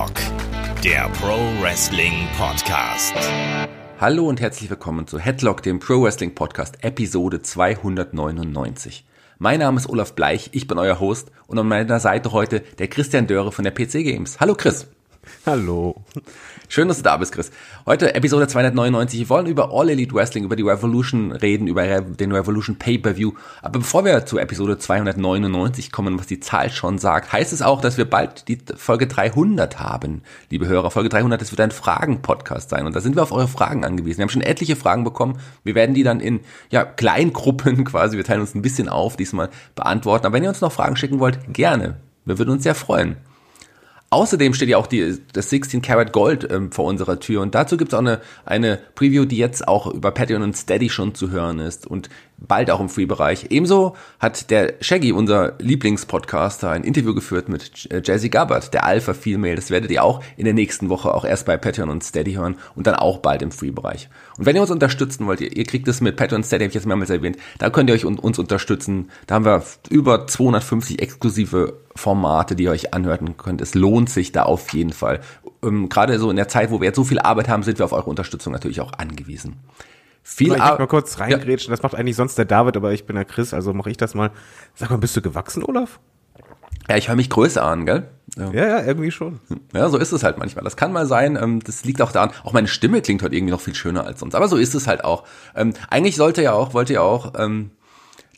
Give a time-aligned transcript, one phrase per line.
[0.00, 3.12] Headlock, der Pro Wrestling Podcast.
[4.00, 9.04] Hallo und herzlich willkommen zu Headlock, dem Pro Wrestling Podcast, Episode 299.
[9.38, 12.88] Mein Name ist Olaf Bleich, ich bin euer Host und an meiner Seite heute der
[12.88, 14.40] Christian Dörre von der PC Games.
[14.40, 14.86] Hallo Chris.
[15.44, 16.02] Hallo.
[16.72, 17.50] Schön, dass du da bist, Chris.
[17.84, 19.18] Heute Episode 299.
[19.18, 23.32] Wir wollen über All Elite Wrestling, über die Revolution reden, über den Revolution Pay-Per-View.
[23.60, 27.80] Aber bevor wir zu Episode 299 kommen, was die Zahl schon sagt, heißt es auch,
[27.80, 30.22] dass wir bald die Folge 300 haben.
[30.48, 32.86] Liebe Hörer, Folge 300, das wird ein Fragen-Podcast sein.
[32.86, 34.18] Und da sind wir auf eure Fragen angewiesen.
[34.18, 35.40] Wir haben schon etliche Fragen bekommen.
[35.64, 36.38] Wir werden die dann in,
[36.70, 40.26] ja, Kleingruppen quasi, wir teilen uns ein bisschen auf, diesmal beantworten.
[40.26, 41.96] Aber wenn ihr uns noch Fragen schicken wollt, gerne.
[42.24, 43.16] Wir würden uns sehr freuen.
[44.12, 47.42] Außerdem steht ja auch die, das 16 Karat Gold ähm, vor unserer Tür.
[47.42, 51.14] Und dazu gibt's auch eine, eine Preview, die jetzt auch über Patreon und Steady schon
[51.14, 51.86] zu hören ist.
[51.86, 52.08] Und
[52.40, 53.46] bald auch im Free-Bereich.
[53.50, 59.14] Ebenso hat der Shaggy, unser Lieblingspodcaster, ein Interview geführt mit äh, Jazzy Gabbard, der Alpha
[59.14, 59.54] Female.
[59.54, 62.56] Das werdet ihr auch in der nächsten Woche auch erst bei Patreon und Steady hören
[62.74, 64.08] und dann auch bald im Free-Bereich.
[64.38, 66.70] Und wenn ihr uns unterstützen wollt, ihr, ihr kriegt es mit Patreon und Steady, habe
[66.70, 69.10] ich jetzt mehrmals erwähnt, da könnt ihr euch uns unterstützen.
[69.26, 73.60] Da haben wir über 250 exklusive Formate, die ihr euch anhören könnt.
[73.60, 75.20] Es lohnt sich da auf jeden Fall.
[75.62, 77.84] Ähm, Gerade so in der Zeit, wo wir jetzt so viel Arbeit haben, sind wir
[77.84, 79.56] auf eure Unterstützung natürlich auch angewiesen.
[80.22, 81.76] Viel ich mal kurz reingrätschen, ja.
[81.76, 84.14] das macht eigentlich sonst der David, aber ich bin der Chris, also mache ich das
[84.14, 84.30] mal.
[84.74, 85.98] Sag mal, bist du gewachsen, Olaf?
[86.88, 88.08] Ja, ich höre mich größer an, gell?
[88.36, 88.50] Ja.
[88.52, 89.40] ja, ja, irgendwie schon.
[89.72, 90.64] Ja, so ist es halt manchmal.
[90.64, 91.38] Das kann mal sein.
[91.40, 92.30] Ähm, das liegt auch daran.
[92.44, 94.34] Auch meine Stimme klingt heute irgendwie noch viel schöner als sonst.
[94.34, 95.24] Aber so ist es halt auch.
[95.54, 97.70] Ähm, eigentlich sollte ja auch, wollte ja auch ähm,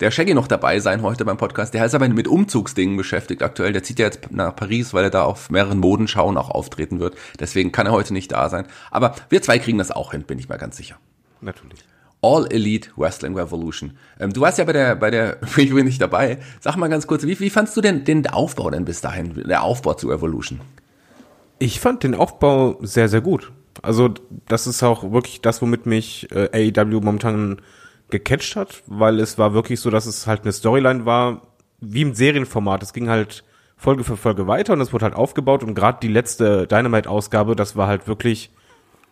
[0.00, 1.74] der Shaggy noch dabei sein heute beim Podcast.
[1.74, 3.72] Der ist aber mit Umzugsdingen beschäftigt aktuell.
[3.72, 7.14] Der zieht ja jetzt nach Paris, weil er da auf mehreren Modenschauen auch auftreten wird.
[7.38, 8.66] Deswegen kann er heute nicht da sein.
[8.90, 10.98] Aber wir zwei kriegen das auch hin, bin ich mal ganz sicher.
[11.42, 11.78] Natürlich.
[12.22, 13.98] All Elite Wrestling Revolution.
[14.20, 16.38] Ähm, du warst ja bei der bei der Review nicht dabei.
[16.60, 19.62] Sag mal ganz kurz, wie, wie fandst du denn den Aufbau denn bis dahin, der
[19.62, 20.60] Aufbau zu Revolution?
[21.58, 23.52] Ich fand den Aufbau sehr sehr gut.
[23.82, 24.10] Also
[24.46, 27.60] das ist auch wirklich das, womit mich äh, AEW momentan
[28.10, 31.42] gecatcht hat, weil es war wirklich so, dass es halt eine Storyline war,
[31.80, 32.82] wie im Serienformat.
[32.82, 33.42] Es ging halt
[33.76, 37.74] Folge für Folge weiter und es wurde halt aufgebaut und gerade die letzte Dynamite-Ausgabe, das
[37.74, 38.50] war halt wirklich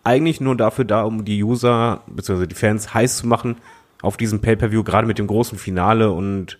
[0.04, 2.46] eigentlich nur dafür da, um die User bzw.
[2.46, 3.56] die Fans heiß zu machen
[4.02, 6.58] auf diesem Pay-per-View, gerade mit dem großen Finale und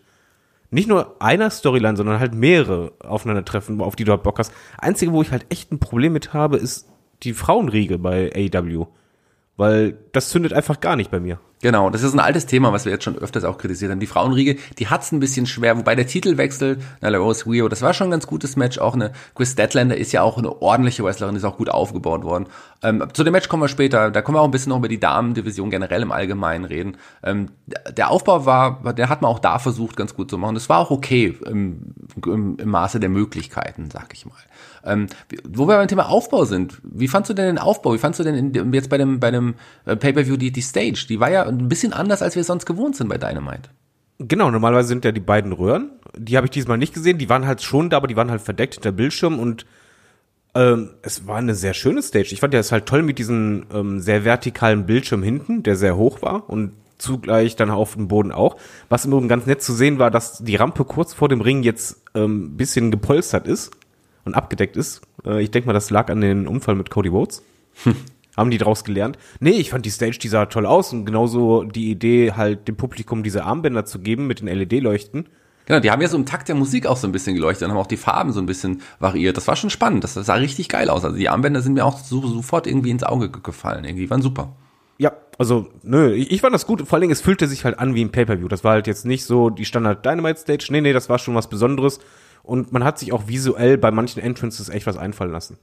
[0.70, 4.52] nicht nur einer Storyline, sondern halt mehrere aufeinandertreffen, auf die du halt Bock hast.
[4.78, 6.88] Einzige, wo ich halt echt ein Problem mit habe, ist
[7.22, 8.86] die Frauenriege bei AEW.
[9.60, 11.38] Weil das zündet einfach gar nicht bei mir.
[11.60, 14.00] Genau, das ist ein altes Thema, was wir jetzt schon öfters auch kritisiert haben.
[14.00, 17.92] Die Frauenriege, die hat's ein bisschen schwer, wobei der Titelwechsel, Nyla Rose Rio, das war
[17.92, 18.78] schon ein ganz gutes Match.
[18.78, 22.46] Auch eine Chris Statlander ist ja auch eine ordentliche Wrestlerin, ist auch gut aufgebaut worden.
[22.82, 24.88] Ähm, zu dem Match kommen wir später, da können wir auch ein bisschen noch über
[24.88, 26.96] die Damendivision generell im Allgemeinen reden.
[27.22, 30.54] Ähm, der Aufbau war, der hat man auch da versucht, ganz gut zu machen.
[30.54, 31.92] Das war auch okay im,
[32.24, 34.32] im, im Maße der Möglichkeiten, sag ich mal.
[34.84, 35.06] Ähm,
[35.48, 37.94] wo wir beim Thema Aufbau sind, wie fandst du denn den Aufbau?
[37.94, 39.54] Wie fandst du denn in, jetzt bei dem, bei dem
[39.84, 41.06] äh, Pay-Per-View die, die Stage?
[41.08, 43.70] Die war ja ein bisschen anders, als wir es sonst gewohnt sind bei Dynamite.
[44.18, 45.90] Genau, normalerweise sind ja die beiden Röhren.
[46.16, 47.18] Die habe ich diesmal nicht gesehen.
[47.18, 49.64] Die waren halt schon da, aber die waren halt verdeckt hinter Bildschirm und
[50.54, 52.28] ähm, es war eine sehr schöne Stage.
[52.32, 55.96] Ich fand ja es halt toll mit diesem ähm, sehr vertikalen Bildschirm hinten, der sehr
[55.96, 58.56] hoch war und zugleich dann auf dem Boden auch.
[58.88, 61.62] Was im Übrigen ganz nett zu sehen war, dass die Rampe kurz vor dem Ring
[61.62, 63.70] jetzt ähm, bisschen gepolstert ist
[64.24, 65.02] und abgedeckt ist.
[65.24, 67.42] Äh, ich denke mal, das lag an den Unfall mit Cody Rhodes.
[68.36, 69.18] haben die draus gelernt?
[69.40, 72.76] Nee, ich fand die Stage, die sah toll aus und genauso die Idee, halt dem
[72.76, 75.26] Publikum diese Armbänder zu geben mit den LED-Leuchten.
[75.66, 77.70] Genau, die haben ja so im Takt der Musik auch so ein bisschen geleuchtet und
[77.70, 79.36] haben auch die Farben so ein bisschen variiert.
[79.36, 80.02] Das war schon spannend.
[80.02, 81.04] Das sah richtig geil aus.
[81.04, 83.84] Also die Armbänder sind mir auch so, sofort irgendwie ins Auge gefallen.
[83.84, 84.56] Irgendwie waren super.
[84.98, 86.86] Ja, also, nö, ich, ich fand das gut.
[86.86, 88.48] Vor allen Dingen, es fühlte sich halt an wie ein Pay-Per-View.
[88.48, 90.66] Das war halt jetzt nicht so die Standard Dynamite Stage.
[90.70, 92.00] Nee, nee, das war schon was Besonderes.
[92.50, 95.56] Und man hat sich auch visuell bei manchen Entrances echt was einfallen lassen.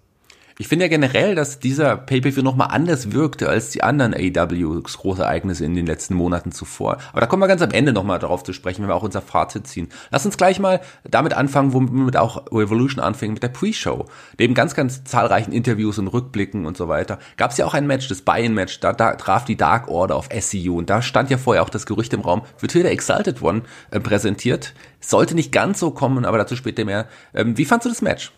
[0.60, 5.64] Ich finde ja generell, dass dieser Pay-Per-View nochmal anders wirkte als die anderen AEWs Großereignisse
[5.64, 6.98] in den letzten Monaten zuvor.
[7.12, 9.22] Aber da kommen wir ganz am Ende nochmal darauf zu sprechen, wenn wir auch unser
[9.22, 9.90] Fazit ziehen.
[10.10, 14.06] Lass uns gleich mal damit anfangen, womit auch Revolution anfing, mit der Pre-Show.
[14.40, 17.86] Neben ganz, ganz zahlreichen Interviews und Rückblicken und so weiter, gab es ja auch ein
[17.86, 21.38] Match, das Buy-In-Match, da, da traf die Dark Order auf SCU und da stand ja
[21.38, 23.62] vorher auch das Gerücht im Raum, wird hier der Exalted One
[23.92, 24.74] äh, präsentiert.
[25.02, 27.08] Sollte nicht ganz so kommen, aber dazu später mehr.
[27.36, 28.32] Ähm, wie fandst du das Match?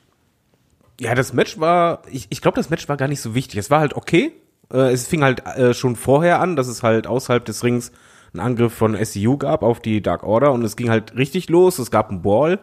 [1.00, 3.58] Ja, das Match war, ich, ich glaube, das Match war gar nicht so wichtig.
[3.58, 4.34] Es war halt okay.
[4.72, 7.92] Äh, es fing halt äh, schon vorher an, dass es halt außerhalb des Rings
[8.34, 11.80] einen Angriff von SCU gab auf die Dark Order und es ging halt richtig los.
[11.80, 12.60] Es gab einen Ball,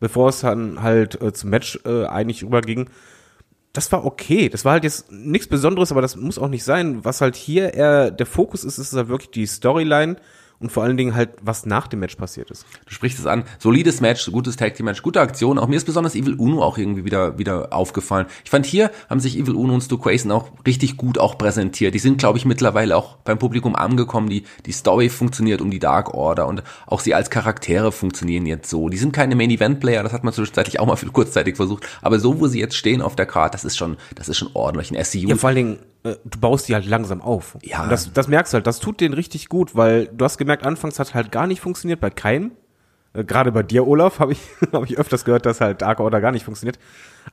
[0.00, 2.90] bevor es dann halt äh, zum Match eigentlich überging.
[3.72, 4.50] Das war okay.
[4.50, 7.04] Das war halt jetzt nichts Besonderes, aber das muss auch nicht sein.
[7.06, 10.16] Was halt hier eher der Fokus ist, ist halt wirklich die Storyline
[10.62, 12.66] und vor allen Dingen halt, was nach dem Match passiert ist.
[12.86, 13.44] Du sprichst es an.
[13.58, 15.58] Solides Match, gutes Tag Team Match, gute Aktion.
[15.58, 18.26] Auch mir ist besonders Evil Uno auch irgendwie wieder, wieder aufgefallen.
[18.44, 21.94] Ich fand hier haben sich Evil Uno und Stu Quason auch richtig gut auch präsentiert.
[21.94, 24.28] Die sind, glaube ich, mittlerweile auch beim Publikum angekommen.
[24.28, 28.70] Die, die Story funktioniert um die Dark Order und auch sie als Charaktere funktionieren jetzt
[28.70, 28.88] so.
[28.88, 31.86] Die sind keine Main Event Player, das hat man zwischenzeitlich auch mal kurzzeitig versucht.
[32.00, 34.50] Aber so, wo sie jetzt stehen auf der Karte, das ist schon, das ist schon
[34.54, 34.90] ordentlich.
[34.90, 35.28] Ein SCU.
[35.28, 37.56] Ja, vor allen Dingen, äh, du baust die halt langsam auf.
[37.62, 37.84] Ja.
[37.84, 40.64] Und das, das merkst du halt, das tut denen richtig gut, weil du hast gemerkt,
[40.64, 42.52] anfangs hat halt gar nicht funktioniert, bei keinem.
[43.14, 44.40] Äh, Gerade bei dir, Olaf, habe ich,
[44.72, 46.78] hab ich öfters gehört, dass halt Dark Order gar nicht funktioniert.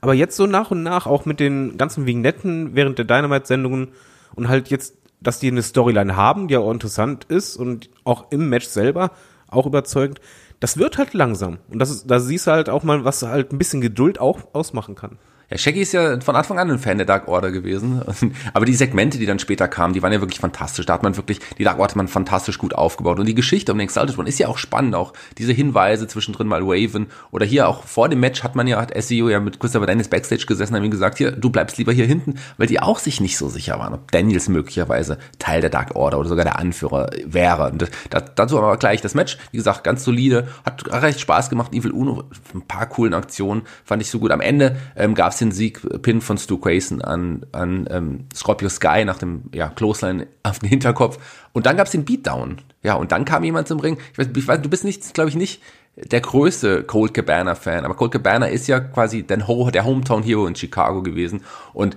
[0.00, 3.88] Aber jetzt so nach und nach, auch mit den ganzen Vignetten während der Dynamite-Sendungen
[4.34, 8.48] und halt jetzt, dass die eine Storyline haben, die auch interessant ist und auch im
[8.48, 9.10] Match selber
[9.48, 10.20] auch überzeugend,
[10.60, 11.58] das wird halt langsam.
[11.68, 14.54] Und das ist, da siehst du halt auch mal, was halt ein bisschen Geduld auch
[14.54, 15.18] ausmachen kann.
[15.50, 18.02] Ja, Shaggy ist ja von Anfang an ein Fan der Dark Order gewesen.
[18.54, 20.86] Aber die Segmente, die dann später kamen, die waren ja wirklich fantastisch.
[20.86, 23.18] Da hat man wirklich, die Dark Order hat man fantastisch gut aufgebaut.
[23.18, 24.94] Und die Geschichte um den Exalted One ist ja auch spannend.
[24.94, 27.08] Auch diese Hinweise zwischendrin mal Waven.
[27.32, 30.08] Oder hier auch vor dem Match hat man ja, hat SEO ja mit Christopher Daniels
[30.08, 33.20] Backstage gesessen, haben ihm gesagt, hier, du bleibst lieber hier hinten, weil die auch sich
[33.20, 37.10] nicht so sicher waren, ob Daniels möglicherweise Teil der Dark Order oder sogar der Anführer
[37.26, 37.72] wäre.
[37.72, 39.36] Und das, dazu aber gleich das Match.
[39.50, 40.46] Wie gesagt, ganz solide.
[40.64, 41.74] Hat recht Spaß gemacht.
[41.74, 42.22] Evil Uno,
[42.54, 43.62] ein paar coolen Aktionen.
[43.84, 44.30] Fand ich so gut.
[44.30, 48.68] Am Ende ähm, gab es den Sieg, Pin von Stu Grayson an, an ähm, Scorpio
[48.68, 51.18] Sky nach dem ja, Clothesline auf den Hinterkopf.
[51.52, 52.58] Und dann gab es den Beatdown.
[52.82, 53.98] Ja, und dann kam jemand zum Ring.
[54.12, 55.60] Ich weiß, ich weiß du bist nicht, glaube ich, nicht
[55.96, 60.54] der größte Cold Cabana-Fan, aber Cold Cabana ist ja quasi der, der Hometown Hero in
[60.54, 61.42] Chicago gewesen.
[61.72, 61.96] Und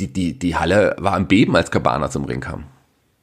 [0.00, 2.64] die, die, die Halle war am Beben, als Cabana zum Ring kam.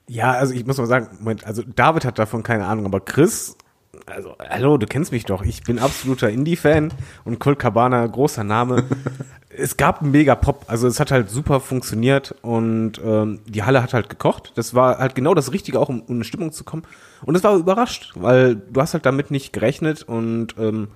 [0.08, 3.58] Ja, also ich muss mal sagen, Moment, also David hat davon keine Ahnung, aber Chris,
[4.06, 8.84] also hallo, du kennst mich doch, ich bin absoluter Indie-Fan und Colt Cabana, großer Name.
[9.58, 13.82] es gab einen mega Pop, also es hat halt super funktioniert und ähm, die Halle
[13.82, 14.52] hat halt gekocht.
[14.56, 16.84] Das war halt genau das Richtige, auch um, um in Stimmung zu kommen.
[17.26, 20.90] Und es war überrascht, weil du hast halt damit nicht gerechnet und ähm,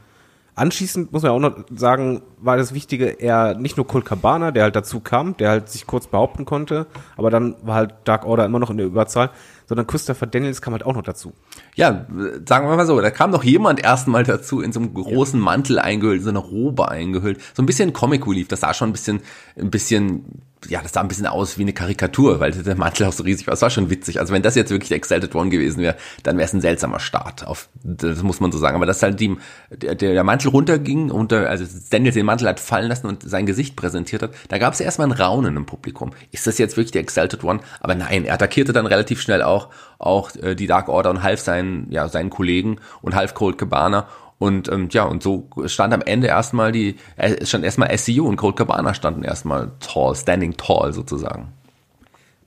[0.60, 4.64] Anschließend muss man auch noch sagen, war das Wichtige eher nicht nur Colt Cabana, der
[4.64, 6.86] halt dazu kam, der halt sich kurz behaupten konnte,
[7.16, 9.30] aber dann war halt Dark Order immer noch in der Überzahl,
[9.70, 11.34] sondern Christopher Daniels kam halt auch noch dazu.
[11.76, 12.08] Ja,
[12.48, 15.78] sagen wir mal so, da kam noch jemand erstmal dazu in so einem großen Mantel
[15.78, 18.94] eingehüllt, in so eine Robe eingehüllt, so ein bisschen Comic Relief, das sah schon ein
[18.94, 19.22] bisschen,
[19.56, 23.14] ein bisschen ja, das sah ein bisschen aus wie eine Karikatur, weil der Mantel auch
[23.14, 23.54] so riesig war.
[23.54, 24.20] Das war schon witzig.
[24.20, 27.00] Also wenn das jetzt wirklich der Exalted One gewesen wäre, dann wäre es ein seltsamer
[27.00, 27.48] Start.
[27.48, 28.76] Auf, das muss man so sagen.
[28.76, 29.38] Aber dass halt die,
[29.72, 33.76] der, der Mantel runterging, unter, also Daniel den Mantel hat fallen lassen und sein Gesicht
[33.78, 36.12] präsentiert hat, da gab es erstmal ein Raunen im Publikum.
[36.32, 37.62] Ist das jetzt wirklich der Exalted One?
[37.80, 39.59] Aber nein, er attackierte dann relativ schnell auch,
[39.98, 44.08] auch äh, die Dark Order und half seinen, ja, seinen Kollegen und half Cold Cabana
[44.40, 48.38] und ähm, ja, und so stand am Ende erstmal die, äh, stand erstmal SEO und
[48.38, 51.50] Cold Cabana standen erstmal tall, standing tall sozusagen.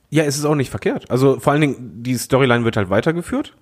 [0.09, 1.09] Ja, es ist auch nicht verkehrt.
[1.09, 3.55] Also vor allen Dingen, die Storyline wird halt weitergeführt.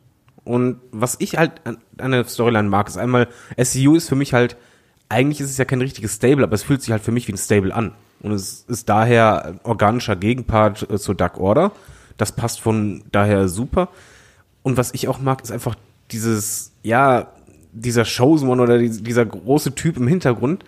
[0.45, 3.27] Und was ich halt an, an der Storyline mag, ist einmal,
[3.57, 4.56] SEU ist für mich halt,
[5.09, 7.33] eigentlich ist es ja kein richtiges Stable, aber es fühlt sich halt für mich wie
[7.33, 7.94] ein Stable an.
[8.21, 11.74] Und es ist daher ein organischer Gegenpart äh, zur Dark Order.
[12.22, 13.90] Das passt von daher super.
[14.62, 15.74] Und was ich auch mag, ist einfach
[16.12, 17.34] dieses, ja,
[17.72, 20.64] dieser Showsman oder dieser große Typ im Hintergrund,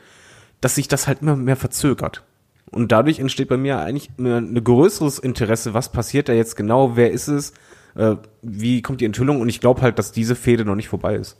[0.61, 2.23] dass sich das halt immer mehr verzögert.
[2.71, 7.11] Und dadurch entsteht bei mir eigentlich ein größeres Interesse, was passiert da jetzt genau, wer
[7.11, 7.53] ist es,
[7.93, 11.17] äh, wie kommt die Enthüllung und ich glaube halt, dass diese Fehde noch nicht vorbei
[11.17, 11.37] ist.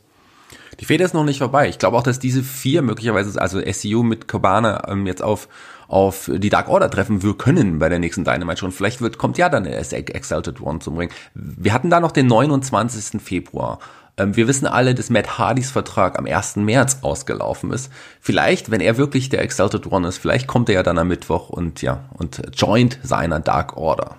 [0.78, 1.68] Die Fehde ist noch nicht vorbei.
[1.68, 5.48] Ich glaube auch, dass diese vier möglicherweise, also SEO mit Cabana ähm, jetzt auf
[5.94, 8.72] auf die Dark Order treffen wir können bei der nächsten Dynamite schon.
[8.72, 11.08] Vielleicht wird, kommt ja dann der Exalted One zum Ring.
[11.34, 13.22] Wir hatten da noch den 29.
[13.22, 13.78] Februar.
[14.16, 16.56] Ähm, wir wissen alle, dass Matt Hardys Vertrag am 1.
[16.56, 17.92] März ausgelaufen ist.
[18.20, 21.48] Vielleicht, wenn er wirklich der Exalted One ist, vielleicht kommt er ja dann am Mittwoch
[21.48, 24.16] und ja, und joint seiner Dark Order.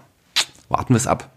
[0.69, 1.29] Warten wir es ab.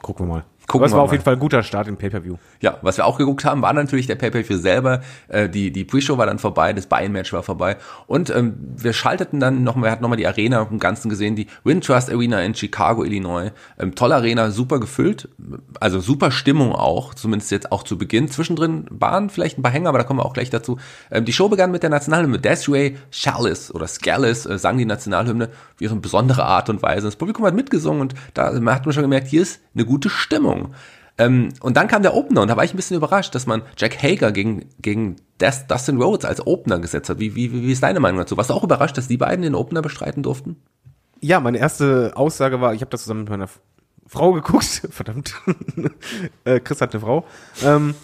[0.00, 0.44] Gucken wir mal.
[0.72, 2.36] Gucken das war auf jeden Fall ein guter Start im Pay-Per-View.
[2.60, 5.02] Ja, was wir auch geguckt haben, war natürlich der Pay-Per-View selber.
[5.28, 7.76] Äh, die die Pre-Show war dann vorbei, das Buy-In-Match war vorbei.
[8.06, 11.46] Und ähm, wir schalteten dann noch, wir hatten nochmal die Arena im Ganzen gesehen, die
[11.62, 13.50] Wintrust Arena in Chicago, Illinois.
[13.78, 15.28] Ähm, tolle Arena, super gefüllt,
[15.78, 18.28] also super Stimmung auch, zumindest jetzt auch zu Beginn.
[18.28, 20.78] Zwischendrin waren vielleicht ein paar Hänger, aber da kommen wir auch gleich dazu.
[21.10, 22.38] Ähm, die Show begann mit der Nationalhymne.
[22.38, 27.08] Desiree Chalice oder Scallis äh, sang die Nationalhymne wie so eine besondere Art und Weise.
[27.08, 30.61] Das Publikum hat mitgesungen und da hat man schon gemerkt, hier ist eine gute Stimmung.
[31.18, 33.62] Ähm, und dann kam der Opener und da war ich ein bisschen überrascht, dass man
[33.76, 37.18] Jack Hager gegen, gegen Des- Dustin Rhodes als Opener gesetzt hat.
[37.18, 38.36] Wie, wie, wie ist deine Meinung dazu?
[38.36, 40.56] Warst du auch überrascht, dass die beiden den Opener bestreiten durften?
[41.20, 43.48] Ja, meine erste Aussage war, ich habe das zusammen mit meiner
[44.06, 44.82] Frau geguckt.
[44.90, 45.34] Verdammt.
[46.44, 47.26] äh, Chris hat eine Frau.
[47.62, 47.94] Ähm,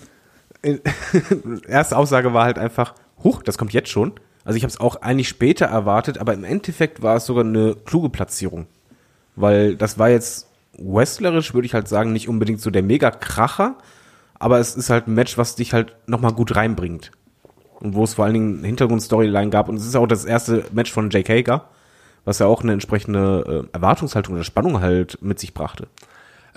[0.62, 0.78] äh,
[1.66, 4.12] erste Aussage war halt einfach, huch, das kommt jetzt schon.
[4.44, 7.74] Also ich habe es auch eigentlich später erwartet, aber im Endeffekt war es sogar eine
[7.74, 8.66] kluge Platzierung.
[9.34, 10.47] Weil das war jetzt
[10.78, 13.76] wrestlerisch, würde ich halt sagen, nicht unbedingt so der Mega-Kracher,
[14.38, 17.10] aber es ist halt ein Match, was dich halt nochmal gut reinbringt.
[17.80, 19.68] Und wo es vor allen Dingen Hintergrundstoryline gab.
[19.68, 21.68] Und es ist auch das erste Match von Jake Hager,
[22.24, 25.86] was ja auch eine entsprechende äh, Erwartungshaltung oder Spannung halt mit sich brachte.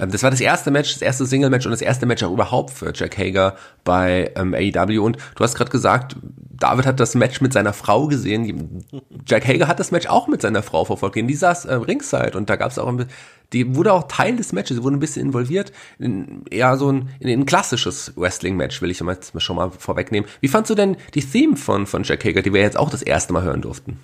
[0.01, 2.71] Ähm, das war das erste Match, das erste Single-Match und das erste Match auch überhaupt
[2.71, 3.55] für Jack Hager
[3.85, 4.99] bei ähm, AEW.
[4.99, 6.17] Und du hast gerade gesagt,
[6.49, 8.83] David hat das Match mit seiner Frau gesehen.
[9.25, 11.15] Jack Hager hat das Match auch mit seiner Frau verfolgt.
[11.15, 13.05] Die saß äh, ringside und da gab es auch ein
[13.53, 17.09] die wurde auch Teil des Matches, sie wurde ein bisschen involviert, in eher so ein,
[17.19, 20.29] in ein klassisches Wrestling-Match, will ich jetzt schon mal vorwegnehmen.
[20.39, 23.01] Wie fandst du denn die Theme von, von Jack Hager, die wir jetzt auch das
[23.01, 23.99] erste Mal hören durften?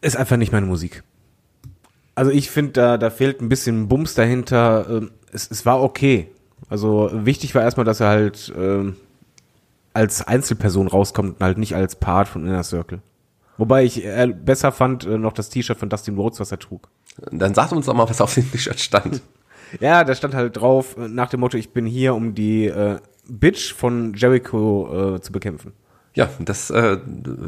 [0.00, 1.02] Ist einfach nicht meine Musik.
[2.18, 4.86] Also ich finde, da, da fehlt ein bisschen Bums dahinter.
[4.90, 6.26] Ähm, es, es war okay.
[6.68, 8.96] Also wichtig war erstmal, dass er halt ähm,
[9.94, 12.98] als Einzelperson rauskommt und halt nicht als Part von Inner Circle.
[13.56, 16.88] Wobei ich äh, besser fand äh, noch das T-Shirt von Dustin Rhodes, was er trug.
[17.30, 19.22] Dann sag uns doch mal, was auf dem T-Shirt stand.
[19.80, 22.96] ja, da stand halt drauf, äh, nach dem Motto, ich bin hier, um die äh,
[23.28, 25.72] Bitch von Jericho äh, zu bekämpfen.
[26.18, 26.98] Ja, das, äh,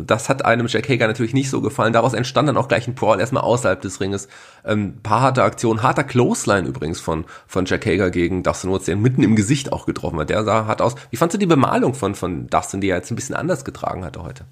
[0.07, 1.93] das hat einem Jack Hager natürlich nicht so gefallen.
[1.93, 4.29] Daraus entstand dann auch gleich ein Brawl erstmal außerhalb des Ringes.
[4.65, 8.95] Ähm, paar harte Aktionen, harter Clothesline übrigens von, von Jack Hager gegen Dustin Woods, der
[8.95, 10.31] mitten im Gesicht auch getroffen hat.
[10.31, 10.95] Der sah hart aus.
[11.11, 14.05] Wie fandst du die Bemalung von, von Dustin, die er jetzt ein bisschen anders getragen
[14.05, 14.45] hatte heute?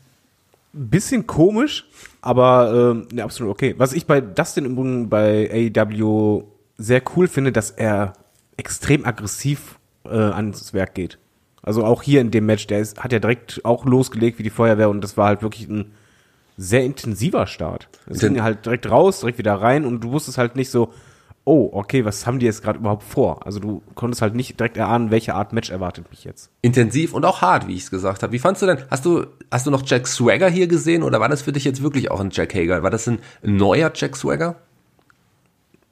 [0.72, 1.88] bisschen komisch,
[2.20, 3.76] aber ähm, ne, absolut okay.
[3.78, 6.42] Was ich bei Dustin im Übrigen bei AEW
[6.76, 8.14] sehr cool finde, dass er
[8.56, 11.18] extrem aggressiv äh, ans Werk geht.
[11.62, 14.50] Also auch hier in dem Match, der ist, hat ja direkt auch losgelegt wie die
[14.50, 15.92] Feuerwehr und das war halt wirklich ein
[16.56, 17.88] sehr intensiver Start.
[18.06, 20.92] Es ging halt direkt raus, direkt wieder rein und du wusstest halt nicht so,
[21.48, 23.46] oh, okay, was haben die jetzt gerade überhaupt vor?
[23.46, 26.50] Also du konntest halt nicht direkt erahnen, welche Art Match erwartet mich jetzt.
[26.60, 28.32] Intensiv und auch hart, wie ich es gesagt habe.
[28.32, 31.28] Wie fandst du denn, hast du, hast du noch Jack Swagger hier gesehen oder war
[31.28, 32.82] das für dich jetzt wirklich auch ein Jack Hager?
[32.82, 34.56] War das ein neuer Jack Swagger?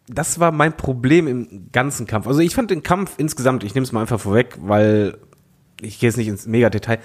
[0.08, 2.26] Das war mein Problem im ganzen Kampf.
[2.26, 5.16] Also ich fand den Kampf insgesamt, ich nehme es mal einfach vorweg, weil
[5.80, 6.99] ich gehe jetzt nicht ins Mega-Detail.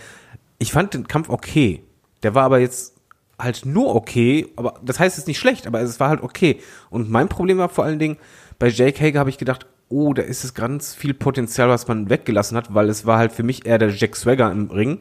[0.59, 1.83] Ich fand den Kampf okay.
[2.23, 2.95] Der war aber jetzt
[3.39, 6.59] halt nur okay, aber das heißt es ist nicht schlecht, aber es war halt okay.
[6.89, 8.17] Und mein Problem war vor allen Dingen,
[8.59, 12.09] bei Jake Hager habe ich gedacht, oh, da ist es ganz viel Potenzial, was man
[12.09, 14.99] weggelassen hat, weil es war halt für mich eher der Jack Swagger im Ring.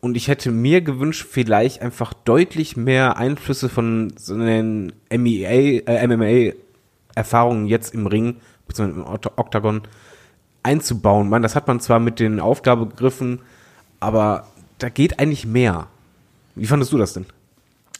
[0.00, 6.06] Und ich hätte mir gewünscht, vielleicht einfach deutlich mehr Einflüsse von so einen MEA, äh,
[6.06, 8.36] MMA-Erfahrungen jetzt im Ring,
[8.68, 9.82] beziehungsweise im Octagon,
[10.66, 11.28] einzubauen.
[11.28, 13.40] Man, das hat man zwar mit den Aufgabegriffen,
[14.00, 15.86] aber da geht eigentlich mehr.
[16.54, 17.26] Wie fandest du das denn?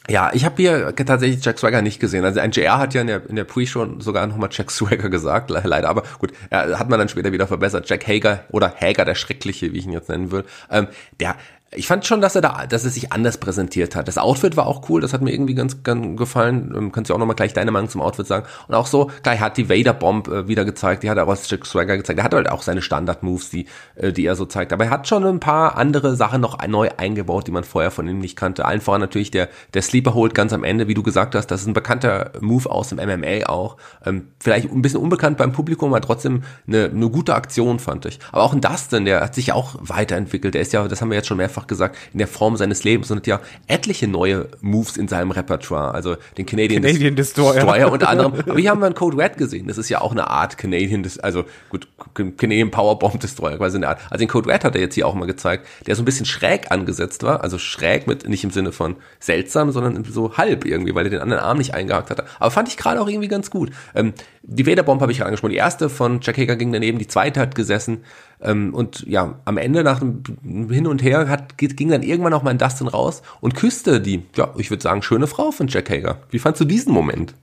[0.09, 2.23] Ja, ich habe hier tatsächlich Jack Swagger nicht gesehen.
[2.23, 5.49] Also ein JR hat ja in der, in der Pre-Show sogar nochmal Jack Swagger gesagt,
[5.49, 5.89] leider.
[5.89, 7.89] Aber gut, er hat man dann später wieder verbessert.
[7.89, 10.45] Jack Hager oder Hager, der Schreckliche, wie ich ihn jetzt nennen will.
[10.71, 10.87] Ähm,
[11.19, 11.35] der
[11.75, 14.07] ich fand schon, dass er da, dass er sich anders präsentiert hat.
[14.07, 16.73] Das Outfit war auch cool, das hat mir irgendwie ganz, ganz gefallen.
[16.75, 18.45] Ähm, kannst du auch nochmal gleich deine Meinung zum Outfit sagen.
[18.69, 21.29] Und auch so, gleich hat die Vader Bomb äh, wieder gezeigt, die hat er auch
[21.29, 22.19] als Swagger gezeigt.
[22.19, 24.71] Er hat halt auch seine Standard-Moves, die, äh, die er so zeigt.
[24.71, 28.07] Aber er hat schon ein paar andere Sachen noch neu eingebaut, die man vorher von
[28.07, 28.63] ihm nicht kannte.
[28.63, 31.47] Allen voran natürlich der, der Sleeper Hold ganz am Ende, wie du gesagt hast.
[31.47, 33.75] Das ist ein bekannter Move aus dem MMA auch.
[34.05, 38.19] Ähm, vielleicht ein bisschen unbekannt beim Publikum, aber trotzdem eine, eine gute Aktion, fand ich.
[38.31, 40.53] Aber auch ein Dustin, der hat sich auch weiterentwickelt.
[40.53, 43.09] Der ist ja, das haben wir jetzt schon mehrfach gesagt, in der Form seines Lebens
[43.09, 45.93] und hat ja etliche neue Moves in seinem Repertoire.
[45.93, 47.53] Also den Canadian, Canadian Destroyer.
[47.55, 48.33] Destroyer unter anderem.
[48.47, 49.67] Aber hier haben wir einen Code Red gesehen.
[49.67, 53.99] Das ist ja auch eine Art Canadian, also gut, Canadian Powerbomb Destroyer, quasi eine Art.
[54.11, 56.25] Also den Code Red hat er jetzt hier auch mal gezeigt, der so ein bisschen
[56.25, 57.41] schräg angesetzt war.
[57.41, 61.21] Also schräg mit, nicht im Sinne von seltsam, sondern so halb irgendwie, weil er den
[61.21, 62.25] anderen Arm nicht eingehakt hatte.
[62.39, 63.71] Aber fand ich gerade auch irgendwie ganz gut.
[63.95, 65.51] Ähm, die Vader-Bomb habe ich gerade angesprochen.
[65.51, 68.03] Die erste von Jack Hager ging daneben, die zweite hat gesessen.
[68.41, 70.23] Ähm, und ja, am Ende nach dem
[70.69, 74.23] Hin und Her hat, ging dann irgendwann auch mal ein Dustin raus und küsste die,
[74.35, 76.19] ja, ich würde sagen, schöne Frau von Jack Hager.
[76.29, 77.33] Wie fandst du diesen Moment?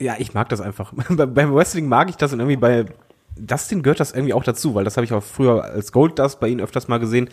[0.00, 0.92] Ja, ich mag das einfach.
[1.08, 2.86] Beim Wrestling mag ich das und irgendwie bei
[3.36, 6.40] Dustin gehört das irgendwie auch dazu, weil das habe ich auch früher als Gold Dust
[6.40, 7.28] bei ihnen öfters mal gesehen.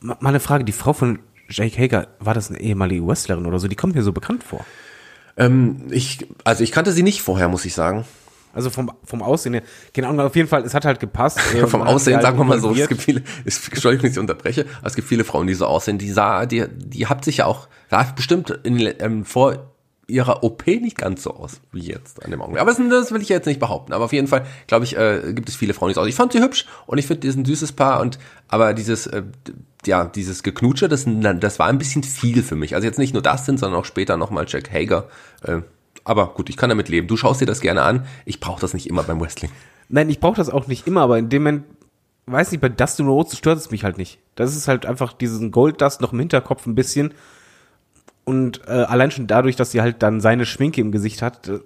[0.00, 3.68] Mal eine Frage, die Frau von Jake Hager, war das eine ehemalige Wrestlerin oder so?
[3.68, 4.64] Die kommt mir so bekannt vor.
[5.36, 8.04] Ähm, ich, also ich kannte sie nicht vorher, muss ich sagen.
[8.56, 11.38] Also vom, vom Aussehen her, genau, auf jeden Fall, es hat halt gepasst.
[11.66, 14.86] Vom Aussehen, halt sagen wir mal so, es gibt viele, es, Entschuldigung, ich unterbreche, aber
[14.86, 17.68] es gibt viele Frauen, die so aussehen, die sah, die, die habt sich ja auch,
[17.90, 19.74] sah bestimmt in, ähm, vor
[20.08, 22.62] ihrer OP nicht ganz so aus wie jetzt an dem Augenblick.
[22.62, 23.92] Aber das, das will ich ja jetzt nicht behaupten.
[23.92, 26.10] Aber auf jeden Fall, glaube ich, äh, gibt es viele Frauen, die so aussehen.
[26.10, 29.06] Ich fand sie hübsch und ich finde, die ist ein süßes Paar und aber dieses,
[29.08, 29.22] äh,
[29.84, 32.74] ja, dieses Geknutsche, das, das war ein bisschen viel für mich.
[32.74, 35.08] Also jetzt nicht nur das sind, sondern auch später nochmal Jack Hager.
[35.42, 35.62] Äh,
[36.06, 37.08] aber gut, ich kann damit leben.
[37.08, 38.06] Du schaust dir das gerne an.
[38.24, 39.50] Ich brauche das nicht immer beim Wrestling.
[39.88, 41.64] Nein, ich brauche das auch nicht immer, aber in dem Moment,
[42.26, 44.18] weiß nicht, bei Dustin Rhodes stört es mich halt nicht.
[44.36, 47.12] Das ist halt einfach diesen Golddust noch im Hinterkopf ein bisschen.
[48.24, 51.60] Und äh, allein schon dadurch, dass sie halt dann seine Schminke im Gesicht hat, äh,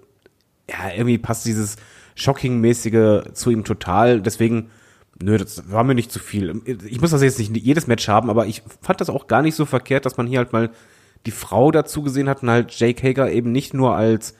[0.69, 1.77] ja, irgendwie passt dieses
[2.15, 4.21] Shocking-mäßige zu ihm total.
[4.21, 4.71] Deswegen
[5.23, 6.63] Nö, das war mir nicht zu viel.
[6.87, 9.55] Ich muss das jetzt nicht jedes Match haben, aber ich fand das auch gar nicht
[9.55, 10.71] so verkehrt, dass man hier halt mal
[11.27, 14.35] die Frau dazu gesehen hat und halt Jake Hager eben nicht nur als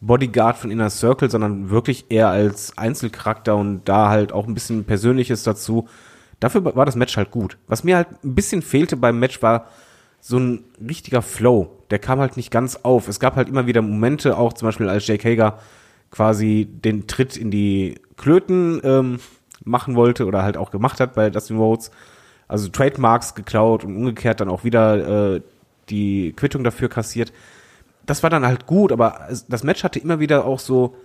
[0.00, 4.84] Bodyguard von Inner Circle, sondern wirklich eher als Einzelcharakter und da halt auch ein bisschen
[4.84, 5.88] Persönliches dazu.
[6.40, 7.56] Dafür war das Match halt gut.
[7.68, 9.66] Was mir halt ein bisschen fehlte beim Match war
[10.20, 11.70] so ein richtiger Flow.
[11.90, 13.08] Der kam halt nicht ganz auf.
[13.08, 15.58] Es gab halt immer wieder Momente, auch zum Beispiel als Jake Hager
[16.10, 19.18] quasi den Tritt in die Klöten ähm,
[19.64, 21.90] machen wollte oder halt auch gemacht hat bei Dustin Rhodes.
[22.48, 25.42] Also Trademarks geklaut und umgekehrt dann auch wieder äh,
[25.92, 27.32] die Quittung dafür kassiert.
[28.04, 30.96] Das war dann halt gut, aber das Match hatte immer wieder auch so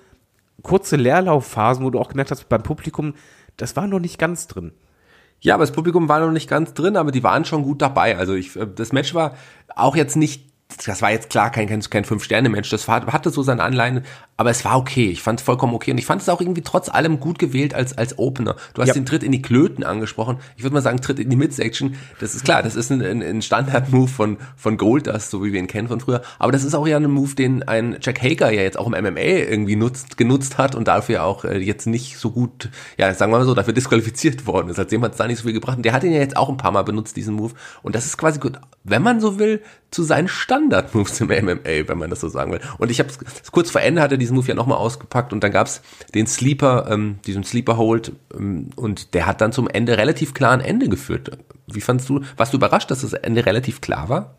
[0.64, 3.14] kurze Leerlaufphasen, wo du auch gemerkt hast, beim Publikum,
[3.58, 4.72] das war noch nicht ganz drin.
[5.40, 8.18] Ja, aber das Publikum war noch nicht ganz drin, aber die waren schon gut dabei.
[8.18, 9.36] Also ich, äh, das Match war
[9.76, 10.48] auch jetzt nicht
[10.86, 14.04] das war jetzt klar kein, kein, kein Fünf-Sterne-Match, das hatte so seine Anleihen,
[14.38, 15.10] aber es war okay.
[15.10, 17.74] Ich fand es vollkommen okay und ich fand es auch irgendwie trotz allem gut gewählt
[17.74, 18.56] als, als Opener.
[18.76, 18.94] Du hast ja.
[18.94, 20.38] den Tritt in die Klöten angesprochen.
[20.56, 21.96] Ich würde mal sagen, Tritt in die Midsection.
[22.20, 25.60] Das ist klar, das ist ein, ein, ein Standard-Move von, von Goldust, so wie wir
[25.60, 26.22] ihn kennen von früher.
[26.38, 28.92] Aber das ist auch ja ein Move, den ein Jack Hager ja jetzt auch im
[28.92, 33.32] MMA irgendwie nutzt, genutzt hat und dafür auch äh, jetzt nicht so gut, ja, sagen
[33.32, 34.78] wir mal so, dafür disqualifiziert worden ist.
[34.78, 35.78] Hat es da nicht so viel gebracht.
[35.78, 37.54] Und der hat ihn ja jetzt auch ein paar Mal benutzt, diesen Move.
[37.82, 41.98] Und das ist quasi gut, wenn man so will, zu seinen Standard-Moves im MMA, wenn
[41.98, 42.60] man das so sagen will.
[42.78, 43.10] Und ich habe
[43.52, 45.82] kurz vor Ende hat er diesen Move ja nochmal ausgepackt und dann gab's
[46.14, 50.52] den Sleeper, ähm, diesen Sleeper Hold ähm, und der hat dann zum Ende relativ klar
[50.52, 51.38] ein Ende geführt.
[51.68, 54.38] Wie fandst du, warst du überrascht, dass das Ende relativ klar war?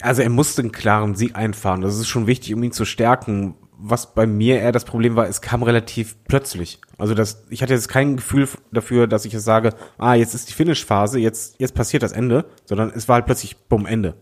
[0.00, 1.82] Also er musste einen klaren Sieg einfahren.
[1.82, 3.54] Das ist schon wichtig, um ihn zu stärken.
[3.80, 6.80] Was bei mir eher das Problem war, es kam relativ plötzlich.
[6.96, 10.48] Also das, ich hatte jetzt kein Gefühl dafür, dass ich jetzt sage, ah, jetzt ist
[10.48, 14.14] die Finish-Phase, jetzt, jetzt passiert das Ende, sondern es war halt plötzlich, bumm, Ende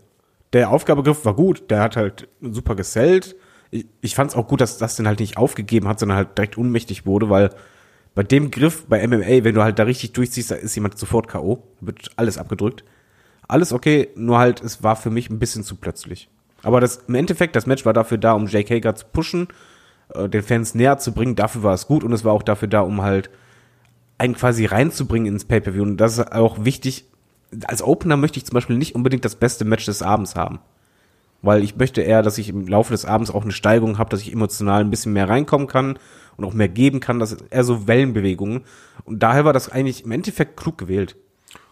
[0.53, 3.35] der Aufgabegriff war gut, der hat halt super gesellt.
[3.71, 6.37] Ich, ich fand es auch gut, dass das den halt nicht aufgegeben hat, sondern halt
[6.37, 7.49] direkt unmächtig wurde, weil
[8.15, 11.27] bei dem Griff bei MMA, wenn du halt da richtig durchziehst, da ist jemand sofort
[11.27, 12.83] K.O., wird alles abgedrückt.
[13.47, 16.29] Alles okay, nur halt, es war für mich ein bisschen zu plötzlich.
[16.63, 19.47] Aber das, im Endeffekt, das Match war dafür da, um Jake Hager zu pushen,
[20.13, 22.67] äh, den Fans näher zu bringen, dafür war es gut und es war auch dafür
[22.67, 23.29] da, um halt
[24.17, 25.83] einen quasi reinzubringen ins Pay-Per-View.
[25.83, 27.05] Und das ist auch wichtig,
[27.65, 30.59] als Opener möchte ich zum Beispiel nicht unbedingt das beste Match des Abends haben.
[31.47, 34.21] Weil ich möchte eher, dass ich im Laufe des Abends auch eine Steigerung habe, dass
[34.21, 35.97] ich emotional ein bisschen mehr reinkommen kann
[36.35, 37.19] und auch mehr geben kann.
[37.19, 38.65] Das ist eher so Wellenbewegungen.
[39.05, 41.15] Und daher war das eigentlich im Endeffekt klug gewählt.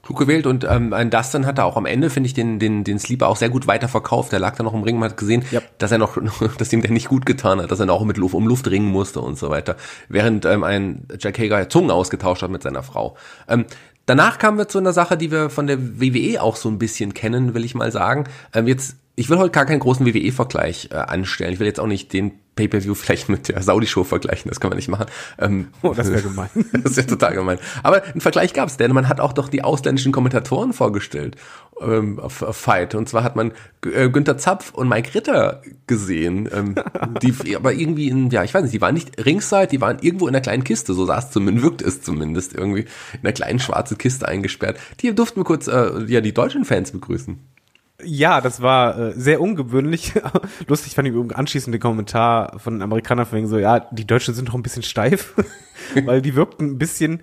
[0.01, 2.85] Klug gewählt und ähm, ein Dustin hat er auch am Ende, finde ich, den, den,
[2.85, 4.31] den Sleeper auch sehr gut weiterverkauft.
[4.31, 5.61] Der lag da noch im Ring, man hat gesehen, ja.
[5.77, 6.17] dass er noch,
[6.57, 8.87] dass ihm der nicht gut getan hat, dass er auch mit Luft, um Luft ringen
[8.87, 9.75] musste und so weiter.
[10.07, 13.17] Während ähm, ein Jack Hager Zungen ausgetauscht hat mit seiner Frau.
[13.49, 13.65] Ähm,
[14.07, 17.15] Danach kamen wir zu einer Sache, die wir von der WWE auch so ein bisschen
[17.15, 18.25] kennen, will ich mal sagen.
[18.53, 21.53] Ähm, jetzt, ich will heute gar keinen großen WWE-Vergleich äh, anstellen.
[21.53, 24.77] Ich will jetzt auch nicht den Pay-per-View vielleicht mit der Saudi-Show vergleichen, das kann man
[24.77, 25.05] nicht machen.
[25.39, 26.49] Ähm, oh, das wäre gemein.
[26.83, 27.57] das wäre total gemein.
[27.83, 31.37] Aber einen Vergleich gab's, denn man hat auch doch die ausländischen Kommentatoren vorgestellt
[31.81, 32.95] ähm, auf, auf Fight.
[32.95, 33.51] Und zwar hat man
[33.85, 36.75] äh, Günther Zapf und Mike Ritter gesehen, ähm,
[37.21, 40.27] die aber irgendwie in, ja, ich weiß nicht, die waren nicht ringside, die waren irgendwo
[40.27, 42.81] in einer kleinen Kiste, so sah es zumindest, wirkt es zumindest, irgendwie
[43.13, 44.77] in einer kleinen schwarzen Kiste eingesperrt.
[44.99, 47.54] Die durften wir kurz äh, ja die deutschen Fans begrüßen.
[48.03, 50.13] Ja, das war äh, sehr ungewöhnlich.
[50.67, 54.49] Lustig fand ich anschließend den Kommentar von Amerikanern von wegen so, ja, die Deutschen sind
[54.49, 55.33] noch ein bisschen steif,
[56.05, 57.21] weil die wirkten ein bisschen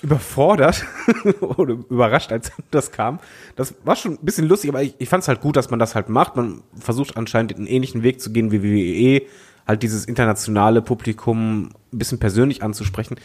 [0.00, 0.86] überfordert
[1.40, 3.18] oder überrascht, als das kam.
[3.56, 5.78] Das war schon ein bisschen lustig, aber ich, ich fand es halt gut, dass man
[5.78, 6.36] das halt macht.
[6.36, 9.26] Man versucht anscheinend einen ähnlichen Weg zu gehen wie WWE,
[9.66, 13.16] halt dieses internationale Publikum ein bisschen persönlich anzusprechen.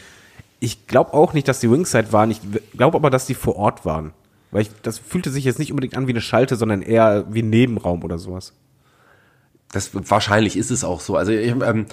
[0.60, 2.30] Ich glaube auch nicht, dass die Wingside waren.
[2.30, 2.40] Ich
[2.76, 4.12] glaube aber, dass die vor Ort waren.
[4.54, 7.42] Weil ich, das fühlte sich jetzt nicht unbedingt an wie eine Schalte, sondern eher wie
[7.42, 8.52] ein Nebenraum oder sowas.
[9.72, 11.16] Das wahrscheinlich ist es auch so.
[11.16, 11.86] Also ähm,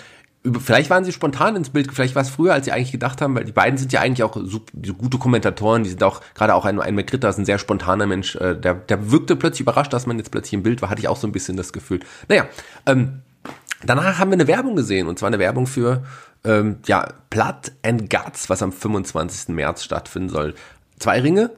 [0.60, 3.34] vielleicht waren sie spontan ins Bild, vielleicht war es früher, als sie eigentlich gedacht haben,
[3.34, 6.54] weil die beiden sind ja eigentlich auch so, so gute Kommentatoren, die sind auch, gerade
[6.54, 9.92] auch ein, ein McGritter ist ein sehr spontaner Mensch, äh, der, der wirkte plötzlich überrascht,
[9.92, 12.02] dass man jetzt plötzlich im Bild war, hatte ich auch so ein bisschen das Gefühl.
[12.30, 12.46] Naja,
[12.86, 13.22] ähm,
[13.84, 16.04] danach haben wir eine Werbung gesehen, und zwar eine Werbung für
[16.44, 19.50] ähm, ja, Blood and Guts, was am 25.
[19.56, 20.54] März stattfinden soll.
[21.00, 21.50] Zwei Ringe,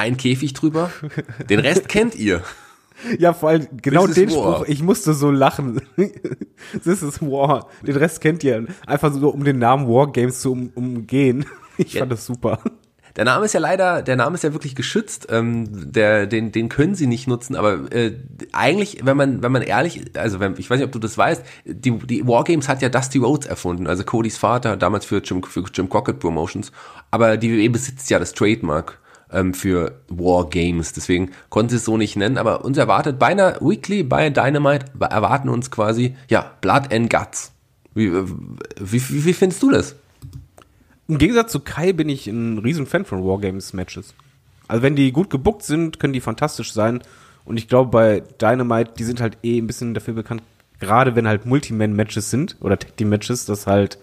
[0.00, 0.90] ein Käfig drüber.
[1.48, 2.42] Den Rest kennt ihr.
[3.18, 5.80] Ja, vor allem genau This den Spruch, ich musste so lachen.
[6.84, 7.68] This is War.
[7.86, 8.66] Den Rest kennt ihr.
[8.86, 11.46] Einfach so, um den Namen War Games zu um, umgehen.
[11.76, 12.00] Ich ja.
[12.00, 12.58] fand das super.
[13.16, 15.28] Der Name ist ja leider, der Name ist ja wirklich geschützt.
[15.30, 17.56] Ähm, der, den, den können sie nicht nutzen.
[17.56, 18.18] Aber äh,
[18.52, 21.42] eigentlich, wenn man, wenn man ehrlich, also wenn, ich weiß nicht, ob du das weißt,
[21.64, 25.64] die, die Wargames hat ja Dusty Rhodes erfunden, also Codys Vater, damals für Jim, für
[25.72, 26.70] Jim Crockett Promotions.
[27.10, 28.98] Aber die WWE besitzt ja das Trademark
[29.32, 30.92] ähm, für War Games.
[30.92, 35.48] Deswegen konnte es so nicht nennen, aber uns erwartet bei einer Weekly, bei Dynamite, erwarten
[35.48, 37.52] uns quasi, ja, Blood and Guts.
[37.94, 38.24] Wie, äh,
[38.80, 39.96] wie, wie, wie findest du das?
[41.10, 44.14] im Gegensatz zu Kai bin ich ein riesen Fan von Wargames-Matches.
[44.68, 47.02] Also wenn die gut gebuckt sind, können die fantastisch sein.
[47.44, 50.42] Und ich glaube, bei Dynamite, die sind halt eh ein bisschen dafür bekannt,
[50.78, 53.98] gerade wenn halt Multiman-Matches sind oder Tag-Team-Matches, dass halt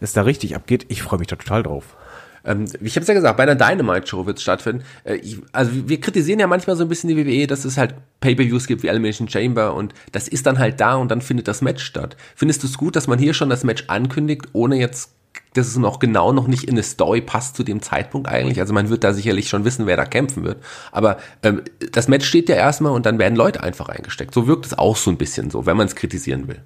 [0.00, 0.84] es da richtig abgeht.
[0.88, 1.96] Ich freue mich da total drauf.
[2.44, 4.84] Ähm, ich habe es ja gesagt, bei einer Dynamite-Show wird es stattfinden.
[5.04, 7.94] Äh, ich, also wir kritisieren ja manchmal so ein bisschen die WWE, dass es halt
[8.20, 11.62] Pay-Per-Views gibt wie Elimination Chamber und das ist dann halt da und dann findet das
[11.62, 12.16] Match statt.
[12.34, 15.10] Findest du es gut, dass man hier schon das Match ankündigt, ohne jetzt
[15.54, 18.60] dass es noch genau noch nicht in eine Story passt zu dem Zeitpunkt eigentlich.
[18.60, 20.62] Also man wird da sicherlich schon wissen, wer da kämpfen wird.
[20.92, 24.32] Aber ähm, das Match steht ja erstmal und dann werden Leute einfach eingesteckt.
[24.32, 26.62] So wirkt es auch so ein bisschen so, wenn man es kritisieren will.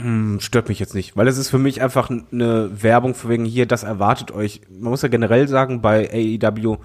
[0.00, 3.44] Hm, stört mich jetzt nicht, weil es ist für mich einfach eine Werbung für wegen
[3.44, 4.60] hier, das erwartet euch.
[4.70, 6.76] Man muss ja generell sagen, bei AEW,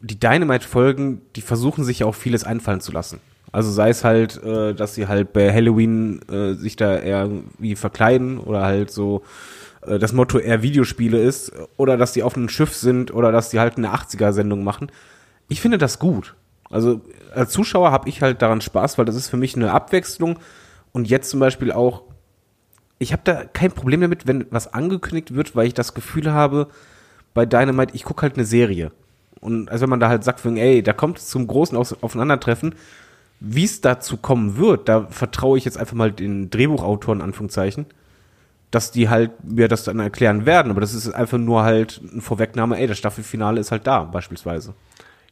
[0.00, 3.20] die Dynamite-Folgen, die versuchen sich ja auch vieles einfallen zu lassen.
[3.50, 8.38] Also sei es halt, äh, dass sie halt bei Halloween äh, sich da irgendwie verkleiden
[8.38, 9.22] oder halt so
[9.86, 13.50] äh, das Motto eher Videospiele ist oder dass die auf einem Schiff sind oder dass
[13.50, 14.90] die halt eine 80er-Sendung machen.
[15.48, 16.34] Ich finde das gut.
[16.70, 17.00] Also
[17.34, 20.38] als Zuschauer habe ich halt daran Spaß, weil das ist für mich eine Abwechslung.
[20.92, 22.02] Und jetzt zum Beispiel auch,
[23.04, 26.68] ich habe da kein Problem damit, wenn was angekündigt wird, weil ich das Gefühl habe,
[27.32, 28.92] bei Dynamite, ich gucke halt eine Serie.
[29.40, 32.74] Und also wenn man da halt sagt, ey, da kommt es zum großen Aufeinandertreffen,
[33.40, 37.86] wie es dazu kommen wird, da vertraue ich jetzt einfach mal den Drehbuchautoren, Anführungszeichen
[38.74, 40.70] dass die halt mir das dann erklären werden.
[40.70, 44.74] Aber das ist einfach nur halt ein Vorwegnahme, ey, das Staffelfinale ist halt da, beispielsweise.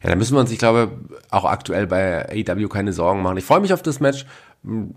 [0.03, 0.91] Ja, da müssen wir uns, ich glaube,
[1.31, 3.37] auch aktuell bei AEW keine Sorgen machen.
[3.37, 4.27] Ich freue mich auf das Match.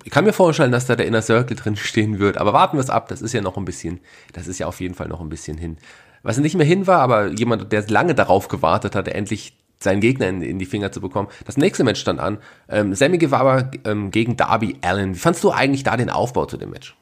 [0.03, 2.81] Ich kann mir vorstellen, dass da der Inner Circle drin stehen wird, aber warten wir
[2.81, 3.07] es ab.
[3.07, 3.99] Das ist ja noch ein bisschen,
[4.33, 5.77] das ist ja auf jeden Fall noch ein bisschen hin.
[6.23, 10.27] Was nicht mehr hin war, aber jemand, der lange darauf gewartet hatte, endlich seinen Gegner
[10.27, 11.27] in, in, die Finger zu bekommen.
[11.45, 12.39] Das nächste Match stand an.
[12.67, 15.13] Ähm, Sammy Guevara ähm, gegen Darby Allen.
[15.13, 16.95] Wie fandst du eigentlich da den Aufbau zu dem Match?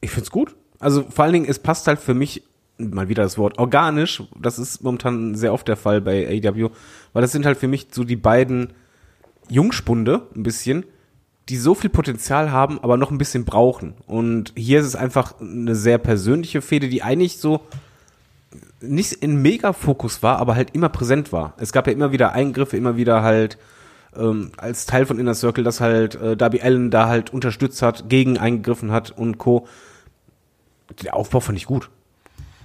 [0.00, 0.56] Ich find's gut.
[0.80, 2.42] Also vor allen Dingen, es passt halt für mich
[2.78, 4.22] mal wieder das Wort organisch.
[4.40, 6.70] Das ist momentan sehr oft der Fall bei AEW,
[7.12, 8.72] weil das sind halt für mich so die beiden
[9.48, 10.84] Jungspunde ein bisschen,
[11.48, 13.94] die so viel Potenzial haben, aber noch ein bisschen brauchen.
[14.06, 17.60] Und hier ist es einfach eine sehr persönliche Fehde, die eigentlich so
[18.80, 21.54] nicht in Mega-Fokus war, aber halt immer präsent war.
[21.58, 23.58] Es gab ja immer wieder Eingriffe, immer wieder halt
[24.16, 28.08] ähm, als Teil von Inner Circle, dass halt äh, Darby Allen da halt unterstützt hat,
[28.08, 29.66] gegen eingegriffen hat und Co
[31.02, 31.90] der Aufbau fand ich gut.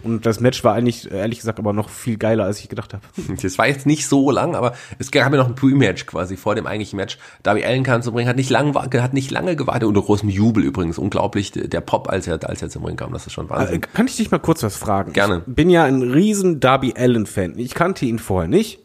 [0.01, 3.03] Und das Match war eigentlich, ehrlich gesagt, aber noch viel geiler, als ich gedacht habe.
[3.41, 6.55] Das war jetzt nicht so lang, aber es gab ja noch ein Pre-Match quasi vor
[6.55, 7.17] dem eigentlichen Match.
[7.43, 10.63] Darby Allen kam zum Ring, hat nicht lange, hat nicht lange gewartet, unter großem Jubel
[10.63, 10.97] übrigens.
[10.97, 13.77] Unglaublich, der Pop, als er, als er zum Ring kam, das ist schon Wahnsinn.
[13.77, 15.13] Äh, kann ich dich mal kurz was fragen?
[15.13, 15.43] Gerne.
[15.47, 17.57] Ich bin ja ein riesen Darby Allen-Fan.
[17.57, 18.79] Ich kannte ihn vorher nicht,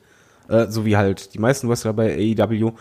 [0.49, 2.73] äh, so wie halt die meisten Wrestler bei AEW.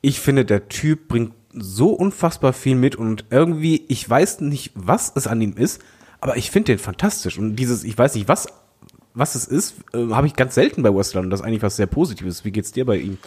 [0.00, 5.12] Ich finde, der Typ bringt so unfassbar viel mit und irgendwie, ich weiß nicht, was
[5.14, 5.82] es an ihm ist,
[6.20, 7.38] aber ich finde den fantastisch.
[7.38, 8.46] Und dieses, ich weiß nicht, was,
[9.14, 11.76] was es ist, äh, habe ich ganz selten bei Wrestlern und das ist eigentlich was
[11.76, 12.44] sehr Positives.
[12.44, 13.18] Wie geht's dir bei ihm?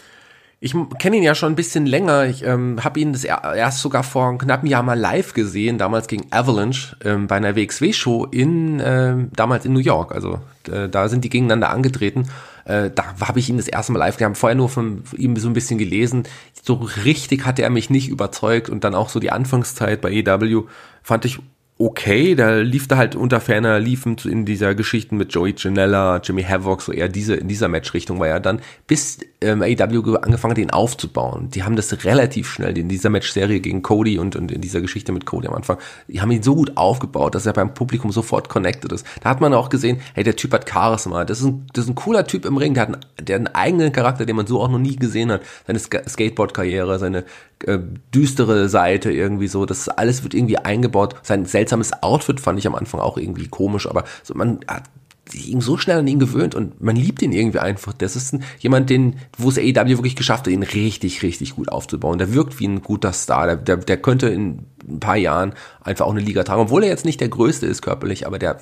[0.65, 2.25] Ich kenne ihn ja schon ein bisschen länger.
[2.25, 6.07] Ich ähm, habe ihn das erst sogar vor einem knappen Jahr mal live gesehen, damals
[6.07, 10.15] gegen Avalanche ähm, bei einer WXW-Show in ähm, damals in New York.
[10.15, 10.39] Also
[10.71, 12.29] äh, da sind die gegeneinander angetreten.
[12.63, 14.21] Äh, da habe ich ihn das erste Mal live.
[14.21, 16.23] Haben vorher nur von ihm so ein bisschen gelesen.
[16.61, 20.63] So richtig hatte er mich nicht überzeugt und dann auch so die Anfangszeit bei EW
[21.01, 21.39] fand ich
[21.79, 26.43] okay, da lief da halt unter ferner liefen in dieser Geschichten mit Joey Janella, Jimmy
[26.43, 30.57] Havoc, so eher diese, in dieser Matchrichtung war er dann, bis ähm, AEW angefangen hat,
[30.59, 31.49] ihn aufzubauen.
[31.49, 35.11] Die haben das relativ schnell, in dieser Matchserie gegen Cody und, und in dieser Geschichte
[35.11, 38.49] mit Cody am Anfang, die haben ihn so gut aufgebaut, dass er beim Publikum sofort
[38.49, 39.05] connected ist.
[39.21, 41.91] Da hat man auch gesehen, hey, der Typ hat Charisma, das ist ein, das ist
[41.91, 44.45] ein cooler Typ im Ring, der hat einen, der hat einen eigenen Charakter, den man
[44.45, 45.41] so auch noch nie gesehen hat.
[45.65, 47.25] Seine Skateboard-Karriere, seine
[47.65, 47.79] äh,
[48.13, 51.15] düstere Seite irgendwie so, das alles wird irgendwie eingebaut.
[51.23, 54.83] Sein seltsames Outfit fand ich am Anfang auch irgendwie komisch, aber so, man hat
[55.29, 57.93] sich ihm so schnell an ihn gewöhnt und man liebt ihn irgendwie einfach.
[57.93, 61.69] Das ist ein, jemand, den, wo es AEW wirklich geschafft hat, ihn richtig, richtig gut
[61.69, 62.17] aufzubauen.
[62.17, 63.47] Der wirkt wie ein guter Star.
[63.47, 66.89] Der, der, der könnte in ein paar Jahren einfach auch eine Liga tragen, obwohl er
[66.89, 68.59] jetzt nicht der größte ist körperlich, aber der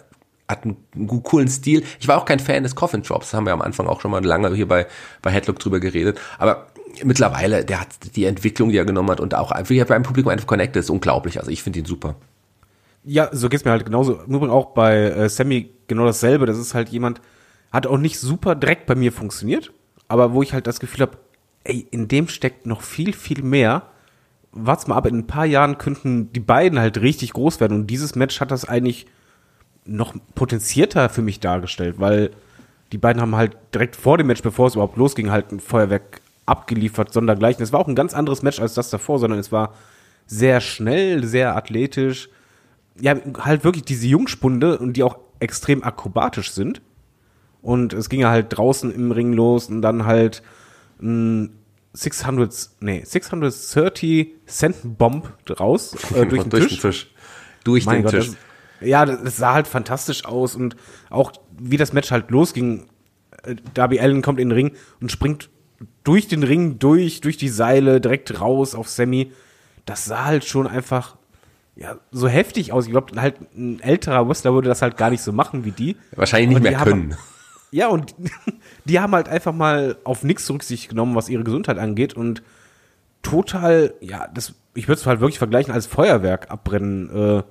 [0.48, 1.84] hat einen, coolen Stil.
[2.00, 4.24] Ich war auch kein Fan des Coffin Drops, haben wir am Anfang auch schon mal
[4.24, 4.86] lange hier bei,
[5.22, 6.20] bei Headlock drüber geredet.
[6.38, 6.68] Aber
[7.04, 10.32] mittlerweile, der hat die Entwicklung, die er genommen hat und auch wie er beim Publikum
[10.32, 11.40] einfach connected, ist unglaublich.
[11.40, 12.16] Also ich finde ihn super.
[13.04, 14.22] Ja, so geht's mir halt genauso.
[14.22, 16.46] Im Übrigen auch bei äh, Sammy genau dasselbe.
[16.46, 17.22] Das ist halt jemand,
[17.72, 19.72] hat auch nicht super direkt bei mir funktioniert,
[20.08, 21.18] aber wo ich halt das Gefühl habe,
[21.64, 23.84] ey, in dem steckt noch viel, viel mehr.
[24.52, 27.88] Wart's mal ab, in ein paar Jahren könnten die beiden halt richtig groß werden und
[27.88, 29.08] dieses Match hat das eigentlich
[29.86, 32.32] noch potenzierter für mich dargestellt, weil
[32.92, 36.22] die beiden haben halt direkt vor dem Match, bevor es überhaupt losging, halt ein Feuerwerk
[36.46, 37.64] abgeliefert, sondergleichen.
[37.64, 39.74] Es war auch ein ganz anderes Match als das davor, sondern es war
[40.28, 42.30] sehr schnell, sehr athletisch.
[43.00, 46.82] Ja, halt wirklich diese Jungspunde und die auch extrem akrobatisch sind.
[47.62, 50.42] Und es ging ja halt draußen im Ring los und dann halt
[51.02, 51.58] ein
[51.94, 56.80] 600, nee, 630 Cent Bomb raus äh, durch, den, durch Tisch.
[56.80, 57.12] den Tisch.
[57.64, 58.28] Durch Mein den Gott, Tisch.
[58.28, 60.76] Das, ja, das, das sah halt fantastisch aus und
[61.10, 62.88] auch wie das Match halt losging.
[63.44, 65.50] äh, Darby Allen kommt in den Ring und springt
[66.04, 69.32] durch den Ring durch, durch die Seile, direkt raus auf Sammy.
[69.86, 71.18] Das sah halt schon einfach
[71.76, 72.86] ja, so heftig aus.
[72.86, 75.96] Ich glaube, halt ein älterer Wrestler würde das halt gar nicht so machen wie die.
[76.16, 77.18] Wahrscheinlich nicht mehr haben- können.
[77.72, 78.14] Ja, und
[78.86, 82.44] die haben halt einfach mal auf nichts Rücksicht genommen, was ihre Gesundheit angeht und
[83.22, 87.44] total, ja, das, ich würde es halt wirklich vergleichen als Feuerwerk abbrennen äh,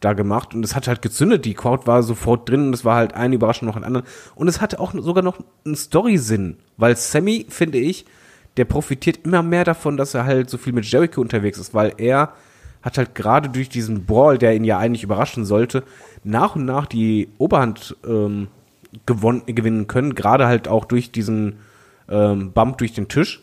[0.00, 2.96] da gemacht und es hat halt gezündet, die Crowd war sofort drin und es war
[2.96, 6.96] halt eine Überraschung nach der anderen und es hatte auch sogar noch einen Story-Sinn, weil
[6.96, 8.04] Sammy, finde ich,
[8.56, 11.94] der profitiert immer mehr davon, dass er halt so viel mit Jericho unterwegs ist, weil
[11.96, 12.34] er
[12.84, 15.82] hat halt gerade durch diesen Brawl, der ihn ja eigentlich überraschen sollte,
[16.22, 18.48] nach und nach die Oberhand ähm,
[19.06, 21.56] gewinnen können, gerade halt auch durch diesen
[22.10, 23.42] ähm, Bump durch den Tisch.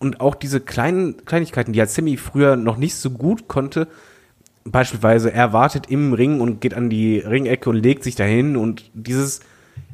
[0.00, 3.86] Und auch diese kleinen Kleinigkeiten, die halt Sammy früher noch nicht so gut konnte,
[4.64, 8.90] beispielsweise er wartet im Ring und geht an die Ringecke und legt sich dahin und
[8.92, 9.40] dieses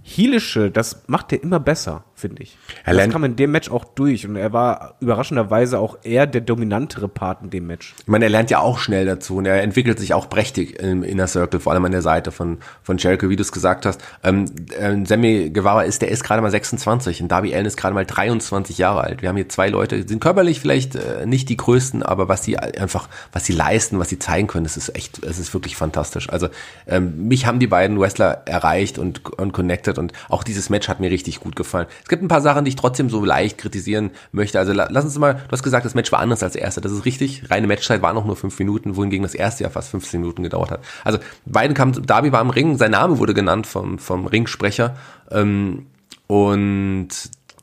[0.03, 2.57] Heelische, das macht er immer besser, finde ich.
[2.85, 6.27] Er das lernt- kam in dem Match auch durch und er war überraschenderweise auch eher
[6.27, 7.94] der dominantere Part in dem Match.
[7.98, 11.03] Ich meine, er lernt ja auch schnell dazu und er entwickelt sich auch prächtig im
[11.03, 14.00] Inner Circle, vor allem an der Seite von, von Jericho, wie du es gesagt hast.
[14.22, 14.46] Ähm,
[14.79, 18.07] ähm, Sammy Guevara ist, der ist gerade mal 26 und Darby Allen ist gerade mal
[18.07, 19.22] 23 Jahre alt.
[19.22, 22.44] Wir haben hier zwei Leute, die sind körperlich vielleicht äh, nicht die größten, aber was
[22.44, 25.77] sie einfach, was sie leisten, was sie zeigen können, das ist echt, es ist wirklich
[25.77, 26.29] fantastisch.
[26.31, 26.48] Also
[26.87, 31.00] ähm, mich haben die beiden Wrestler erreicht und, und connected und auch dieses Match hat
[31.00, 31.87] mir richtig gut gefallen.
[32.03, 34.59] Es gibt ein paar Sachen, die ich trotzdem so leicht kritisieren möchte.
[34.59, 36.81] Also la- lass uns mal, du hast gesagt, das Match war anders als das erste.
[36.81, 37.50] Das ist richtig.
[37.50, 40.70] Reine Matchzeit war noch nur fünf Minuten, wohingegen das erste ja fast 15 Minuten gedauert
[40.70, 40.81] hat.
[41.05, 44.96] Also beiden kamen, Darby war im Ring, sein Name wurde genannt vom, vom Ringsprecher.
[45.31, 45.87] Ähm,
[46.27, 47.09] und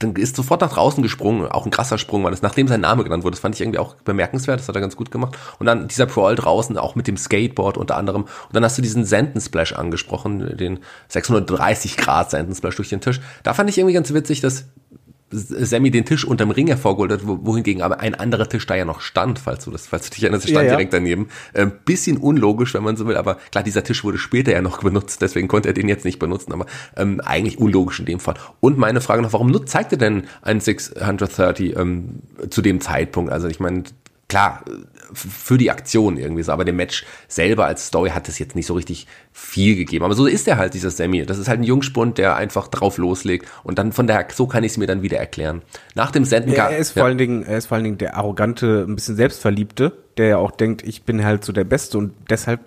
[0.03, 3.03] dann ist sofort nach draußen gesprungen, auch ein krasser Sprung war das, nachdem sein Name
[3.03, 3.35] genannt wurde.
[3.35, 5.37] Das fand ich irgendwie auch bemerkenswert, das hat er ganz gut gemacht.
[5.59, 8.23] Und dann dieser Brawl draußen, auch mit dem Skateboard unter anderem.
[8.23, 13.21] Und dann hast du diesen Sentensplash angesprochen, den 630 Grad Sentensplash durch den Tisch.
[13.43, 14.65] Da fand ich irgendwie ganz witzig, dass
[15.31, 18.85] Sammy den Tisch unterm Ring hervorgeholt hat, wo- wohingegen aber ein anderer Tisch da ja
[18.85, 20.75] noch stand, falls du das, falls du dich erinnerst, stand Ja, ja.
[20.77, 21.27] direkt daneben.
[21.53, 24.79] Ähm, bisschen unlogisch, wenn man so will, aber klar, dieser Tisch wurde später ja noch
[24.83, 26.65] benutzt, deswegen konnte er den jetzt nicht benutzen, aber
[26.97, 28.35] ähm, eigentlich unlogisch in dem Fall.
[28.59, 33.31] Und meine Frage noch, warum nut- zeigt er denn ein 630 ähm, zu dem Zeitpunkt?
[33.31, 33.83] Also ich meine,
[34.31, 34.63] klar,
[35.13, 38.65] für die Aktion irgendwie so, aber dem Match selber als Story hat es jetzt nicht
[38.65, 40.05] so richtig viel gegeben.
[40.05, 41.25] Aber so ist er halt, dieser Sammy.
[41.25, 44.63] Das ist halt ein Jungspund, der einfach drauf loslegt und dann von daher, so kann
[44.63, 45.63] ich es mir dann wieder erklären.
[45.95, 48.15] Nach dem Senden Er, er ist vor allen Dingen, er ist vor allen Dingen der
[48.15, 52.13] arrogante, ein bisschen selbstverliebte, der ja auch denkt, ich bin halt so der Beste und
[52.29, 52.61] deshalb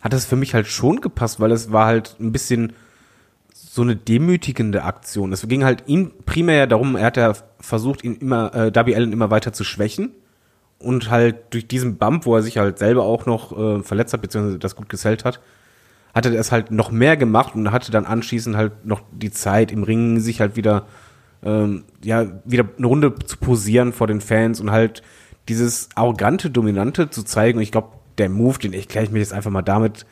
[0.00, 2.72] hat das für mich halt schon gepasst, weil es war halt ein bisschen
[3.54, 5.32] so eine demütigende Aktion.
[5.32, 8.96] Es ging halt ihm primär ja darum, er hat ja versucht, ihn immer, äh, Darby
[8.96, 10.10] Allen immer weiter zu schwächen
[10.86, 14.22] und halt durch diesen Bump, wo er sich halt selber auch noch äh, verletzt hat,
[14.22, 15.40] beziehungsweise das gut gesellt hat,
[16.14, 19.72] hatte er es halt noch mehr gemacht und hatte dann anschließend halt noch die Zeit
[19.72, 20.86] im Ring, sich halt wieder,
[21.42, 25.02] ähm, ja, wieder eine Runde zu posieren vor den Fans und halt
[25.48, 27.58] dieses arrogante, dominante zu zeigen.
[27.58, 30.06] Und ich glaube, der Move, den erkläre ich mir jetzt einfach mal damit,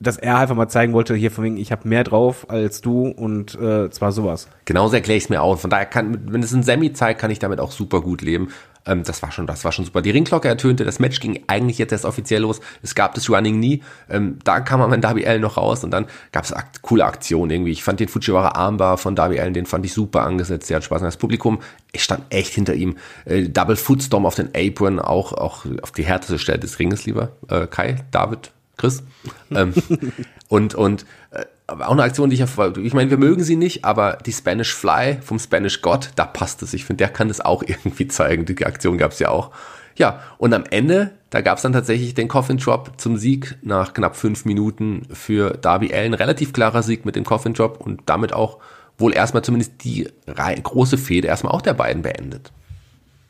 [0.00, 3.06] dass er einfach mal zeigen wollte, hier von wegen, ich habe mehr drauf als du
[3.08, 4.48] und äh, zwar sowas.
[4.64, 5.58] Genauso erkläre ich es mir auch.
[5.58, 8.48] Von daher kann, wenn es ein Semi zeigt, kann ich damit auch super gut leben.
[8.86, 10.00] Ähm, das war schon, das war schon super.
[10.00, 12.60] Die Ringglocke ertönte, das Match ging eigentlich jetzt erst offiziell los.
[12.82, 16.06] Es gab das Running Knee, ähm, da kam man Darby Allen noch raus und dann
[16.32, 17.72] gab es akt coole Aktionen irgendwie.
[17.72, 20.70] Ich fand den Fujiwara Armbar von Darby Allen, den fand ich super angesetzt.
[20.70, 21.02] Der hat Spaß.
[21.02, 21.60] Und das Publikum,
[21.92, 22.96] ich stand echt hinter ihm.
[23.26, 27.32] Äh, Double Footstorm auf den Apron, auch, auch auf die härteste Stelle des Ringes lieber.
[27.48, 28.50] Äh, Kai, David,
[28.80, 29.02] Chris.
[29.50, 29.74] ähm,
[30.48, 33.56] und und äh, aber auch eine Aktion, die ich ja, ich meine, wir mögen sie
[33.56, 36.74] nicht, aber die Spanish Fly vom Spanish God, da passt es.
[36.74, 38.44] Ich finde, der kann das auch irgendwie zeigen.
[38.44, 39.50] Die Aktion gab es ja auch.
[39.96, 43.92] Ja, und am Ende, da gab es dann tatsächlich den Coffin Drop zum Sieg nach
[43.92, 46.14] knapp fünf Minuten für Darby Allen.
[46.14, 48.58] Relativ klarer Sieg mit dem Coffin Drop und damit auch
[48.98, 52.52] wohl erstmal zumindest die große Fehde erstmal auch der beiden beendet.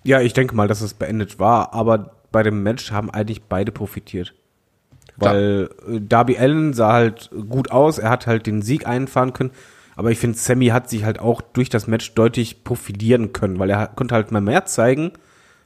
[0.03, 3.73] Ja, ich denke mal, dass es beendet war, aber bei dem Match haben eigentlich beide
[3.73, 4.35] profitiert.
[5.16, 9.51] Weil äh, Darby Allen sah halt gut aus, er hat halt den Sieg einfahren können,
[9.96, 13.70] aber ich finde, Sammy hat sich halt auch durch das Match deutlich profilieren können, weil
[13.70, 15.12] er konnte halt mal mehr zeigen,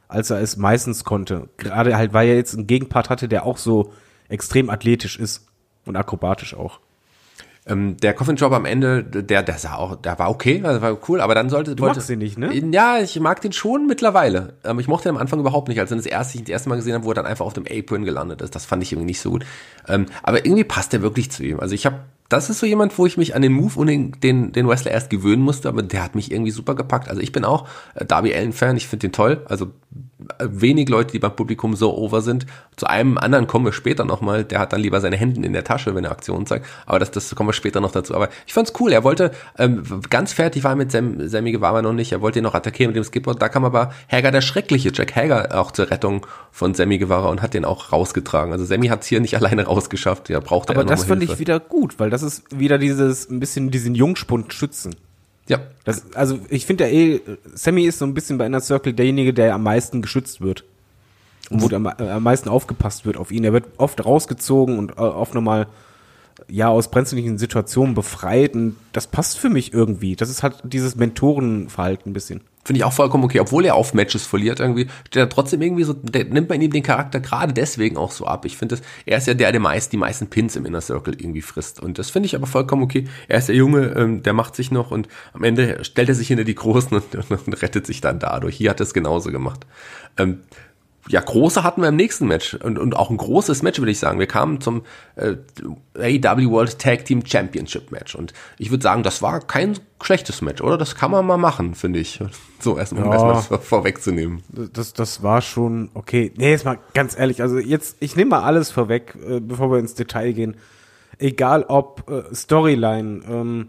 [0.07, 1.49] als er es meistens konnte.
[1.57, 3.93] Gerade halt, weil er jetzt einen Gegenpart hatte, der auch so
[4.27, 5.47] extrem athletisch ist
[5.85, 6.79] und akrobatisch auch.
[7.67, 10.97] Ähm, der Coffin Drop am Ende, der, der sah auch, der war okay, also war
[11.09, 12.53] cool, aber dann sollte, Du magst ihn nicht, ne?
[12.53, 14.53] Ja, ich mag den schon mittlerweile.
[14.63, 16.69] Ähm, ich mochte ihn am Anfang überhaupt nicht, als ich das erste, ich das erste
[16.69, 18.53] Mal gesehen habe, wo er dann einfach auf dem Apron gelandet ist.
[18.53, 19.45] Das fand ich irgendwie nicht so gut.
[19.87, 21.59] Ähm, aber irgendwie passt er wirklich zu ihm.
[21.59, 21.97] Also ich habe
[22.29, 24.91] das ist so jemand, wo ich mich an den Move und den, den, den Wrestler
[24.91, 27.07] erst gewöhnen musste, aber der hat mich irgendwie super gepackt.
[27.07, 29.45] Also ich bin auch äh, Darby Allen-Fan, ich finde den toll.
[29.45, 29.67] Also
[30.39, 32.47] äh, wenig Leute, die beim Publikum so over sind.
[32.77, 35.63] Zu einem anderen kommen wir später nochmal, der hat dann lieber seine Hände in der
[35.63, 36.65] Tasche, wenn er Aktionen zeigt.
[36.85, 38.15] Aber das, das kommen wir später noch dazu.
[38.15, 38.91] Aber ich fand's cool.
[38.91, 42.43] Er wollte, ähm, ganz fertig war mit Sam, Sammy Guevara noch nicht, er wollte ihn
[42.43, 43.41] noch attackieren mit dem Skipboard.
[43.41, 47.41] Da kam aber Hager, der schreckliche Jack Hager, auch zur Rettung von Sammy Guevara und
[47.41, 48.51] hat den auch rausgetragen.
[48.51, 51.99] Also Sammy hat's hier nicht alleine rausgeschafft, er brauchte Aber das fand ich wieder gut,
[51.99, 54.95] weil das ist wieder dieses, ein bisschen diesen Jungspund schützen.
[55.49, 55.59] Ja.
[55.83, 57.21] Das, also ich finde ja eh,
[57.53, 60.63] Sammy ist so ein bisschen bei Inner Circle derjenige, der am meisten geschützt wird.
[61.49, 63.43] Und wo am, äh, am meisten aufgepasst wird auf ihn.
[63.43, 65.67] Er wird oft rausgezogen und äh, oft nochmal
[66.47, 70.15] ja aus brenzlichen Situationen befreit und das passt für mich irgendwie.
[70.15, 72.41] Das ist halt dieses Mentorenverhalten ein bisschen.
[72.65, 75.83] Finde ich auch vollkommen okay, obwohl er auf Matches verliert irgendwie, steht er trotzdem irgendwie
[75.83, 78.43] so, der, nimmt man ihm den Charakter gerade deswegen auch so ab.
[78.43, 81.43] Ich finde, er ist ja der, der meist die meisten Pins im Inner Circle irgendwie
[81.43, 83.07] frisst und das finde ich aber vollkommen okay.
[83.27, 86.27] Er ist der Junge, ähm, der macht sich noch und am Ende stellt er sich
[86.27, 88.57] hinter die Großen und, und, und rettet sich dann dadurch.
[88.57, 89.67] Hier hat er es genauso gemacht.
[90.17, 90.39] Ähm,
[91.07, 93.99] ja, große hatten wir im nächsten Match und, und auch ein großes Match, würde ich
[93.99, 94.17] sagen.
[94.17, 94.81] Wir kamen zum
[95.15, 95.35] äh,
[95.97, 100.61] AEW World Tag Team Championship Match und ich würde sagen, das war kein schlechtes Match,
[100.61, 100.77] oder?
[100.77, 102.19] Das kann man mal machen, finde ich.
[102.59, 103.11] So, erstmal, Ja.
[103.11, 104.41] erstmal vor, vorwegzunehmen.
[104.49, 106.31] Das, das war schon okay.
[106.35, 109.77] Nee, jetzt mal ganz ehrlich, also jetzt, ich nehme mal alles vorweg, äh, bevor wir
[109.77, 110.55] ins Detail gehen.
[111.19, 113.67] Egal ob äh, Storyline, ähm,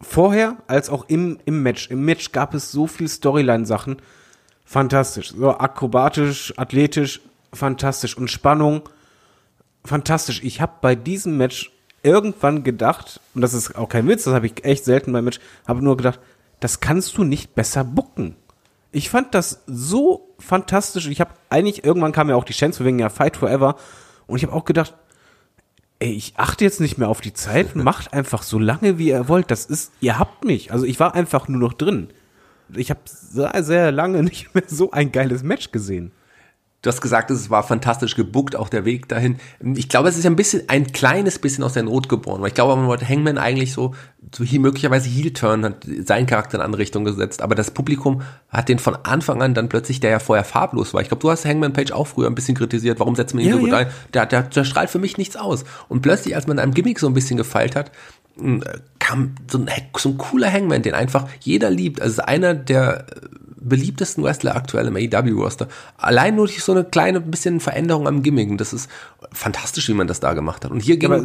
[0.00, 1.90] vorher als auch im, im Match.
[1.90, 3.96] Im Match gab es so viel Storyline-Sachen.
[4.72, 5.34] Fantastisch.
[5.36, 7.20] So akrobatisch, athletisch,
[7.52, 8.16] fantastisch.
[8.16, 8.88] Und Spannung,
[9.84, 10.42] fantastisch.
[10.42, 11.70] Ich habe bei diesem Match
[12.02, 15.40] irgendwann gedacht, und das ist auch kein Witz, das habe ich echt selten beim Match,
[15.68, 16.20] habe nur gedacht,
[16.60, 18.34] das kannst du nicht besser bucken.
[18.92, 21.06] Ich fand das so fantastisch.
[21.06, 23.76] Ich habe eigentlich, irgendwann kam ja auch die Chance wegen ja Fight Forever.
[24.26, 24.94] Und ich habe auch gedacht,
[25.98, 29.28] ey, ich achte jetzt nicht mehr auf die Zeit, macht einfach so lange, wie ihr
[29.28, 29.50] wollt.
[29.50, 30.72] Das ist, ihr habt mich.
[30.72, 32.08] Also ich war einfach nur noch drin.
[32.76, 36.12] Ich habe sehr, sehr lange nicht mehr so ein geiles Match gesehen.
[36.82, 39.36] Du hast gesagt, es war fantastisch gebuckt, auch der Weg dahin.
[39.76, 42.54] Ich glaube, es ist ein bisschen, ein kleines bisschen aus der Not geboren, weil ich
[42.54, 43.94] glaube, man wollte Hangman eigentlich so,
[44.34, 48.22] so hier möglicherweise Heel-Turn, hat seinen Charakter in eine andere Richtung gesetzt, aber das Publikum
[48.48, 51.00] hat den von Anfang an dann plötzlich, der ja vorher farblos war.
[51.02, 53.50] Ich glaube, du hast Hangman Page auch früher ein bisschen kritisiert, warum setzt man ihn
[53.50, 53.76] Ja, so gut ja.
[53.76, 53.86] ein?
[54.12, 55.64] Der, der, der strahlt für mich nichts aus.
[55.88, 57.92] Und plötzlich, als man einem Gimmick so ein bisschen gefeilt hat,
[59.48, 62.00] so ein, so ein cooler Hangman, den einfach jeder liebt.
[62.00, 63.20] Also einer der äh,
[63.60, 65.68] beliebtesten Wrestler aktuell im AEW-Roster.
[65.96, 68.50] Allein nur durch so eine kleine bisschen Veränderung am Gimmick.
[68.50, 68.90] Und das ist
[69.32, 70.70] fantastisch, wie man das da gemacht hat.
[70.70, 71.24] Und hier ging, Aber,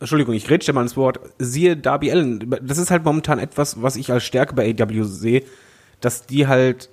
[0.00, 1.20] Entschuldigung, ich rede mal ins Wort.
[1.38, 2.54] Siehe Darby Allen.
[2.62, 5.42] Das ist halt momentan etwas, was ich als Stärke bei AW sehe,
[6.00, 6.88] dass die halt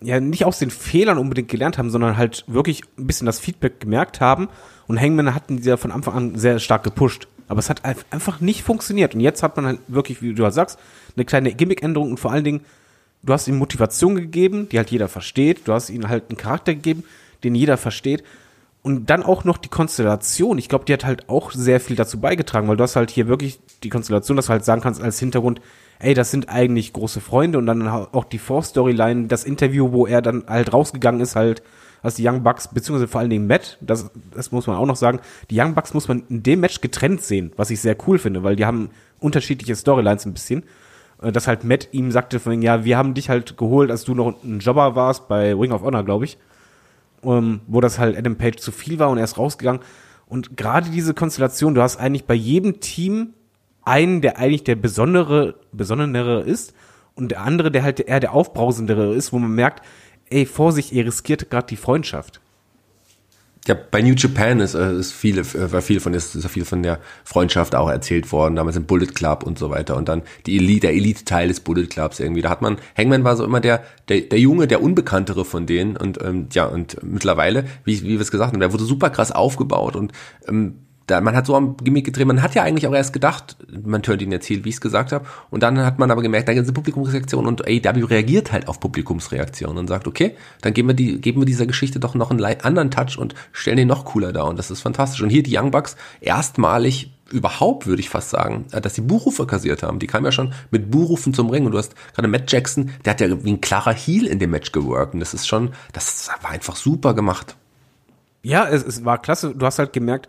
[0.00, 3.80] ja nicht aus den Fehlern unbedingt gelernt haben, sondern halt wirklich ein bisschen das Feedback
[3.80, 4.48] gemerkt haben.
[4.86, 7.28] Und Hangman hatten die ja von Anfang an sehr stark gepusht.
[7.48, 9.14] Aber es hat ein- einfach nicht funktioniert.
[9.14, 10.78] Und jetzt hat man halt wirklich, wie du halt sagst,
[11.14, 12.60] eine kleine Gimmick-Änderung und vor allen Dingen,
[13.22, 15.66] du hast ihm Motivation gegeben, die halt jeder versteht.
[15.66, 17.04] Du hast ihm halt einen Charakter gegeben,
[17.44, 18.24] den jeder versteht.
[18.82, 20.58] Und dann auch noch die Konstellation.
[20.58, 23.26] Ich glaube, die hat halt auch sehr viel dazu beigetragen, weil du hast halt hier
[23.26, 25.60] wirklich die Konstellation, dass du halt sagen kannst als Hintergrund,
[25.98, 30.22] ey, das sind eigentlich große Freunde und dann auch die Vorstoryline, das Interview, wo er
[30.22, 31.62] dann halt rausgegangen ist, halt,
[32.06, 34.96] als die Young Bucks, beziehungsweise vor allen Dingen Matt, das, das muss man auch noch
[34.96, 38.18] sagen, die Young Bucks muss man in dem Match getrennt sehen, was ich sehr cool
[38.18, 38.90] finde, weil die haben
[39.20, 40.64] unterschiedliche Storylines ein bisschen.
[41.20, 44.14] Äh, Dass halt Matt ihm sagte von, ja, wir haben dich halt geholt, als du
[44.14, 46.38] noch ein Jobber warst bei Ring of Honor, glaube ich
[47.26, 49.82] ähm, wo das halt Adam Page zu viel war und er ist rausgegangen.
[50.26, 53.34] Und gerade diese Konstellation, du hast eigentlich bei jedem Team
[53.82, 56.74] einen, der eigentlich der besondere, besonderere ist
[57.14, 59.84] und der andere, der halt eher der aufbrausendere ist, wo man merkt,
[60.30, 62.40] ey, Vorsicht, ihr riskiert gerade die Freundschaft.
[63.66, 66.64] Ja, bei New Japan ist, äh, ist viele, äh, war viel von, ist, ist viel
[66.64, 69.96] von der Freundschaft auch erzählt worden, damals im Bullet Club und so weiter.
[69.96, 72.42] Und dann die Elite, der Elite-Teil des Bullet Clubs irgendwie.
[72.42, 75.96] Da hat man, Hangman war so immer der, der, der Junge, der Unbekanntere von denen.
[75.96, 79.32] Und ähm, ja, und mittlerweile, wie, wie wir es gesagt haben, der wurde super krass
[79.32, 80.12] aufgebaut und
[80.46, 83.56] ähm, da, man hat so am Gimmick gedreht, man hat ja eigentlich auch erst gedacht,
[83.84, 86.22] man turnt ihn jetzt heel, wie ich es gesagt habe, und dann hat man aber
[86.22, 90.36] gemerkt, da gibt es eine Publikumsreaktion und AEW reagiert halt auf Publikumsreaktion und sagt, okay,
[90.62, 93.76] dann geben wir, die, geben wir dieser Geschichte doch noch einen anderen Touch und stellen
[93.76, 95.22] den noch cooler dar und das ist fantastisch.
[95.22, 99.46] Und hier die Young Bucks erstmalig überhaupt, würde ich fast sagen, äh, dass sie Buchrufe
[99.46, 99.98] kassiert haben.
[99.98, 103.12] Die kamen ja schon mit Buchrufen zum Ring und du hast gerade Matt Jackson, der
[103.12, 106.30] hat ja wie ein klarer Heel in dem Match geworkt und das ist schon, das
[106.42, 107.56] war einfach super gemacht.
[108.42, 109.54] Ja, es, es war klasse.
[109.56, 110.28] Du hast halt gemerkt,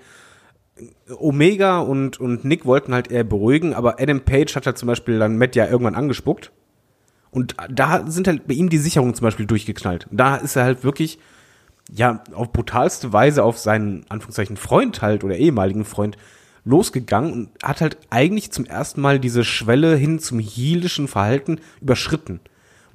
[1.17, 5.19] Omega und, und Nick wollten halt eher beruhigen, aber Adam Page hat halt zum Beispiel
[5.19, 6.51] dann Matt ja irgendwann angespuckt.
[7.32, 10.07] Und da sind halt bei ihm die Sicherungen zum Beispiel durchgeknallt.
[10.11, 11.19] Da ist er halt wirklich,
[11.91, 16.17] ja, auf brutalste Weise auf seinen, Anführungszeichen, Freund halt oder ehemaligen Freund
[16.65, 22.39] losgegangen und hat halt eigentlich zum ersten Mal diese Schwelle hin zum heelischen Verhalten überschritten.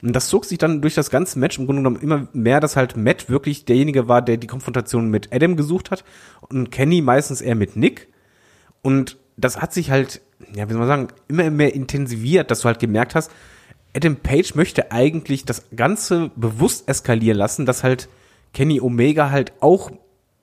[0.02, 2.76] Und das zog sich dann durch das ganze Match im Grunde genommen immer mehr, dass
[2.76, 6.04] halt Matt wirklich derjenige war, der die Konfrontation mit Adam gesucht hat
[6.40, 8.08] und Kenny meistens eher mit Nick.
[8.82, 10.20] Und das hat sich halt,
[10.54, 13.30] ja, wie soll man sagen, immer mehr intensiviert, dass du halt gemerkt hast,
[13.94, 18.08] Adam Page möchte eigentlich das Ganze bewusst eskalieren lassen, dass halt
[18.54, 19.90] Kenny Omega halt auch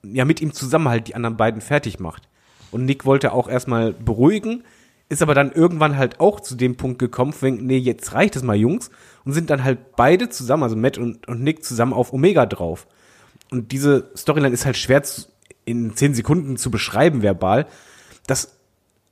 [0.02, 2.28] ja mit ihm zusammen halt die anderen beiden fertig macht.
[2.70, 4.64] Und Nick wollte auch erstmal beruhigen,
[5.08, 8.42] ist aber dann irgendwann halt auch zu dem Punkt gekommen, wenn, nee, jetzt reicht es
[8.42, 8.90] mal, Jungs,
[9.24, 12.86] und sind dann halt beide zusammen, also Matt und, und Nick zusammen auf Omega drauf.
[13.50, 15.26] Und diese Storyline ist halt schwer zu,
[15.64, 17.66] in zehn Sekunden zu beschreiben verbal.
[18.26, 18.56] Das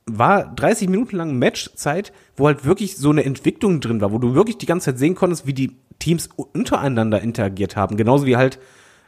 [0.05, 4.33] war 30 Minuten lang Matchzeit, wo halt wirklich so eine Entwicklung drin war, wo du
[4.33, 7.97] wirklich die ganze Zeit sehen konntest, wie die Teams untereinander interagiert haben.
[7.97, 8.59] Genauso wie halt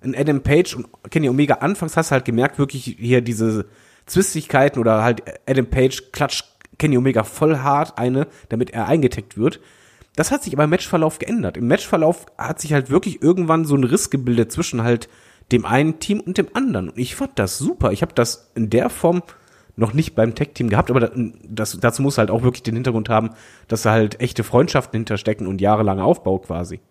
[0.03, 3.65] in Adam Page und Kenny Omega anfangs hast du halt gemerkt, wirklich hier diese
[4.05, 6.45] Zwistigkeiten oder halt Adam Page klatscht
[6.77, 9.59] Kenny Omega voll hart eine, damit er eingeteckt wird.
[10.15, 11.57] Das hat sich aber im Matchverlauf geändert.
[11.57, 15.07] Im Matchverlauf hat sich halt wirklich irgendwann so ein Riss gebildet zwischen halt
[15.51, 16.89] dem einen Team und dem anderen.
[16.89, 17.91] Und ich fand das super.
[17.91, 19.23] Ich habe das in der Form
[19.77, 21.11] noch nicht beim Tech-Team gehabt, aber
[21.43, 23.31] das, dazu muss halt auch wirklich den Hintergrund haben,
[23.67, 26.81] dass da halt echte Freundschaften hinterstecken und jahrelanger Aufbau quasi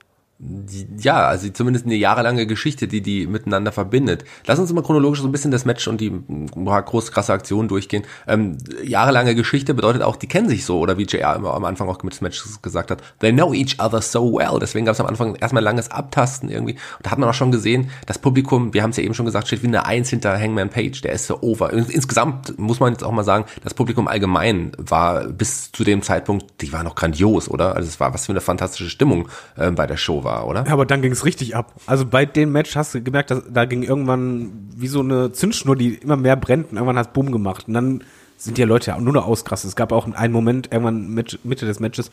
[0.99, 4.25] ja, also zumindest eine jahrelange Geschichte, die die miteinander verbindet.
[4.47, 7.69] Lass uns mal chronologisch so ein bisschen das Match und die boah, groß krasse Aktion
[7.69, 8.05] durchgehen.
[8.27, 11.91] Ähm, jahrelange Geschichte bedeutet auch, die kennen sich so, oder wie JR immer am Anfang
[11.91, 14.59] auch mit des Matches gesagt hat, they know each other so well.
[14.59, 16.73] Deswegen gab es am Anfang erstmal langes Abtasten irgendwie.
[16.73, 19.27] Und da hat man auch schon gesehen, das Publikum, wir haben es ja eben schon
[19.27, 21.71] gesagt, steht wie eine Eins hinter Hangman Page, der ist so over.
[21.71, 26.63] Insgesamt muss man jetzt auch mal sagen, das Publikum allgemein war bis zu dem Zeitpunkt,
[26.63, 27.77] die war noch grandios, oder?
[27.77, 30.65] Also es war was für eine fantastische Stimmung äh, bei der Show war war, oder?
[30.67, 31.75] Ja, aber dann ging es richtig ab.
[31.87, 35.77] Also bei dem Match hast du gemerkt, dass da ging irgendwann wie so eine Zündschnur,
[35.77, 37.67] die immer mehr brennt und irgendwann hat es Boom gemacht.
[37.67, 38.05] Und dann
[38.37, 39.71] sind die Leute ja nur noch ausgerastet.
[39.71, 42.11] Es gab auch einen Moment, irgendwann mit, Mitte des Matches,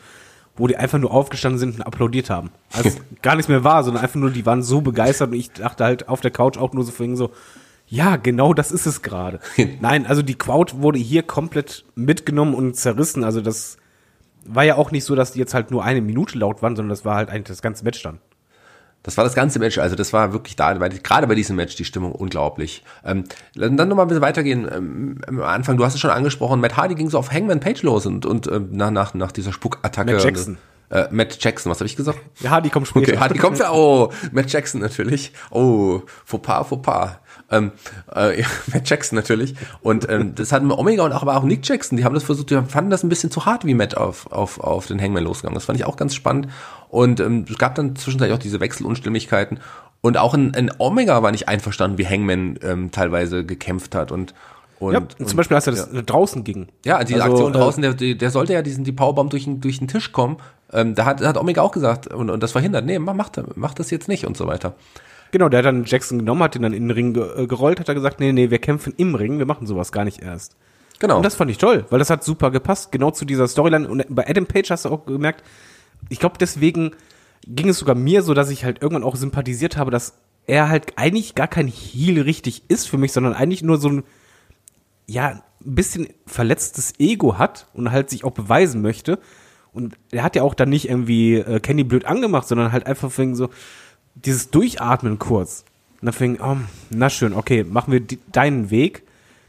[0.56, 2.50] wo die einfach nur aufgestanden sind und applaudiert haben.
[2.72, 2.90] Also
[3.22, 6.08] gar nichts mehr war, sondern einfach nur, die waren so begeistert und ich dachte halt
[6.08, 7.30] auf der Couch auch nur so vorhin so,
[7.86, 9.40] ja, genau das ist es gerade.
[9.80, 13.24] Nein, also die Crowd wurde hier komplett mitgenommen und zerrissen.
[13.24, 13.78] Also das
[14.48, 16.90] war ja auch nicht so, dass die jetzt halt nur eine Minute laut waren, sondern
[16.90, 18.18] das war halt eigentlich das ganze Match dann.
[19.04, 21.76] Das war das ganze Match, also das war wirklich da, weil gerade bei diesem Match
[21.76, 22.82] die Stimmung unglaublich.
[23.04, 23.24] Ähm,
[23.54, 24.68] dann nochmal ein bisschen weitergehen.
[24.70, 27.82] Ähm, am Anfang, du hast es schon angesprochen, Matt Hardy ging so auf Hangman Page
[27.84, 30.12] los und, und äh, nach, nach, nach dieser Spuckattacke.
[30.12, 30.58] Matt Jackson.
[30.90, 32.18] Äh, Matt Jackson, was habe ich gesagt?
[32.40, 33.12] Ja, Hardy kommt später.
[33.12, 35.32] Okay, Hardy kommt ja, oh, Matt Jackson natürlich.
[35.50, 37.18] Oh, Fauxpas, Fauxpas.
[37.50, 37.72] Ähm,
[38.14, 38.42] äh,
[38.72, 39.54] Matt Jackson natürlich.
[39.80, 42.50] Und ähm, das hatten Omega und auch, aber auch Nick Jackson, die haben das versucht,
[42.50, 45.54] die fanden das ein bisschen zu hart, wie Matt auf, auf, auf den Hangman losgegangen.
[45.54, 46.48] Das fand ich auch ganz spannend.
[46.88, 49.60] Und ähm, es gab dann zwischenzeitlich auch diese Wechselunstimmigkeiten.
[50.00, 54.12] Und auch ein, ein Omega war nicht einverstanden, wie Hangman ähm, teilweise gekämpft hat.
[54.12, 54.34] Und
[54.78, 56.02] und, ja, und, zum Beispiel, als er das ja.
[56.02, 56.68] draußen ging.
[56.84, 59.60] Ja, diese also, Aktion äh, draußen, der, der sollte ja diesen, die Powerbomb durch, den,
[59.60, 60.36] durch den Tisch kommen.
[60.72, 62.84] Ähm, da hat, hat Omega auch gesagt und, und das verhindert.
[62.84, 64.74] Nee, mach, mach, mach das jetzt nicht und so weiter.
[65.30, 67.80] Genau, der hat dann Jackson genommen, hat ihn dann in den Ring ge äh, gerollt,
[67.80, 70.56] hat er gesagt, nee, nee, wir kämpfen im Ring, wir machen sowas gar nicht erst.
[70.98, 71.18] Genau.
[71.18, 73.88] Und das fand ich toll, weil das hat super gepasst, genau zu dieser Storyline.
[73.88, 75.44] Und bei Adam Page hast du auch gemerkt,
[76.08, 76.92] ich glaube, deswegen
[77.46, 80.14] ging es sogar mir so, dass ich halt irgendwann auch sympathisiert habe, dass
[80.46, 84.04] er halt eigentlich gar kein Heel richtig ist für mich, sondern eigentlich nur so ein,
[85.06, 89.18] ja, ein bisschen verletztes Ego hat und halt sich auch beweisen möchte.
[89.72, 93.16] Und er hat ja auch dann nicht irgendwie äh, Kenny blöd angemacht, sondern halt einfach
[93.18, 93.50] wegen so,
[94.24, 95.64] dieses Durchatmen kurz.
[96.00, 96.56] Und dann fing, oh,
[96.90, 99.02] na schön, okay, machen wir deinen Weg.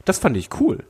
[0.04, 0.84] Das fand ich cool.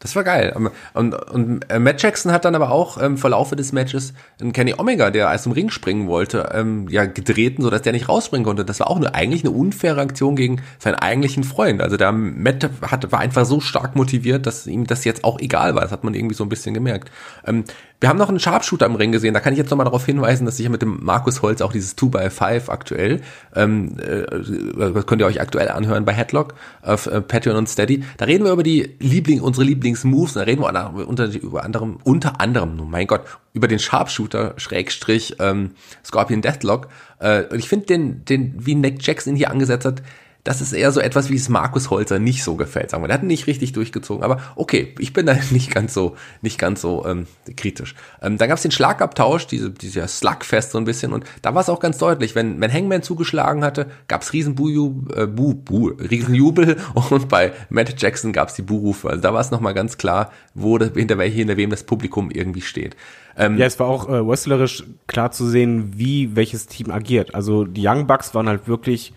[0.00, 0.56] Das war geil.
[0.94, 4.54] Und, und äh, Matt Jackson hat dann aber auch ähm, vor Laufe des Matches einen
[4.54, 8.46] Kenny Omega, der aus dem Ring springen wollte, ähm, ja gedrehten, sodass der nicht rausspringen
[8.46, 8.64] konnte.
[8.64, 11.82] Das war auch eine, eigentlich eine unfaire Aktion gegen seinen eigentlichen Freund.
[11.82, 15.74] Also der Matt hat, war einfach so stark motiviert, dass ihm das jetzt auch egal
[15.74, 15.82] war.
[15.82, 17.10] Das hat man irgendwie so ein bisschen gemerkt.
[17.46, 17.64] Ähm,
[18.00, 19.34] wir haben noch einen Sharpshooter im Ring gesehen.
[19.34, 21.98] Da kann ich jetzt nochmal darauf hinweisen, dass ich mit dem Markus Holz auch dieses
[21.98, 23.20] 2x5 aktuell,
[23.54, 28.02] ähm, äh, könnt ihr euch aktuell anhören bei Headlock auf äh, Patreon und Steady.
[28.16, 30.32] Da reden wir über die Liebling, unsere Lieblingsmoves.
[30.32, 33.22] Da reden wir unter, über anderem, unter anderem, oh mein Gott,
[33.52, 35.72] über den Sharpshooter, Schrägstrich, ähm,
[36.02, 36.88] Scorpion Deathlock.
[37.18, 40.02] Äh, und ich finde den, den, wie Nick Jackson hier angesetzt hat,
[40.44, 43.08] das ist eher so etwas, wie es Markus Holzer nicht so gefällt, sagen wir.
[43.08, 46.80] Der hat nicht richtig durchgezogen, aber okay, ich bin da nicht ganz so, nicht ganz
[46.80, 47.26] so ähm,
[47.56, 47.94] kritisch.
[48.22, 51.60] Ähm, dann gab es den Schlagabtausch, diese, dieser Slugfest so ein bisschen und da war
[51.60, 56.76] es auch ganz deutlich, wenn, wenn Hangman zugeschlagen hatte, gab es äh, Bu, Bu, Riesenjubel
[56.94, 59.10] und bei Matt Jackson gab es die Buhrufe.
[59.10, 62.62] Also da war es nochmal ganz klar, wo, hinter, welche, hinter wem das Publikum irgendwie
[62.62, 62.96] steht.
[63.36, 67.34] Ähm, ja, es war auch äh, wrestlerisch klar zu sehen, wie welches Team agiert.
[67.34, 69.12] Also die Young Bucks waren halt wirklich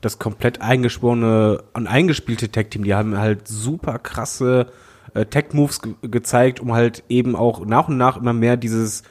[0.00, 2.84] das komplett eingeschworene und eingespielte Tag-Team.
[2.84, 4.66] Die haben halt super krasse
[5.14, 9.02] äh, Tech-Moves ge gezeigt, um halt eben auch nach und nach immer mehr dieses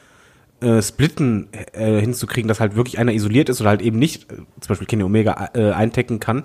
[0.60, 4.36] äh, Splitten äh, hinzukriegen, dass halt wirklich einer isoliert ist oder halt eben nicht, äh,
[4.36, 6.44] zum Beispiel Kenny Omega äh, eintecken kann.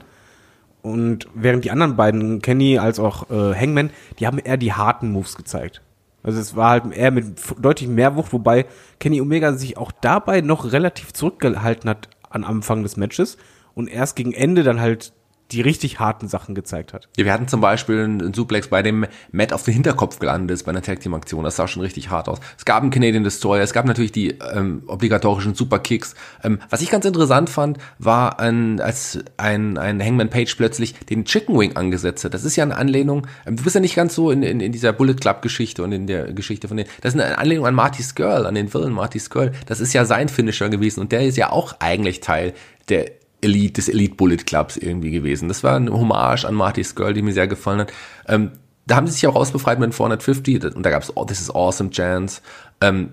[0.81, 5.11] Und während die anderen beiden, Kenny als auch äh, Hangman, die haben eher die harten
[5.11, 5.81] Moves gezeigt.
[6.23, 8.65] Also es war halt eher mit deutlich mehr Wucht, wobei
[8.99, 13.37] Kenny Omega sich auch dabei noch relativ zurückgehalten hat an Anfang des Matches
[13.73, 15.13] und erst gegen Ende dann halt
[15.51, 17.09] die richtig harten Sachen gezeigt hat.
[17.17, 20.63] Ja, wir hatten zum Beispiel einen Suplex, bei dem Matt auf den Hinterkopf gelandet ist
[20.63, 21.43] bei einer Tag Team Aktion.
[21.43, 22.39] Das sah schon richtig hart aus.
[22.57, 26.15] Es gab einen Canadian Destroyer, es gab natürlich die ähm, obligatorischen Superkicks.
[26.43, 31.25] Ähm, was ich ganz interessant fand, war ein, als ein, ein Hangman Page plötzlich den
[31.25, 32.33] Chicken Wing angesetzt hat.
[32.33, 34.71] Das ist ja eine Anlehnung, ähm, du bist ja nicht ganz so in, in, in
[34.71, 37.75] dieser Bullet Club Geschichte und in der Geschichte von den, das ist eine Anlehnung an
[37.75, 39.51] Marty Skrull, an den Villain Marty Skrull.
[39.65, 42.53] Das ist ja sein Finisher gewesen und der ist ja auch eigentlich Teil
[42.89, 45.47] der Elite, des Elite Bullet Clubs irgendwie gewesen.
[45.47, 47.93] Das war ein Hommage an Marty's Girl, die mir sehr gefallen hat.
[48.27, 48.51] Ähm,
[48.85, 51.53] da haben sie sich auch rausbefreit mit 450 und da gab es oh, This is
[51.53, 52.41] Awesome Chance.
[52.81, 53.11] Ähm,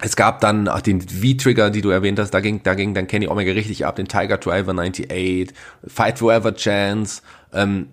[0.00, 3.08] es gab dann auch den V-Trigger, die du erwähnt hast, da ging, da ging dann
[3.08, 5.52] Kenny Omega richtig ab, den Tiger Driver 98,
[5.86, 7.88] Fight Forever Chance, ähm,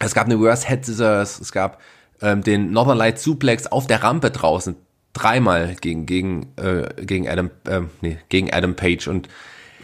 [0.00, 1.80] es gab eine Reverse Head Scissors, es gab
[2.22, 4.74] ähm, den Northern Light Suplex auf der Rampe draußen,
[5.12, 9.28] dreimal gegen, gegen, äh, gegen Adam, äh, nee, gegen Adam Page und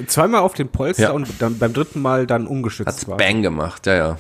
[0.07, 1.11] Zweimal auf den Polster ja.
[1.13, 3.17] und dann beim dritten Mal dann ungeschützt Hat's war.
[3.17, 4.19] Bang gemacht, ja, ja.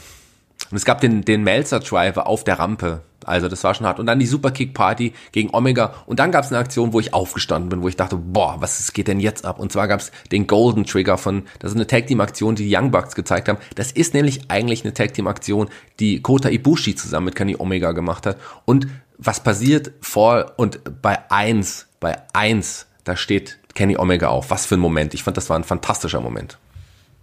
[0.70, 3.02] Und es gab den, den Melzer Driver auf der Rampe.
[3.24, 3.98] Also das war schon hart.
[3.98, 5.94] Und dann die Superkick Party gegen Omega.
[6.06, 8.92] Und dann gab es eine Aktion, wo ich aufgestanden bin, wo ich dachte, boah, was
[8.92, 9.58] geht denn jetzt ab?
[9.58, 12.68] Und zwar gab es den Golden Trigger von, das ist eine Tag Team Aktion, die
[12.68, 13.58] die Young Bucks gezeigt haben.
[13.74, 15.68] Das ist nämlich eigentlich eine Tag Team Aktion,
[15.98, 18.38] die Kota Ibushi zusammen mit Kenny Omega gemacht hat.
[18.64, 18.86] Und
[19.18, 24.50] was passiert vor und bei eins, bei eins, da steht Kenny Omega auf.
[24.50, 25.14] Was für ein Moment.
[25.14, 26.58] Ich fand, das war ein fantastischer Moment.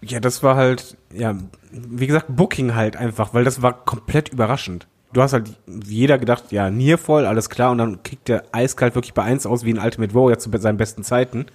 [0.01, 1.35] Ja, das war halt, ja,
[1.71, 4.87] wie gesagt, Booking halt einfach, weil das war komplett überraschend.
[5.11, 8.95] Du hast halt jeder gedacht, ja, Nier voll, alles klar, und dann kriegt der eiskalt
[8.95, 11.45] wirklich bei eins aus wie ein Ultimate Warrior zu seinen besten Zeiten.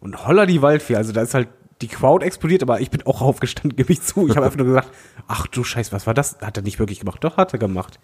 [0.00, 1.48] Und holla die Waldfee, also da ist halt
[1.80, 4.28] die Crowd explodiert, aber ich bin auch aufgestanden, gebe ich zu.
[4.28, 4.90] Ich habe einfach nur gesagt,
[5.26, 6.38] ach du Scheiß, was war das?
[6.42, 7.24] Hat er nicht wirklich gemacht?
[7.24, 7.98] Doch, hat er gemacht.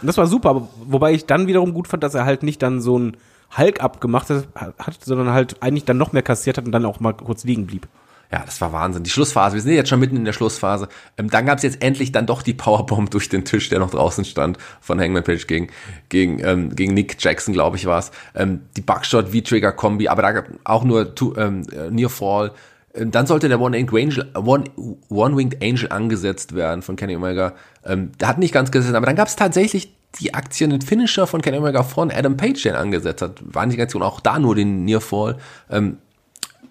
[0.00, 2.80] Und das war super, wobei ich dann wiederum gut fand, dass er halt nicht dann
[2.80, 3.16] so ein
[3.56, 7.14] Hulk abgemacht hat, sondern halt eigentlich dann noch mehr kassiert hat und dann auch mal
[7.14, 7.88] kurz liegen blieb.
[8.32, 9.02] Ja, das war Wahnsinn.
[9.02, 10.88] Die Schlussphase, wir sind jetzt schon mitten in der Schlussphase.
[11.18, 13.90] Ähm, dann gab es jetzt endlich dann doch die Powerbomb durch den Tisch, der noch
[13.90, 15.68] draußen stand, von Hangman Page gegen,
[16.08, 18.12] gegen, ähm, gegen Nick Jackson, glaube ich, war es.
[18.36, 22.52] Ähm, die Buckshot V-Trigger-Kombi, aber da gab auch nur two, ähm, Near Fall.
[22.94, 24.64] Ähm, dann sollte der One-Winged Angel, One,
[25.08, 27.54] One Angel angesetzt werden von Kenny Omega.
[27.84, 31.26] Ähm, der hat nicht ganz gesessen, aber dann gab es tatsächlich die Aktion, den Finisher
[31.26, 34.54] von Kenny Omega von Adam Page, den angesetzt hat, war die Aktion auch da nur
[34.54, 35.38] den Nearfall.
[35.70, 35.98] Ähm,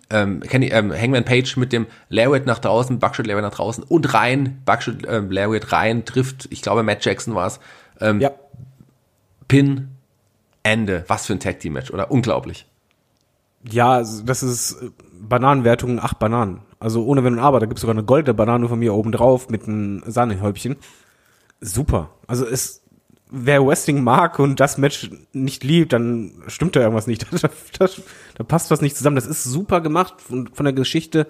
[0.09, 4.13] ähm, Kenny, ähm, Hangman Page mit dem Lariat nach draußen, Buckshot Lariat nach draußen und
[4.13, 7.59] rein, Buckshot ähm, Lariat rein, trifft, ich glaube Matt Jackson war es.
[8.01, 8.31] Ähm, ja.
[9.47, 9.89] Pin,
[10.63, 11.05] Ende.
[11.07, 12.11] Was für ein Tag Team Match, oder?
[12.11, 12.65] Unglaublich.
[13.69, 16.61] Ja, das ist äh, Bananenwertung, acht Bananen.
[16.79, 19.49] Also ohne Wenn und Aber, da gibt's sogar eine goldene Banane von mir oben drauf
[19.49, 20.77] mit einem Sahnehäubchen.
[21.59, 22.11] Super.
[22.25, 22.81] Also es
[23.29, 27.25] wer Wrestling mag und das Match nicht liebt, dann stimmt da irgendwas nicht.
[27.41, 27.91] Da, da,
[28.35, 29.15] da passt was nicht zusammen.
[29.15, 31.27] Das ist super gemacht und von der Geschichte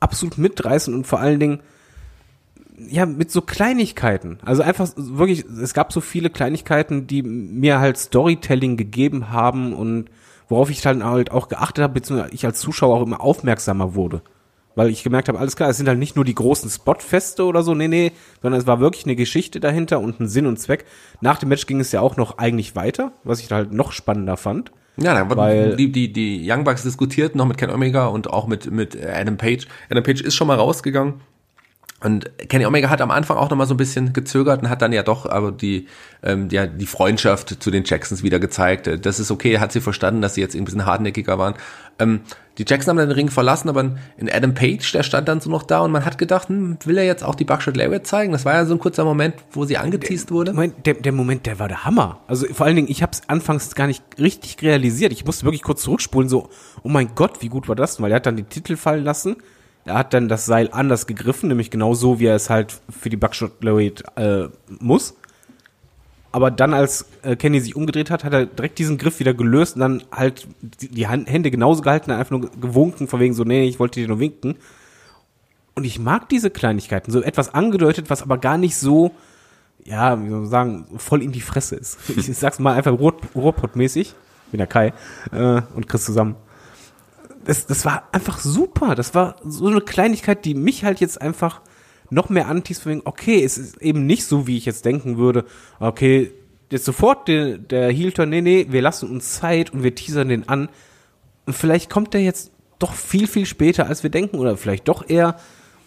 [0.00, 1.60] absolut mitreißend und vor allen Dingen
[2.88, 4.38] ja mit so Kleinigkeiten.
[4.44, 10.10] Also einfach wirklich, es gab so viele Kleinigkeiten, die mir halt Storytelling gegeben haben und
[10.48, 14.22] worauf ich dann halt auch geachtet habe, beziehungsweise ich als Zuschauer auch immer aufmerksamer wurde.
[14.80, 17.62] Weil ich gemerkt habe, alles klar, es sind halt nicht nur die großen Spotfeste oder
[17.62, 20.86] so, nee, nee, sondern es war wirklich eine Geschichte dahinter und ein Sinn und Zweck.
[21.20, 24.38] Nach dem Match ging es ja auch noch eigentlich weiter, was ich halt noch spannender
[24.38, 24.72] fand.
[24.96, 28.46] Ja, da weil die, die, die Young Bucks diskutierten noch mit Ken Omega und auch
[28.46, 29.68] mit, mit Adam Page.
[29.90, 31.20] Adam Page ist schon mal rausgegangen
[32.02, 34.80] und Kenny Omega hat am Anfang auch noch mal so ein bisschen gezögert und hat
[34.80, 35.86] dann ja doch aber die,
[36.22, 38.88] ähm, ja, die Freundschaft zu den Jacksons wieder gezeigt.
[39.04, 41.54] Das ist okay, hat sie verstanden, dass sie jetzt ein bisschen hartnäckiger waren.
[41.98, 42.20] Ähm,
[42.60, 45.48] die Jacksons haben dann den Ring verlassen, aber in Adam Page, der stand dann so
[45.48, 48.32] noch da und man hat gedacht, hm, will er jetzt auch die Buckshot Lariat zeigen?
[48.32, 50.52] Das war ja so ein kurzer Moment, wo sie angeteased wurde.
[50.52, 52.20] Moment, der, der Moment, der war der Hammer.
[52.26, 55.10] Also vor allen Dingen, ich habe es anfangs gar nicht richtig realisiert.
[55.12, 56.50] Ich musste wirklich kurz zurückspulen, so,
[56.82, 57.98] oh mein Gott, wie gut war das?
[58.02, 59.36] Weil er hat dann die Titel fallen lassen
[59.86, 63.08] er hat dann das Seil anders gegriffen, nämlich genau so, wie er es halt für
[63.08, 64.48] die Buckshot Lariat äh,
[64.78, 65.14] muss.
[66.32, 69.74] Aber dann, als äh, Kenny sich umgedreht hat, hat er direkt diesen Griff wieder gelöst
[69.74, 73.64] und dann halt die, die Hände genauso gehalten, einfach nur gewunken, von wegen so, nee,
[73.64, 74.56] ich wollte dir nur winken.
[75.74, 79.12] Und ich mag diese Kleinigkeiten, so etwas angedeutet, was aber gar nicht so,
[79.84, 81.98] ja, wie soll man sagen, voll in die Fresse ist.
[82.16, 84.14] Ich sag's mal einfach Ruhrpott-mäßig,
[84.52, 84.92] bin der Kai,
[85.32, 86.36] äh, und Chris zusammen
[87.44, 88.94] das, das war einfach super.
[88.94, 91.60] Das war so eine Kleinigkeit, die mich halt jetzt einfach
[92.10, 95.16] noch mehr antiest, von wegen, okay, es ist eben nicht so, wie ich jetzt denken
[95.16, 95.44] würde,
[95.78, 96.32] okay,
[96.70, 100.48] jetzt sofort der, der Heel-Turn, nee, nee, wir lassen uns Zeit und wir teasern den
[100.48, 100.68] an.
[101.46, 105.08] Und vielleicht kommt der jetzt doch viel, viel später, als wir denken, oder vielleicht doch
[105.08, 105.36] eher,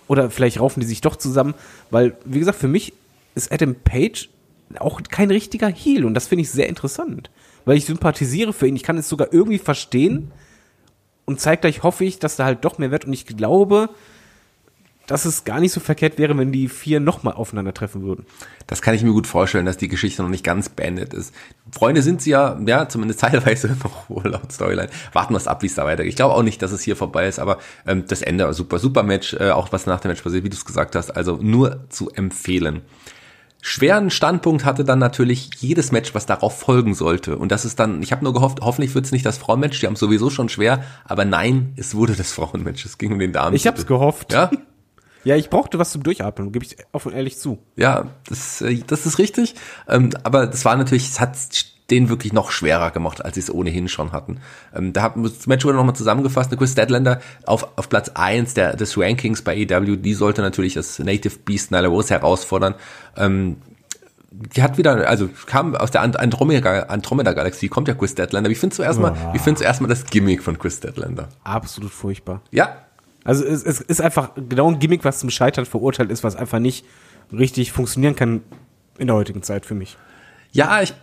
[0.07, 1.53] oder vielleicht raufen die sich doch zusammen,
[1.89, 2.93] weil, wie gesagt, für mich
[3.35, 4.29] ist Adam Page
[4.79, 7.29] auch kein richtiger Heel und das finde ich sehr interessant,
[7.65, 10.31] weil ich sympathisiere für ihn, ich kann es sogar irgendwie verstehen
[11.25, 13.05] und zeitgleich hoffe ich, dass da halt doch mehr wird.
[13.05, 13.89] Und ich glaube,
[15.07, 18.25] dass es gar nicht so verkehrt wäre, wenn die vier nochmal aufeinandertreffen würden.
[18.67, 21.33] Das kann ich mir gut vorstellen, dass die Geschichte noch nicht ganz beendet ist.
[21.71, 24.89] Freunde sind sie ja, ja, zumindest teilweise noch wohl laut Storyline.
[25.11, 26.09] Warten wir es ab, wie es da weitergeht.
[26.09, 29.03] Ich glaube auch nicht, dass es hier vorbei ist, aber ähm, das Ende, super, super
[29.03, 31.89] Match, äh, auch was nach dem Match passiert, wie du es gesagt hast, also nur
[31.89, 32.81] zu empfehlen.
[33.65, 37.37] Schweren Standpunkt hatte dann natürlich jedes Match, was darauf folgen sollte.
[37.37, 39.87] Und das ist dann, ich habe nur gehofft, hoffentlich wird es nicht das Frauenmatch, die
[39.87, 42.85] haben sowieso schon schwer, aber nein, es wurde das Frauenmatch.
[42.85, 43.55] Es ging um den Damen.
[43.55, 44.33] Ich hab's gehofft.
[44.33, 44.51] Ja,
[45.23, 47.59] Ja, ich brauchte was zum Durchatmen, gebe ich offen und ehrlich zu.
[47.75, 49.55] Ja, das, äh, das ist richtig.
[49.87, 51.37] Ähm, aber das war natürlich, es hat
[51.89, 54.39] den wirklich noch schwerer gemacht, als sie es ohnehin schon hatten.
[54.73, 56.49] Ähm, da hat das Match wurde nochmal zusammengefasst.
[56.51, 60.73] Eine Chris Deadlander auf, auf Platz eins der, des Rankings bei EW, die sollte natürlich
[60.73, 62.75] das Native Beast Nyla Rose herausfordern.
[63.17, 63.57] Ähm,
[64.31, 68.49] die hat wieder, also kam aus der Andromeda, Andromeda Galaxie, kommt ja Chris Deadlander.
[68.49, 71.29] Wie findest du erstmal, wie findest du erstmal das Gimmick von Chris Deadlander?
[71.43, 72.41] Absolut furchtbar.
[72.49, 72.77] Ja,
[73.23, 76.59] Also es, es ist einfach genau ein Gimmick, was zum Scheitern verurteilt ist, was einfach
[76.59, 76.85] nicht
[77.31, 78.41] richtig funktionieren kann
[78.97, 79.97] in der heutigen Zeit für mich.
[80.51, 80.93] Ja, ich,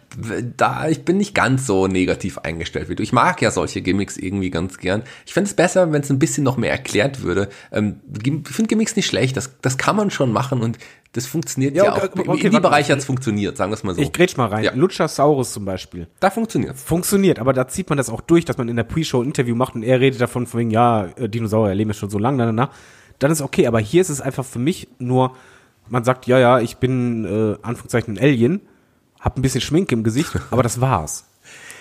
[0.57, 3.03] da, ich bin nicht ganz so negativ eingestellt wie du.
[3.03, 5.03] Ich mag ja solche Gimmicks irgendwie ganz gern.
[5.27, 7.49] Ich fände es besser, wenn es ein bisschen noch mehr erklärt würde.
[7.73, 10.79] Ähm, ich finde Gimmicks nicht schlecht, das, das kann man schon machen und
[11.13, 12.05] das funktioniert ja, Ja, auch.
[12.05, 12.93] okay, Im okay, Indie-Bereich warte.
[12.93, 14.01] hat es funktioniert, sagen wir es mal so.
[14.01, 14.63] Ich grätsch mal rein.
[14.65, 14.73] Ja.
[14.75, 16.07] Luchasaurus zum Beispiel.
[16.21, 16.83] da funktioniert's.
[16.83, 19.55] Funktioniert, aber da zieht man das auch durch, dass man in der Pre-Show ein Interview
[19.57, 22.39] macht und er redet davon, von wegen, ja, äh, Dinosaurier leben ja schon so lange,
[22.47, 22.71] na, na.
[23.19, 25.37] Dann ist okay, aber hier ist es einfach für mich nur,
[25.89, 28.61] man sagt, ja, ja, ich bin, äh, Anführungszeichen, ein Alien,
[29.19, 31.27] hab ein bisschen Schminke im Gesicht, aber das war's.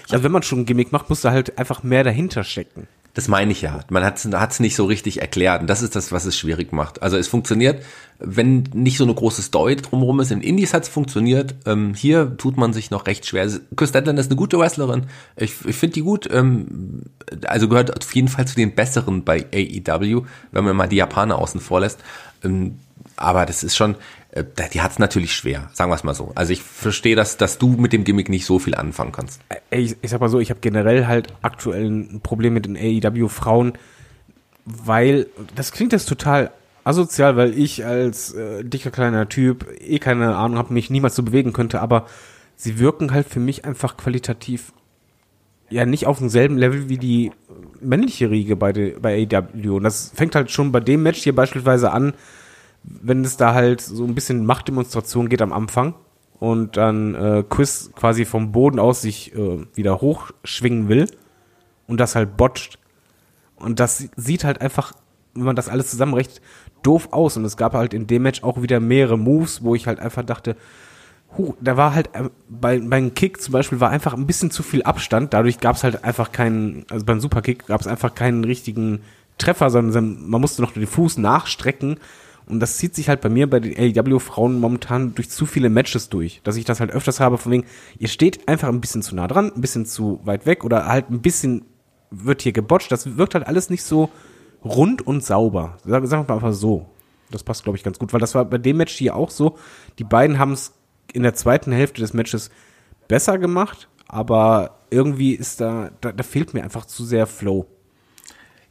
[0.09, 2.87] Also wenn man schon ein Gimmick macht, muss da halt einfach mehr dahinter stecken.
[3.13, 3.79] Das meine ich ja.
[3.89, 5.61] Man hat es nicht so richtig erklärt.
[5.61, 7.01] Und das ist das, was es schwierig macht.
[7.01, 7.83] Also es funktioniert,
[8.19, 10.31] wenn nicht so eine große Story drumherum ist.
[10.31, 11.55] In Indies hat es funktioniert.
[11.65, 13.49] Ähm, hier tut man sich noch recht schwer.
[13.75, 15.07] Chris Deadland ist eine gute Wrestlerin.
[15.35, 16.29] Ich, ich finde die gut.
[16.31, 17.03] Ähm,
[17.45, 21.39] also gehört auf jeden Fall zu den besseren bei AEW, wenn man mal die Japaner
[21.39, 21.99] außen vor lässt.
[22.43, 22.79] Ähm,
[23.15, 23.95] aber das ist schon,
[24.31, 26.31] äh, die hat es natürlich schwer, sagen wir es mal so.
[26.35, 29.41] Also ich verstehe, dass, dass du mit dem Gimmick nicht so viel anfangen kannst.
[29.71, 33.73] Ich, ich sag mal so, ich habe generell halt aktuell ein Problem mit den AEW-Frauen,
[34.65, 36.51] weil das klingt jetzt total
[36.83, 41.23] asozial, weil ich als äh, dicker kleiner Typ eh keine Ahnung habe, mich niemals so
[41.23, 42.05] bewegen könnte, aber
[42.55, 44.73] sie wirken halt für mich einfach qualitativ
[45.69, 47.31] ja nicht auf demselben Level wie die
[47.79, 49.77] männliche Riege bei, de, bei AEW.
[49.77, 52.13] Und das fängt halt schon bei dem Match hier beispielsweise an,
[52.83, 55.95] wenn es da halt so ein bisschen Machtdemonstration geht am Anfang
[56.39, 61.07] und dann äh, Chris quasi vom Boden aus sich äh, wieder hochschwingen will
[61.87, 62.79] und das halt botcht.
[63.55, 64.93] Und das sieht halt einfach,
[65.33, 66.41] wenn man das alles zusammenrechnet,
[66.81, 67.35] doof aus.
[67.35, 70.23] Und es gab halt in dem Match auch wieder mehrere Moves, wo ich halt einfach
[70.23, 70.55] dachte,
[71.37, 74.63] hu, da war halt äh, bei, beim Kick zum Beispiel war einfach ein bisschen zu
[74.63, 75.33] viel Abstand.
[75.33, 79.01] Dadurch gab es halt einfach keinen, also beim Superkick gab es einfach keinen richtigen
[79.37, 81.97] Treffer, sondern man musste noch den Fuß nachstrecken.
[82.49, 86.09] Und das zieht sich halt bei mir bei den AEW-Frauen momentan durch zu viele Matches
[86.09, 87.65] durch, dass ich das halt öfters habe, von wegen,
[87.99, 91.11] ihr steht einfach ein bisschen zu nah dran, ein bisschen zu weit weg oder halt
[91.11, 91.65] ein bisschen
[92.09, 92.91] wird hier gebotcht.
[92.91, 94.09] Das wirkt halt alles nicht so
[94.65, 95.77] rund und sauber.
[95.85, 96.89] Sagen sagen wir mal einfach so.
[97.31, 99.57] Das passt, glaube ich, ganz gut, weil das war bei dem Match hier auch so.
[99.99, 100.73] Die beiden haben es
[101.13, 102.49] in der zweiten Hälfte des Matches
[103.07, 107.67] besser gemacht, aber irgendwie ist da, da, da fehlt mir einfach zu sehr Flow.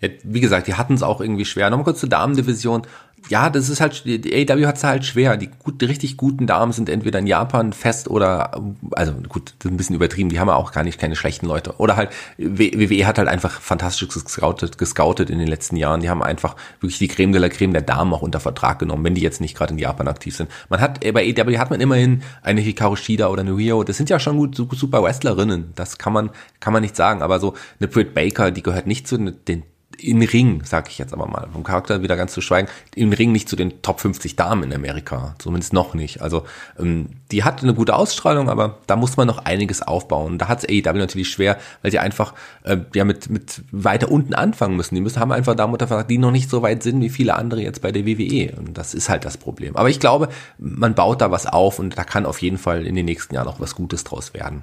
[0.01, 1.71] Ja, wie gesagt, die hatten es auch irgendwie schwer.
[1.71, 2.83] Nochmal kurz zur Damendivision.
[3.29, 5.37] Ja, das ist halt, die AEW hat es halt schwer.
[5.37, 8.63] Die, gut, die richtig guten Damen sind entweder in Japan fest oder,
[8.93, 11.47] also gut, das ist ein bisschen übertrieben, die haben ja auch gar nicht keine schlechten
[11.47, 11.75] Leute.
[11.79, 16.01] Oder halt, WWE hat halt einfach fantastisch gescoutet, gescoutet in den letzten Jahren.
[16.01, 19.05] Die haben einfach wirklich die Creme de la Creme der Damen auch unter Vertrag genommen,
[19.05, 20.51] wenn die jetzt nicht gerade in Japan aktiv sind.
[20.69, 24.11] Man hat, bei AEW hat man immerhin eine Hikaru Shida oder eine Rio, das sind
[24.11, 25.73] ja schon gut, super Wrestlerinnen.
[25.75, 27.23] Das kann man, kann man nicht sagen.
[27.23, 29.65] Aber so eine Britt Baker, die gehört nicht zu den
[29.97, 33.33] in Ring, sag ich jetzt aber mal, vom Charakter wieder ganz zu schweigen, im Ring
[33.33, 36.21] nicht zu den Top 50 Damen in Amerika, zumindest noch nicht.
[36.21, 36.45] Also
[36.79, 40.39] ähm, die hat eine gute Ausstrahlung, aber da muss man noch einiges aufbauen.
[40.39, 42.35] Da hat es AEW natürlich schwer, weil sie einfach
[42.65, 44.95] äh, ja mit mit weiter unten anfangen müssen.
[44.95, 47.35] Die müssen haben einfach Damen unter Vertrag, die noch nicht so weit sind wie viele
[47.35, 48.55] andere jetzt bei der WWE.
[48.57, 49.75] Und das ist halt das Problem.
[49.75, 50.29] Aber ich glaube,
[50.59, 53.49] man baut da was auf und da kann auf jeden Fall in den nächsten Jahren
[53.49, 54.63] auch was Gutes draus werden.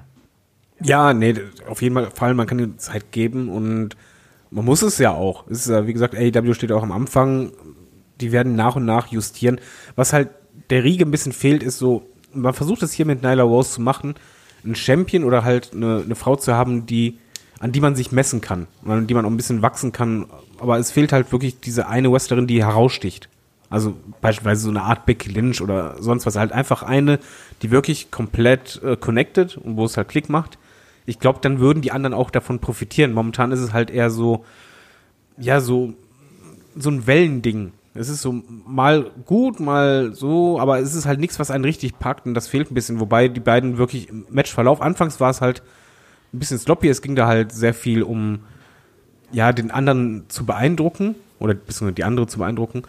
[0.80, 1.34] Ja, nee,
[1.68, 3.96] auf jeden Fall, man kann die Zeit geben und
[4.50, 5.46] man muss es ja auch.
[5.48, 7.52] Es ist ja, wie gesagt, AEW steht auch am Anfang.
[8.20, 9.60] die werden nach und nach justieren.
[9.94, 10.30] Was halt
[10.70, 13.80] der Riege ein bisschen fehlt, ist so, man versucht es hier mit Nyla Rose zu
[13.82, 14.14] machen,
[14.64, 17.18] ein Champion oder halt eine, eine Frau zu haben, die,
[17.58, 20.26] an die man sich messen kann, an die man auch ein bisschen wachsen kann.
[20.58, 23.28] Aber es fehlt halt wirklich diese eine Wrestlerin, die heraussticht.
[23.68, 26.36] Also beispielsweise so eine Art Becky Lynch oder sonst was.
[26.36, 27.18] Halt einfach eine,
[27.62, 30.58] die wirklich komplett äh, connected und wo es halt Klick macht.
[31.06, 33.12] Ich glaube, dann würden die anderen auch davon profitieren.
[33.12, 34.44] Momentan ist es halt eher so,
[35.38, 35.94] ja, so,
[36.76, 37.72] so ein Wellending.
[37.94, 41.98] Es ist so mal gut, mal so, aber es ist halt nichts, was einen richtig
[41.98, 43.00] packt und das fehlt ein bisschen.
[43.00, 45.62] Wobei die beiden wirklich im Matchverlauf, anfangs war es halt
[46.34, 46.88] ein bisschen sloppy.
[46.88, 48.40] Es ging da halt sehr viel um,
[49.32, 52.82] ja, den anderen zu beeindrucken oder beziehungsweise die andere zu beeindrucken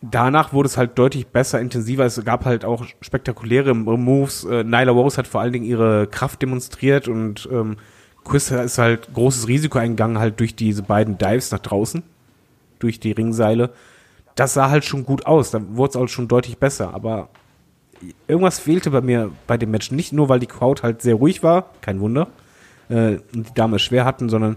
[0.00, 2.04] danach wurde es halt deutlich besser, intensiver.
[2.04, 4.44] Es gab halt auch spektakuläre Moves.
[4.44, 7.76] Äh, Nyla Rose hat vor allen Dingen ihre Kraft demonstriert und ähm,
[8.24, 12.02] Chris ist halt großes Risiko eingegangen, halt durch diese beiden Dives nach draußen,
[12.78, 13.70] durch die Ringseile.
[14.34, 15.50] Das sah halt schon gut aus.
[15.50, 16.94] Da wurde es auch schon deutlich besser.
[16.94, 17.30] Aber
[18.26, 19.90] irgendwas fehlte bei mir bei dem Match.
[19.90, 22.28] Nicht nur, weil die Crowd halt sehr ruhig war, kein Wunder,
[22.88, 24.56] äh, und die Dame es schwer hatten, sondern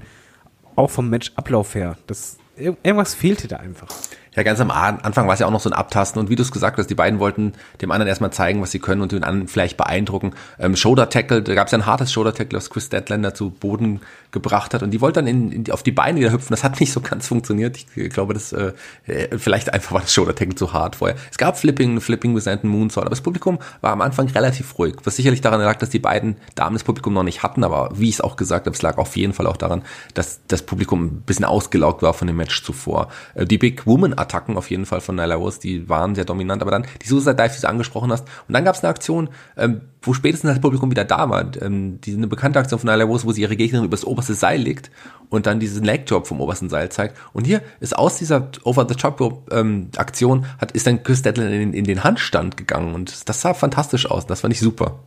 [0.76, 1.98] auch vom Matchablauf her.
[2.08, 3.88] Das, irgendwas fehlte da einfach.
[4.34, 6.42] Ja, ganz am Anfang war es ja auch noch so ein Abtasten und wie du
[6.42, 7.52] es gesagt hast, die beiden wollten
[7.82, 10.32] dem anderen erstmal zeigen, was sie können und den anderen vielleicht beeindrucken.
[10.58, 13.50] Ähm, Shoulder Tackle, da gab es ja ein hartes Shoulder Tackle, das Chris Deadlander zu
[13.50, 14.00] Boden
[14.32, 16.48] gebracht hat und die wollten dann in, in, auf die Beine wieder hüpfen.
[16.52, 17.78] Das hat nicht so ganz funktioniert.
[17.78, 18.72] Ich glaube, das äh,
[19.06, 21.18] äh vielleicht einfach war das Shoulder Tackle zu hart vorher.
[21.30, 24.96] Es gab Flipping, Flipping with einen Moonsault, aber das Publikum war am Anfang relativ ruhig,
[25.04, 28.08] was sicherlich daran lag, dass die beiden Damen das Publikum noch nicht hatten, aber wie
[28.08, 29.82] ich es auch gesagt habe, es lag auf jeden Fall auch daran,
[30.14, 33.10] dass das Publikum ein bisschen ausgelaugt war von dem Match zuvor.
[33.36, 36.62] Äh, die Big Woman Attacken auf jeden Fall von Nyla Rose, die waren sehr dominant,
[36.62, 38.28] aber dann die Suicide Dive, die du angesprochen hast.
[38.48, 41.52] Und dann gab es eine Aktion, ähm, wo spätestens das Publikum wieder da war.
[41.62, 44.62] Ähm, die eine bekannte Aktion von Nyla Rose, wo sie ihre Gegnerin übers oberste Seil
[44.62, 44.92] legt
[45.30, 47.18] und dann diesen Leg Drop vom obersten Seil zeigt.
[47.34, 51.52] Und hier ist aus dieser Over the Top Rope ähm, hat ist dann Chris Detlin
[51.52, 54.26] in, in den Handstand gegangen und das sah fantastisch aus.
[54.28, 55.00] Das fand ich super.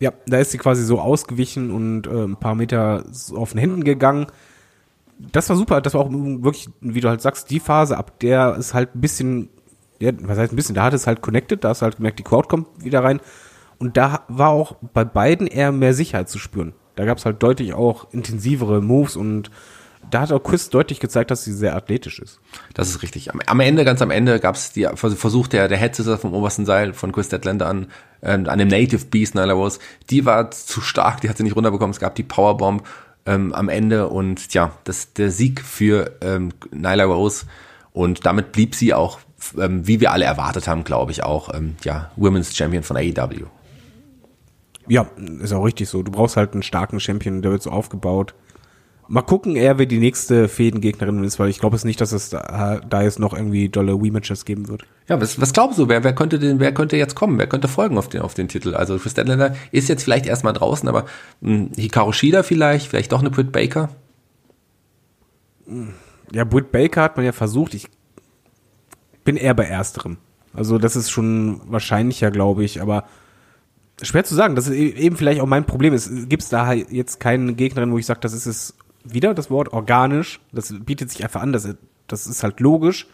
[0.00, 3.84] Ja, da ist sie quasi so ausgewichen und äh, ein paar Meter auf den Händen
[3.84, 4.26] gegangen
[5.18, 5.80] das war super.
[5.80, 9.00] Das war auch wirklich, wie du halt sagst, die Phase, ab der ist halt ein
[9.00, 9.48] bisschen,
[10.00, 12.18] ja, was heißt ein bisschen, da hat es halt connected, da hast du halt gemerkt,
[12.18, 13.20] die Crowd kommt wieder rein.
[13.78, 16.74] Und da war auch bei beiden eher mehr Sicherheit zu spüren.
[16.96, 19.50] Da gab es halt deutlich auch intensivere Moves und
[20.10, 22.38] da hat auch Chris deutlich gezeigt, dass sie sehr athletisch ist.
[22.74, 23.32] Das ist richtig.
[23.32, 26.66] Am, am Ende, ganz am Ende, gab es die Versuch der, der Headsitter vom obersten
[26.66, 27.86] Seil von Chris Deadlander an,
[28.20, 29.78] äh, an dem Native Beast Nyla Rose.
[30.10, 31.92] Die war zu stark, die hat sie nicht runterbekommen.
[31.92, 32.84] Es gab die Powerbomb
[33.26, 37.46] ähm, am Ende und ja, das der Sieg für ähm, Nyla Rose
[37.92, 39.18] und damit blieb sie auch,
[39.58, 43.46] ähm, wie wir alle erwartet haben, glaube ich auch, ähm, ja, Women's Champion von AEW.
[44.86, 45.06] Ja,
[45.40, 46.02] ist auch richtig so.
[46.02, 48.34] Du brauchst halt einen starken Champion, der wird so aufgebaut.
[49.06, 52.30] Mal gucken, er wer die nächste Fädengegnerin ist, weil ich glaube es nicht, dass es
[52.30, 54.84] da, da jetzt noch irgendwie dolle Rematches geben wird.
[55.08, 57.38] Ja, was, was glaubst du, wer, wer könnte denn, wer könnte jetzt kommen?
[57.38, 58.74] Wer könnte folgen auf den, auf den Titel?
[58.74, 61.04] Also Chris Deadlander ist jetzt vielleicht erstmal draußen, aber
[61.42, 63.90] mh, hm, Hikaru Shida vielleicht, vielleicht doch eine Britt Baker?
[66.32, 67.74] Ja, Britt Baker hat man ja versucht.
[67.74, 67.88] Ich
[69.24, 70.16] bin eher bei ersterem.
[70.54, 73.04] Also das ist schon wahrscheinlicher, glaube ich, aber
[74.02, 74.54] schwer zu sagen.
[74.54, 75.92] Das ist e-, eben vielleicht auch mein Problem.
[75.92, 78.74] Es gibt da jetzt keine Gegnerin, wo ich sage, das ist es
[79.04, 80.40] wieder das Wort organisch.
[80.52, 81.52] Das bietet sich einfach an.
[81.52, 81.68] Das,
[82.06, 83.06] das ist halt logisch.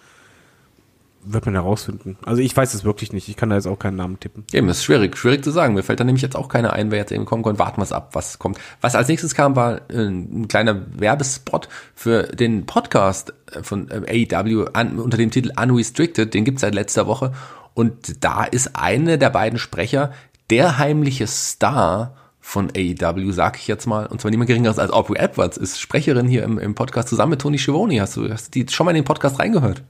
[1.22, 2.16] Wird man herausfinden.
[2.24, 3.28] Also ich weiß es wirklich nicht.
[3.28, 4.44] Ich kann da jetzt auch keinen Namen tippen.
[4.52, 5.74] Eben, ist schwierig, schwierig zu sagen.
[5.74, 7.58] Mir fällt da nämlich jetzt auch keiner ein, wer jetzt eben kommen konnte.
[7.58, 8.58] Warten wir es ab, was kommt.
[8.80, 14.26] Was als nächstes kam, war äh, ein kleiner Werbespot für den Podcast äh, von äh,
[14.32, 16.32] AEW unter dem Titel Unrestricted.
[16.32, 17.32] Den gibt's seit letzter Woche.
[17.74, 20.12] Und da ist eine der beiden Sprecher
[20.48, 22.16] der heimliche Star
[22.50, 26.26] von AEW, sag ich jetzt mal, und zwar niemand geringeres als Aubrey Edwards, ist Sprecherin
[26.26, 28.00] hier im, im Podcast zusammen mit Tony Schiavone.
[28.00, 29.84] Hast du, hast du die schon mal in den Podcast reingehört?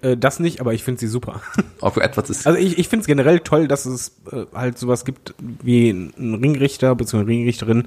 [0.00, 1.42] Äh, das nicht, aber ich finde sie super.
[1.80, 2.44] Aubrey Edwards ist.
[2.44, 6.12] Also ich, ich finde es generell toll, dass es äh, halt sowas gibt wie ein
[6.42, 7.18] Ringrichter bzw.
[7.18, 7.86] eine Ringrichterin,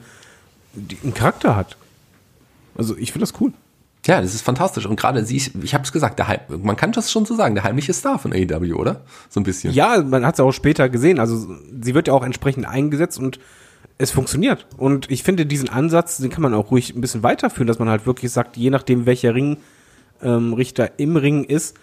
[0.75, 1.75] die einen Charakter hat.
[2.77, 3.51] Also ich finde das cool.
[4.05, 4.85] Ja, das ist fantastisch.
[4.85, 7.55] Und gerade sie, ich habe es gesagt, der Heim, man kann das schon so sagen,
[7.55, 9.01] der heimliche Star von AEW, oder?
[9.29, 9.73] So ein bisschen.
[9.73, 11.19] Ja, man hat es auch später gesehen.
[11.19, 13.39] Also sie wird ja auch entsprechend eingesetzt und
[13.97, 14.67] es funktioniert.
[14.77, 17.89] Und ich finde diesen Ansatz, den kann man auch ruhig ein bisschen weiterführen, dass man
[17.89, 21.77] halt wirklich sagt, je nachdem, welcher Ringrichter ähm, im Ring ist,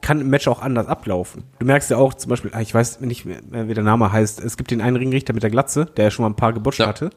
[0.00, 1.44] kann ein Match auch anders ablaufen.
[1.58, 4.42] Du merkst ja auch zum Beispiel, ah, ich weiß nicht mehr, wie der Name heißt,
[4.42, 6.80] es gibt den einen Ringrichter mit der Glatze, der ja schon mal ein paar gebutscht
[6.80, 6.86] ja.
[6.86, 7.10] hatte.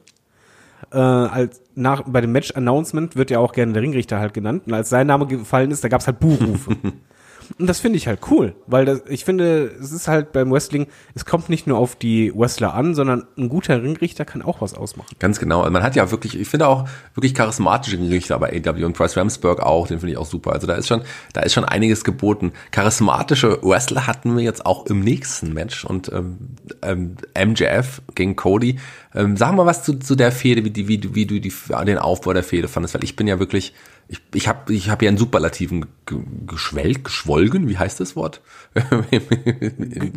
[0.92, 4.64] Äh, als nach, bei dem Match-Announcement wird ja auch gerne der Ringrichter halt genannt.
[4.66, 6.76] Und als sein Name gefallen ist, da gab es halt Buhrufe.
[7.60, 10.88] Und das finde ich halt cool, weil das, ich finde, es ist halt beim Wrestling,
[11.14, 14.74] es kommt nicht nur auf die Wrestler an, sondern ein guter Ringrichter kann auch was
[14.74, 15.16] ausmachen.
[15.20, 15.60] Ganz genau.
[15.60, 19.16] Also man hat ja wirklich, ich finde auch wirklich charismatische Ringrichter bei AW und Price
[19.16, 20.54] Ramsburg auch, den finde ich auch super.
[20.54, 21.02] Also da ist schon,
[21.34, 22.54] da ist schon einiges geboten.
[22.72, 26.38] Charismatische Wrestler hatten wir jetzt auch im nächsten Match und ähm,
[26.82, 28.80] ähm, MJF gegen Cody.
[29.16, 31.54] Ähm, sag mal was zu, zu der Fehde, wie, die, wie, du, wie du die,
[31.86, 33.74] den Aufbau der Fehde fandest, weil ich bin ja wirklich
[34.08, 35.86] ich, ich habe ich hab ja in Superlativen
[36.46, 38.42] geschwelgt, geschwolgen, wie heißt das Wort?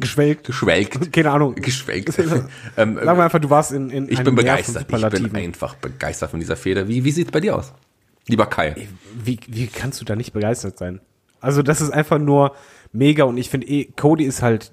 [0.00, 0.44] geschwelgt.
[0.44, 1.12] Geschwelgt.
[1.12, 1.54] Keine Ahnung.
[1.54, 2.18] Geschwelgt.
[2.76, 4.86] ähm, Sagen wir einfach, du warst in, in Ich bin begeistert.
[4.92, 6.88] Ich bin einfach begeistert von dieser Feder.
[6.88, 7.72] Wie, wie sieht's bei dir aus?
[8.28, 8.88] Lieber Kai.
[9.22, 11.00] Wie, wie kannst du da nicht begeistert sein?
[11.40, 12.54] Also das ist einfach nur
[12.92, 14.72] mega und ich finde eh, Cody ist halt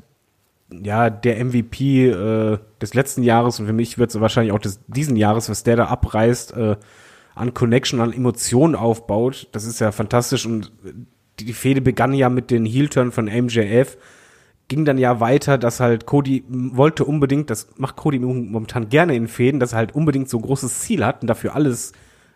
[0.72, 4.80] ja der MVP äh, des letzten Jahres und für mich wird es wahrscheinlich auch des
[4.88, 6.78] diesen Jahres, was der da abreißt, äh,
[7.36, 9.48] an Connection, an Emotionen aufbaut.
[9.52, 10.72] Das ist ja fantastisch und
[11.40, 13.98] die Fehde begann ja mit den Heel-Turn von MJF,
[14.68, 19.28] ging dann ja weiter, dass halt Cody wollte unbedingt, das macht Cody momentan gerne in
[19.28, 21.94] Fäden, dass er halt unbedingt so ein großes Ziel hat und dafür alles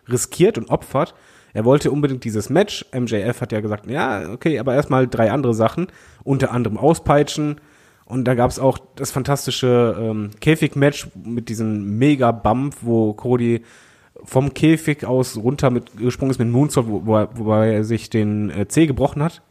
[0.08, 1.14] riskiert und opfert.
[1.54, 2.84] Er wollte unbedingt dieses Match.
[2.92, 5.88] MJF hat ja gesagt, ja, okay, aber erstmal drei andere Sachen,
[6.22, 7.60] unter anderem auspeitschen.
[8.04, 13.62] Und da gab's auch das fantastische ähm, Käfig-Match mit diesem Mega-Bump, wo Cody
[14.24, 18.50] vom Käfig aus runter mit gesprungen ist mit Moonsault, wo, wo, wobei er sich den
[18.50, 19.42] äh, C gebrochen hat,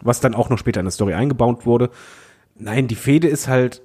[0.00, 1.90] was dann auch noch später in der Story eingebaut wurde.
[2.56, 3.82] Nein, die Fehde ist halt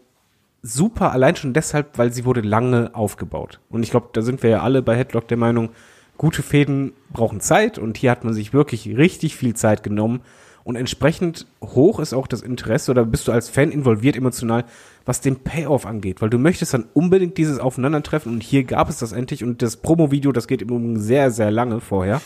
[0.61, 3.59] super, allein schon deshalb, weil sie wurde lange aufgebaut.
[3.69, 5.69] Und ich glaube, da sind wir ja alle bei Headlock der Meinung,
[6.17, 10.21] gute Fäden brauchen Zeit und hier hat man sich wirklich richtig viel Zeit genommen
[10.69, 14.65] und entsprechend hoch ist auch das Interesse oder bist du als Fan involviert emotional,
[15.03, 18.99] was den Payoff angeht, weil du möchtest dann unbedingt dieses Aufeinandertreffen und hier gab es
[18.99, 22.21] das endlich und das Promo-Video, das geht Übrigen sehr, sehr lange vorher.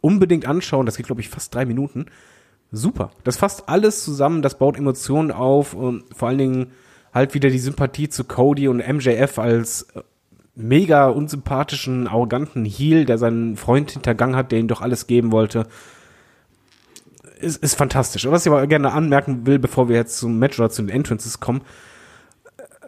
[0.00, 2.06] Unbedingt anschauen, das geht glaube ich fast drei Minuten.
[2.70, 3.10] Super.
[3.24, 6.66] Das fasst alles zusammen, das baut Emotionen auf und vor allen Dingen
[7.12, 10.02] halt wieder die Sympathie zu Cody und MJF als äh,
[10.54, 15.66] mega unsympathischen, arroganten Heel, der seinen Freund hintergangen hat, der ihm doch alles geben wollte
[17.44, 18.26] ist, ist fantastisch.
[18.28, 21.40] Was ich aber gerne anmerken will, bevor wir jetzt zum Match oder zu den Entrances
[21.40, 21.62] kommen,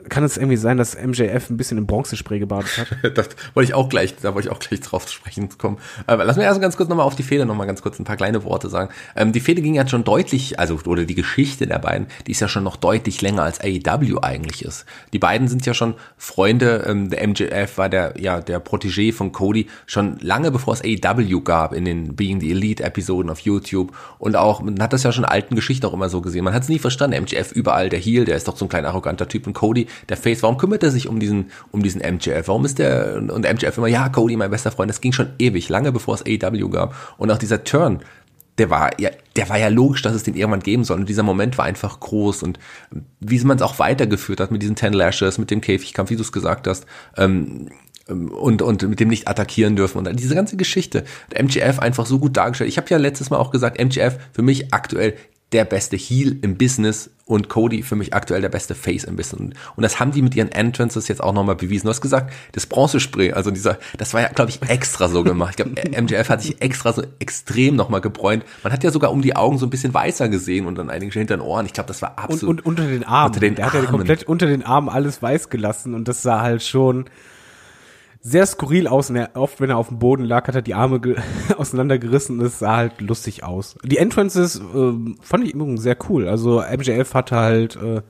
[0.09, 2.88] kann es irgendwie sein, dass MJF ein bisschen im Bronzespray gebadet hat?
[3.16, 5.78] das wollte ich auch gleich, da wollte ich auch gleich drauf zu sprechen kommen.
[6.07, 8.16] Aber lass mir erst ganz kurz nochmal auf die Fehde nochmal ganz kurz ein paar
[8.16, 8.90] kleine Worte sagen.
[9.14, 12.40] Ähm, die Fehde ging ja schon deutlich, also, oder die Geschichte der beiden, die ist
[12.40, 14.86] ja schon noch deutlich länger als AEW eigentlich ist.
[15.12, 19.32] Die beiden sind ja schon Freunde, ähm, der MJF war der, ja, der Protégé von
[19.32, 23.94] Cody schon lange bevor es AEW gab in den Being the Elite Episoden auf YouTube
[24.18, 26.44] und auch, man hat das ja schon in alten Geschichten auch immer so gesehen.
[26.44, 27.22] Man hat es nie verstanden.
[27.22, 30.16] MJF überall der Heel, der ist doch so ein kleiner arroganter Typ und Cody der
[30.16, 32.49] Face, warum kümmert er sich um diesen, um diesen MJF?
[32.49, 35.68] Warum ist der, und MJF immer, ja, Cody, mein bester Freund, das ging schon ewig,
[35.68, 36.94] lange bevor es AEW gab.
[37.18, 38.01] Und auch dieser Turn,
[38.59, 40.99] der war ja, der war ja logisch, dass es den irgendwann geben soll.
[40.99, 42.59] Und dieser Moment war einfach groß und
[43.20, 46.22] wie man es auch weitergeführt hat mit diesen Ten Lashes, mit dem Käfigkampf, wie du
[46.22, 46.86] es gesagt hast,
[47.16, 47.68] ähm,
[48.09, 51.05] und, und mit dem nicht attackieren dürfen und diese ganze Geschichte.
[51.34, 52.70] MGF einfach so gut dargestellt.
[52.70, 55.14] Ich habe ja letztes Mal auch gesagt, MGF für mich aktuell
[55.53, 59.55] der beste Heel im Business und Cody für mich aktuell der beste Face im Business.
[59.76, 61.86] Und das haben die mit ihren Entrances jetzt auch nochmal bewiesen.
[61.86, 65.57] Du hast gesagt, das Bronzespray, also dieser, das war ja, glaube ich, extra so gemacht.
[65.59, 68.44] Ich glaube, MJF hat sich extra so extrem nochmal gebräunt.
[68.64, 71.16] Man hat ja sogar um die Augen so ein bisschen weißer gesehen und dann einige
[71.16, 71.66] hinter den Ohren.
[71.66, 72.42] Ich glaube, das war absolut.
[72.42, 73.26] Und, und unter den Armen.
[73.26, 73.76] Unter den Der Armen.
[73.78, 77.07] hat ja komplett unter den Armen alles weiß gelassen und das sah halt schon,
[78.27, 79.09] sehr skurril aus.
[79.11, 81.01] Und er, oft, wenn er auf dem Boden lag, hat er die Arme
[81.57, 83.77] auseinandergerissen und es sah halt lustig aus.
[83.85, 86.29] Die Entrances äh, fand ich übrigens sehr cool.
[86.29, 88.03] Also MJF hatte halt, äh,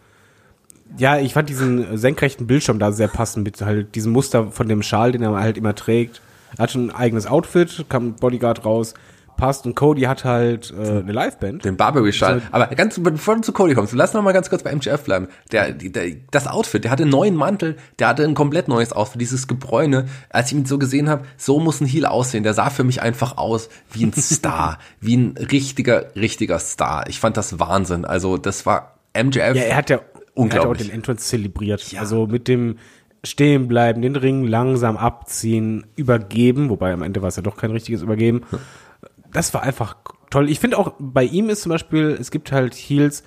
[0.96, 4.82] ja, ich fand diesen senkrechten Bildschirm da sehr passend mit halt diesem Muster von dem
[4.82, 6.22] Schal, den er halt immer trägt.
[6.56, 8.94] Er hat schon ein eigenes Outfit, kam Bodyguard raus
[9.36, 9.66] passt.
[9.66, 11.64] Und Cody hat halt äh, eine Liveband.
[11.64, 12.42] Den Barbary-Schal.
[12.50, 15.28] Aber ganz, bevor du zu Cody kommst, lass noch mal ganz kurz bei MJF bleiben.
[15.52, 19.20] Der, der, das Outfit, der hatte einen neuen Mantel, der hatte ein komplett neues Outfit,
[19.20, 20.06] dieses Gebräune.
[20.30, 22.42] Als ich ihn so gesehen habe, so muss ein Heel aussehen.
[22.42, 27.08] Der sah für mich einfach aus wie ein Star, wie ein richtiger, richtiger Star.
[27.08, 28.04] Ich fand das Wahnsinn.
[28.04, 29.54] Also das war MJF.
[29.56, 30.00] Ja, er hat ja
[30.34, 30.56] unglaublich.
[30.56, 31.92] Er hat auch den Entrance zelebriert.
[31.92, 32.00] Ja.
[32.00, 32.76] Also mit dem
[33.26, 37.70] stehen bleiben, den Ring langsam abziehen, übergeben, wobei am Ende war es ja doch kein
[37.70, 38.42] richtiges Übergeben.
[39.36, 39.96] Das war einfach
[40.30, 40.48] toll.
[40.48, 43.22] Ich finde auch, bei ihm ist zum Beispiel, es gibt halt Heels,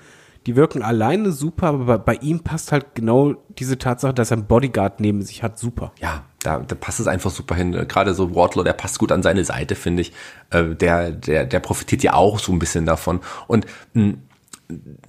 [0.47, 4.47] die wirken alleine super, aber bei ihm passt halt genau diese Tatsache, dass er einen
[4.47, 5.91] Bodyguard neben sich hat, super.
[5.99, 7.73] Ja, da, da passt es einfach super hin.
[7.87, 10.13] Gerade so Wardlow, der passt gut an seine Seite, finde ich.
[10.49, 13.19] Äh, der, der, der profitiert ja auch so ein bisschen davon.
[13.47, 14.21] Und mh, hm,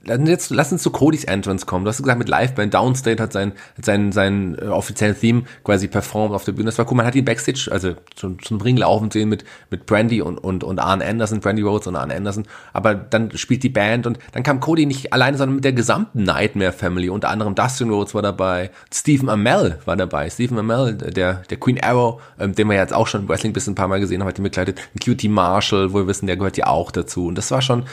[0.06, 1.84] jetzt lass uns zu Codys Entrance kommen.
[1.84, 5.86] Du hast gesagt, mit Liveband, Downstate hat sein, hat sein, sein äh, offiziellen Theme quasi
[5.86, 6.66] performt auf der Bühne.
[6.66, 6.96] Das war cool.
[6.96, 10.64] Man hat ihn Backstage, also zum, zum Ring laufen sehen mit, mit Brandy und, und,
[10.64, 12.44] und Arn Anderson, Brandy Rhodes und Arn Anderson.
[12.72, 16.22] Aber dann spielt die Band und dann kam Cody nicht alleine, sondern mit der gesamten
[16.22, 17.11] Nightmare Family.
[17.11, 20.30] Unter anderem Dustin Rhodes war dabei, Stephen Amell war dabei.
[20.30, 23.66] Stephen Amell, der, der Queen Arrow, ähm, den wir jetzt auch schon im Wrestling bis
[23.66, 24.80] ein paar Mal gesehen haben, hat ihn begleitet.
[24.98, 27.26] QT Marshall, wo wir wissen, der gehört ja auch dazu.
[27.26, 27.84] Und das war schon,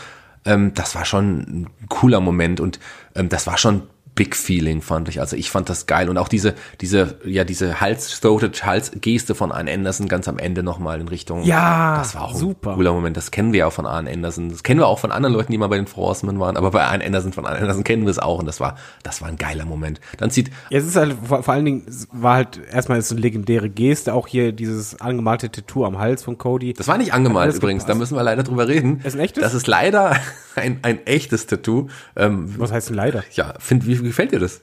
[0.73, 2.79] das war schon ein cooler Moment und
[3.15, 3.83] ähm, das war schon
[4.17, 5.21] Big Feeling, fand ich.
[5.21, 6.09] Also ich fand das geil.
[6.09, 10.99] Und auch diese, diese, ja, diese Hals-Throated Hals-Geste von Arne Anderson ganz am Ende nochmal
[10.99, 11.43] in Richtung.
[11.43, 12.71] Ja, das war auch super.
[12.71, 13.15] ein cooler Moment.
[13.15, 14.49] Das kennen wir ja von Arne Anderson.
[14.49, 16.57] Das kennen wir auch von anderen Leuten, die mal bei den Forcemen waren.
[16.57, 18.39] Aber bei Arne Anderson, von Arne Anderson kennen wir es auch.
[18.39, 20.01] Und das war, das war ein geiler Moment.
[20.17, 23.21] Dann sieht, Ja, es ist halt, vor, vor allen Dingen, war halt, erstmal ist eine
[23.21, 26.73] legendäre Geste, auch hier dieses angemalte Tattoo am Hals von Cody.
[26.73, 27.83] das war nicht angemalt übrigens.
[27.83, 27.99] Da gepasst.
[27.99, 29.01] müssen wir leider drüber reden.
[29.03, 29.43] Ist ein echtes?
[29.43, 30.15] Das ist leider
[30.55, 31.87] ein, ein echtes Tattoo.
[32.15, 33.23] Ähm, Was heißt denn leider?
[33.33, 34.61] ja, find, wie, wie gefällt dir das?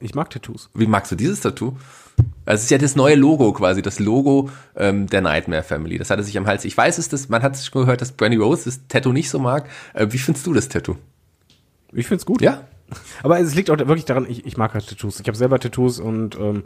[0.00, 0.68] Ich mag Tattoos.
[0.74, 1.76] Wie magst du dieses Tattoo?
[2.44, 5.96] Also es ist ja das neue Logo quasi, das Logo ähm, der Nightmare Family.
[5.96, 6.64] Das hatte sich am Hals.
[6.64, 9.30] Ich weiß es, dass, man hat es schon gehört, dass Brandy Rose das Tattoo nicht
[9.30, 9.68] so mag.
[9.94, 10.96] Äh, wie findest du das Tattoo?
[11.92, 12.42] Ich find's gut.
[12.42, 12.64] Ja?
[13.22, 15.20] Aber es liegt auch wirklich daran, ich, ich mag halt Tattoos.
[15.20, 16.64] Ich habe selber Tattoos und ähm,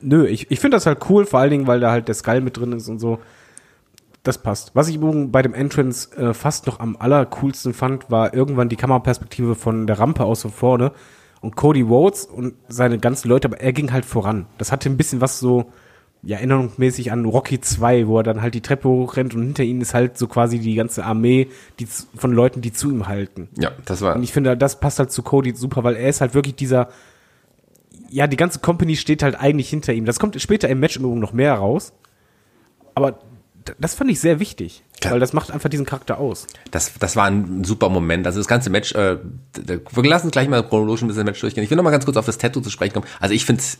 [0.00, 2.40] nö, ich, ich finde das halt cool, vor allen Dingen, weil da halt der Skull
[2.40, 3.20] mit drin ist und so.
[4.22, 4.70] Das passt.
[4.74, 8.76] Was ich übrigens bei dem Entrance äh, fast noch am allercoolsten fand, war irgendwann die
[8.76, 10.92] Kameraperspektive von der Rampe aus von vorne
[11.40, 14.46] und Cody Rhodes und seine ganzen Leute, aber er ging halt voran.
[14.58, 15.72] Das hatte ein bisschen was so,
[16.22, 19.80] ja, erinnerungsmäßig an Rocky 2, wo er dann halt die Treppe hochrennt und hinter ihm
[19.80, 21.48] ist halt so quasi die ganze Armee
[21.80, 23.48] die, von Leuten, die zu ihm halten.
[23.58, 24.14] Ja, das war.
[24.14, 26.90] Und ich finde, das passt halt zu Cody super, weil er ist halt wirklich dieser,
[28.08, 30.04] ja, die ganze Company steht halt eigentlich hinter ihm.
[30.04, 31.92] Das kommt später im Match übrigens noch mehr raus.
[32.94, 33.18] Aber
[33.78, 35.14] das fand ich sehr wichtig, Klar.
[35.14, 36.46] weil das macht einfach diesen Charakter aus.
[36.70, 38.26] Das, das war ein super Moment.
[38.26, 39.18] Also das ganze Match, äh,
[39.66, 41.64] wir lassen uns gleich mal chronologisch ein bisschen Match durchgehen.
[41.64, 43.06] Ich will noch mal ganz kurz auf das Tattoo zu sprechen kommen.
[43.20, 43.78] Also ich finde es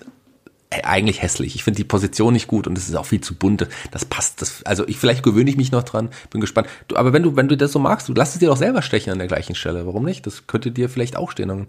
[0.85, 1.55] eigentlich hässlich.
[1.55, 3.67] Ich finde die Position nicht gut und es ist auch viel zu bunt.
[3.91, 4.41] Das passt.
[4.41, 6.09] Das, also ich vielleicht gewöhne ich mich noch dran.
[6.31, 6.67] Bin gespannt.
[6.89, 8.81] Du, aber wenn du wenn du das so magst, du lass es dir doch selber
[8.81, 9.87] stechen an der gleichen Stelle.
[9.87, 10.27] Warum nicht?
[10.27, 11.49] Das könnte dir vielleicht auch stehen.
[11.49, 11.67] Dann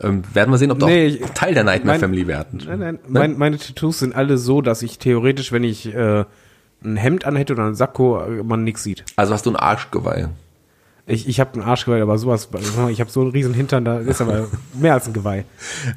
[0.00, 2.62] ähm, werden wir sehen, ob du Nee, auch Teil der Nightmare mein- Family werden.
[2.66, 6.24] Nein, nein, mein, meine Tattoos sind alle so, dass ich theoretisch, wenn ich äh,
[6.84, 9.04] ein Hemd anhätte oder ein Sakko, äh, man nichts sieht.
[9.16, 10.28] Also hast du ein Arschgeweih.
[11.08, 12.48] Ich, ich habe einen Arschgeweih, aber sowas,
[12.90, 15.44] ich habe so einen riesen Hintern, da ist aber mehr als ein Geweih.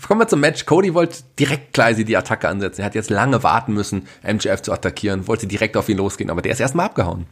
[0.08, 0.68] Kommen wir zum Match.
[0.68, 2.82] Cody wollte direkt quasi die Attacke ansetzen.
[2.82, 6.44] Er hat jetzt lange warten müssen, MJF zu attackieren, wollte direkt auf ihn losgehen, aber
[6.44, 7.26] der ist erstmal abgehauen.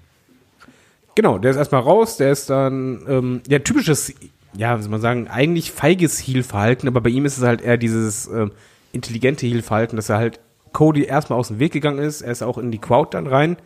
[1.14, 4.12] Genau, der ist erstmal raus, der ist dann, ähm, ja, typisches,
[4.54, 7.78] ja, wie soll man sagen, eigentlich feiges Heel-Verhalten, aber bei ihm ist es halt eher
[7.78, 8.52] dieses ähm,
[8.92, 10.40] intelligente Heel-Verhalten, dass er halt
[10.74, 13.58] Cody erstmal aus dem Weg gegangen ist, er ist auch in die Crowd dann rein.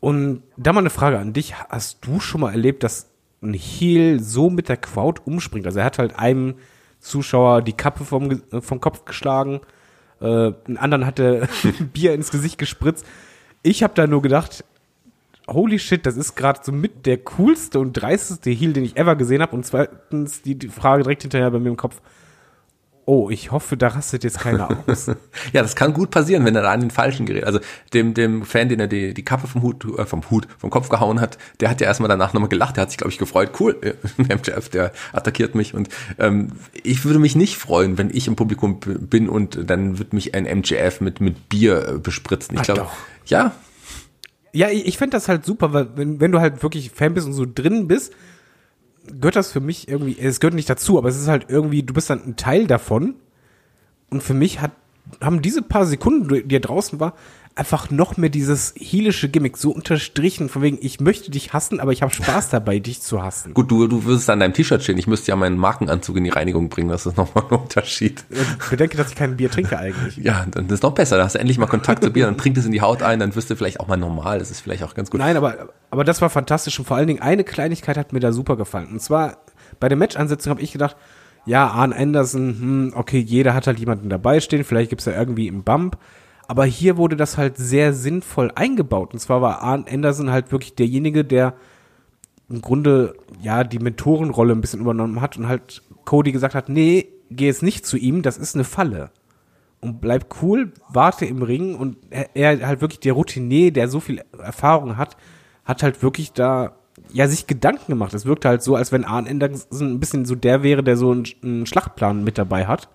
[0.00, 3.08] Und da mal eine Frage an dich, hast du schon mal erlebt, dass
[3.40, 5.66] ein Heel so mit der Crowd umspringt?
[5.66, 6.54] Also er hat halt einem
[6.98, 9.60] Zuschauer die Kappe vom, äh, vom Kopf geschlagen,
[10.20, 11.48] äh, einen anderen hatte
[11.92, 13.06] Bier ins Gesicht gespritzt.
[13.62, 14.64] Ich habe da nur gedacht,
[15.48, 19.16] holy shit, das ist gerade so mit der coolste und dreisteste Heal, den ich ever
[19.16, 19.54] gesehen habe.
[19.54, 22.00] Und zweitens die, die Frage direkt hinterher bei mir im Kopf.
[23.04, 25.10] Oh, ich hoffe, da rastet jetzt keiner aus.
[25.52, 27.44] Ja, das kann gut passieren, wenn er da an den Falschen gerät.
[27.44, 27.58] Also
[27.92, 30.88] dem, dem Fan, den er die, die Kappe vom Hut, äh, vom Hut, vom Kopf
[30.88, 33.50] gehauen hat, der hat ja erstmal danach nochmal gelacht, der hat sich, glaube ich, gefreut.
[33.58, 33.94] Cool, äh,
[34.34, 35.74] MJF, der attackiert mich.
[35.74, 35.88] Und
[36.18, 40.34] ähm, ich würde mich nicht freuen, wenn ich im Publikum bin und dann wird mich
[40.34, 42.54] ein MJF mit, mit Bier äh, bespritzen.
[42.54, 42.90] Ich Ah, glaube,
[43.26, 43.52] ja,
[44.52, 47.26] ja, ich, ich fände das halt super, weil wenn, wenn du halt wirklich Fan bist
[47.26, 48.12] und so drin bist,
[49.06, 51.94] gehört das für mich irgendwie, es gehört nicht dazu, aber es ist halt irgendwie, du
[51.94, 53.14] bist dann ein Teil davon.
[54.10, 54.72] Und für mich hat,
[55.20, 57.14] haben diese paar Sekunden, die er draußen war,
[57.54, 61.92] einfach noch mehr dieses heelische Gimmick so unterstrichen, von wegen, ich möchte dich hassen, aber
[61.92, 63.54] ich habe Spaß dabei, dich zu hassen.
[63.54, 64.98] gut, du, du würdest an deinem T-Shirt stehen.
[64.98, 66.88] Ich müsste ja meinen Markenanzug in die Reinigung bringen.
[66.88, 68.24] Das ist nochmal ein Unterschied.
[68.30, 70.16] Und bedenke, dass ich kein Bier trinke eigentlich.
[70.16, 71.16] Ja, dann ist noch besser.
[71.16, 73.18] Da hast du endlich mal Kontakt zu Bier, dann trinkt es in die Haut ein,
[73.18, 74.38] dann wirst du vielleicht auch mal normal.
[74.38, 75.20] Das ist vielleicht auch ganz gut.
[75.20, 78.32] Nein, aber, aber das war fantastisch und vor allen Dingen eine Kleinigkeit hat mir da
[78.32, 78.88] super gefallen.
[78.92, 79.38] Und zwar
[79.80, 80.96] bei der Match-Ansetzung habe ich gedacht,
[81.44, 85.48] ja, Arn Anderson, hm, okay, jeder hat halt jemanden dabei stehen, vielleicht gibt's da irgendwie
[85.48, 85.98] einen Bump.
[86.48, 89.12] Aber hier wurde das halt sehr sinnvoll eingebaut.
[89.12, 91.54] Und zwar war Arn Anderson halt wirklich derjenige, der
[92.48, 97.08] im Grunde ja die Mentorenrolle ein bisschen übernommen hat und halt Cody gesagt hat, nee,
[97.30, 99.10] geh jetzt nicht zu ihm, das ist eine Falle.
[99.80, 104.00] Und bleib cool, warte im Ring und er, er halt wirklich der Routinier, der so
[104.00, 105.16] viel Erfahrung hat,
[105.64, 106.76] hat halt wirklich da
[107.12, 108.14] ja sich Gedanken gemacht.
[108.14, 111.10] Es wirkte halt so, als wenn Arn Anderson ein bisschen so der wäre, der so
[111.10, 112.88] einen, einen Schlachtplan mit dabei hat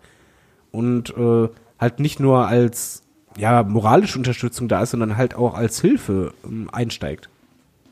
[0.71, 3.03] und äh, halt nicht nur als
[3.37, 7.29] ja moralische Unterstützung da ist, sondern halt auch als Hilfe ähm, einsteigt.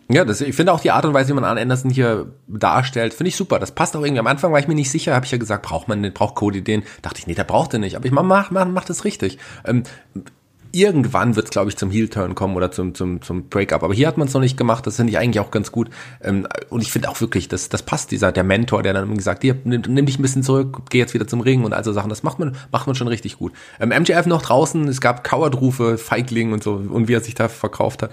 [0.07, 3.13] Ja, das, ich finde auch die Art und Weise, wie man Arn Anderson hier darstellt,
[3.15, 3.57] finde ich super.
[3.57, 4.19] Das passt auch irgendwie.
[4.19, 6.35] Am Anfang war ich mir nicht sicher, habe ich ja gesagt, braucht man den, braucht
[6.35, 6.83] Cody den?
[7.01, 7.95] Dachte ich, nee, der braucht den nicht.
[7.95, 9.39] Aber ich mach, mach, mach, mach das richtig.
[9.65, 9.83] Ähm,
[10.75, 13.81] irgendwann wird es, glaube ich, zum Heel-Turn kommen oder zum, zum, zum Breakup.
[13.81, 15.89] Aber hier hat man es noch nicht gemacht, das finde ich eigentlich auch ganz gut.
[16.21, 19.43] Ähm, und ich finde auch wirklich, das, das passt, dieser, der Mentor, der dann gesagt,
[19.43, 22.09] hier, nimm, nimm dich ein bisschen zurück, geh jetzt wieder zum Ring und also Sachen,
[22.09, 23.53] das macht man, macht man schon richtig gut.
[23.79, 27.47] Ähm, MJF noch draußen, es gab Coward-Rufe, Feigling und so, und wie er sich da
[27.47, 28.11] verkauft hat.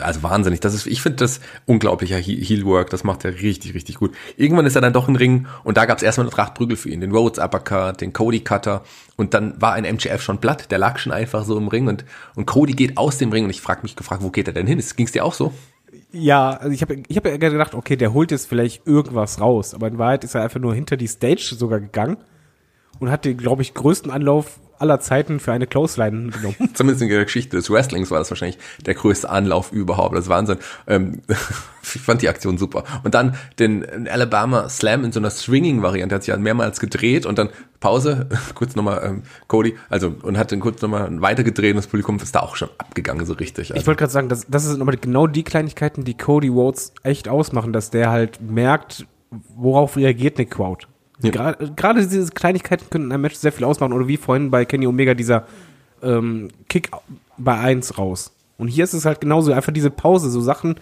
[0.00, 0.60] Also wahnsinnig.
[0.60, 4.14] Das ist, ich finde das unglaublicher Heel-Work, das macht er richtig, richtig gut.
[4.36, 6.88] Irgendwann ist er dann doch im Ring und da gab es erstmal eine Trachtprügel für
[6.88, 8.82] ihn, den Rhodes Uppercut, den Cody Cutter
[9.16, 12.04] und dann war ein MJF schon platt, der lag schon einfach so im Ring und,
[12.34, 14.66] und Cody geht aus dem Ring und ich frage mich gefragt, wo geht er denn
[14.66, 14.82] hin?
[14.96, 15.52] Ging es dir auch so?
[16.12, 19.88] Ja, also ich habe ich hab gedacht, okay, der holt jetzt vielleicht irgendwas raus, aber
[19.88, 22.16] in Wahrheit ist er einfach nur hinter die Stage sogar gegangen
[23.00, 26.56] und hat den, glaube ich, größten Anlauf aller Zeiten für eine Clothesline genommen.
[26.74, 30.14] Zumindest in der Geschichte des Wrestlings war das wahrscheinlich der größte Anlauf überhaupt.
[30.14, 30.58] Das ist Wahnsinn.
[30.86, 31.22] Ähm,
[31.82, 32.84] ich fand die Aktion super.
[33.02, 37.38] Und dann den Alabama Slam in so einer Swinging-Variante, hat sich ja mehrmals gedreht und
[37.38, 37.50] dann
[37.80, 42.16] Pause, kurz nochmal ähm, Cody, also und hat dann kurz nochmal weitergedreht und das Publikum
[42.16, 43.70] ist da auch schon abgegangen, so richtig.
[43.70, 43.80] Also.
[43.80, 47.28] Ich wollte gerade sagen, das, das sind nochmal genau die Kleinigkeiten, die Cody Rhodes echt
[47.28, 49.06] ausmachen, dass der halt merkt,
[49.54, 50.86] worauf reagiert eine Crowd.
[51.22, 51.52] Ja.
[51.52, 53.92] Gerade diese Kleinigkeiten können in einem Match sehr viel ausmachen.
[53.92, 55.46] Oder wie vorhin bei Kenny Omega dieser
[56.02, 56.90] ähm, Kick
[57.38, 58.32] bei 1 raus.
[58.58, 60.76] Und hier ist es halt genauso, einfach diese Pause, so Sachen,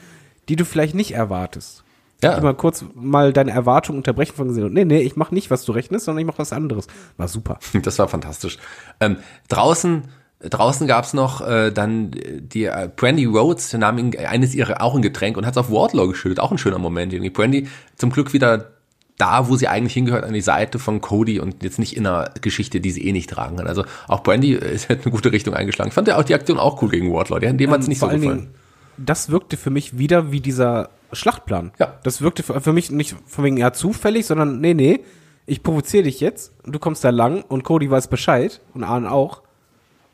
[0.48, 1.84] die du vielleicht nicht erwartest.
[2.22, 2.40] Ja.
[2.40, 4.72] Mal kurz mal deine Erwartung unterbrechen von gesehen.
[4.72, 6.86] Nee, nee, ich mach nicht, was du rechnest, sondern ich mach was anderes.
[7.16, 7.58] War super.
[7.82, 8.58] Das war fantastisch.
[9.00, 9.16] Ähm,
[9.48, 10.04] draußen
[10.42, 15.02] Draußen gab's noch äh, dann die äh, Brandy Rhodes, nahm ihn, eines ihrer auch ein
[15.02, 16.40] Getränk und hat's auf Wardlaw geschüttet.
[16.40, 17.12] Auch ein schöner Moment.
[17.12, 17.30] Irgendwie.
[17.30, 18.72] Brandy zum Glück wieder
[19.18, 22.30] da, wo sie eigentlich hingehört, an die Seite von Cody und jetzt nicht in einer
[22.40, 23.66] Geschichte, die sie eh nicht tragen kann.
[23.66, 25.88] Also auch Brandy ist halt eine gute Richtung eingeschlagen.
[25.88, 27.40] Ich fand ja auch die Aktion auch cool gegen Wardlaw.
[27.40, 28.22] Dem ähm, hat es nicht so gefallen.
[28.22, 28.54] Dingen,
[28.96, 31.72] das wirkte für mich wieder wie dieser Schlachtplan.
[31.78, 31.98] Ja.
[32.02, 35.00] Das wirkte für, für mich nicht von wegen ja zufällig, sondern nee, nee,
[35.46, 39.10] ich provoziere dich jetzt und du kommst da lang und Cody weiß Bescheid und Arne
[39.10, 39.42] auch.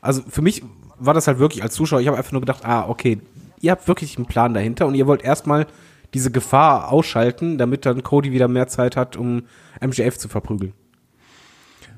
[0.01, 0.63] Also für mich
[0.97, 3.19] war das halt wirklich als Zuschauer, ich habe einfach nur gedacht, ah, okay,
[3.61, 5.67] ihr habt wirklich einen Plan dahinter und ihr wollt erstmal
[6.13, 9.43] diese Gefahr ausschalten, damit dann Cody wieder mehr Zeit hat, um
[9.81, 10.73] MJF zu verprügeln.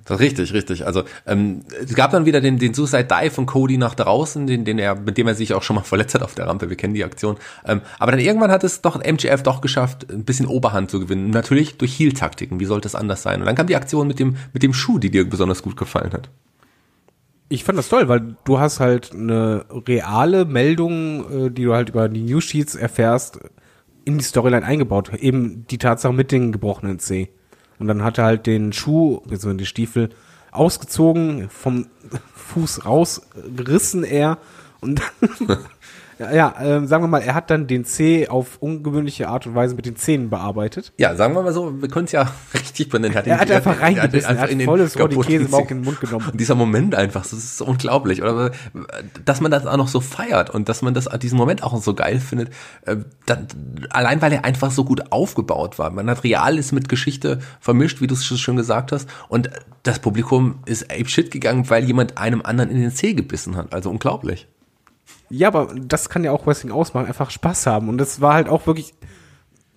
[0.05, 0.85] Das ist richtig, richtig.
[0.85, 4.65] Also ähm, es gab dann wieder den, den Suicide Dive von Cody nach draußen, den,
[4.65, 6.69] den er, mit dem er sich auch schon mal verletzt hat auf der Rampe.
[6.69, 7.37] Wir kennen die Aktion.
[7.65, 11.29] Ähm, aber dann irgendwann hat es doch MJF doch geschafft, ein bisschen Oberhand zu gewinnen.
[11.29, 12.59] Natürlich durch Heel-Taktiken.
[12.59, 13.39] Wie sollte es anders sein?
[13.39, 16.11] Und dann kam die Aktion mit dem mit dem Schuh, die dir besonders gut gefallen
[16.13, 16.29] hat.
[17.49, 21.89] Ich fand das toll, weil du hast halt eine reale Meldung, äh, die du halt
[21.89, 23.39] über die News Sheets erfährst,
[24.05, 25.13] in die Storyline eingebaut.
[25.13, 27.29] Eben die Tatsache mit den gebrochenen C.
[27.79, 30.09] Und dann hat er halt den Schuh, also die Stiefel,
[30.51, 31.87] ausgezogen, vom
[32.35, 34.37] Fuß rausgerissen er
[34.81, 35.01] und
[36.29, 39.75] ja, äh, sagen wir mal, er hat dann den C auf ungewöhnliche Art und Weise
[39.75, 40.93] mit den Zähnen bearbeitet.
[40.97, 43.15] Ja, sagen wir mal so, wir können es ja richtig benennen.
[43.15, 45.81] Er hat, er hat einfach reingebissen, er hat, er hat volles Roddy Käsebauch in den
[45.83, 46.27] Mund genommen.
[46.31, 48.21] Und dieser Moment einfach, das ist so unglaublich.
[48.21, 48.51] Oder
[49.25, 51.93] dass man das auch noch so feiert und dass man das diesen Moment auch so
[51.93, 52.49] geil findet.
[52.85, 53.47] Äh, dann,
[53.89, 55.89] allein weil er einfach so gut aufgebaut war.
[55.89, 59.09] Man hat Reales mit Geschichte vermischt, wie du es schon gesagt hast.
[59.29, 59.49] Und
[59.83, 63.73] das Publikum ist ape shit gegangen, weil jemand einem anderen in den C gebissen hat.
[63.73, 64.47] Also unglaublich.
[65.31, 67.89] Ja, aber das kann ja auch Wrestling ausmachen, einfach Spaß haben.
[67.89, 68.93] Und das war halt auch wirklich,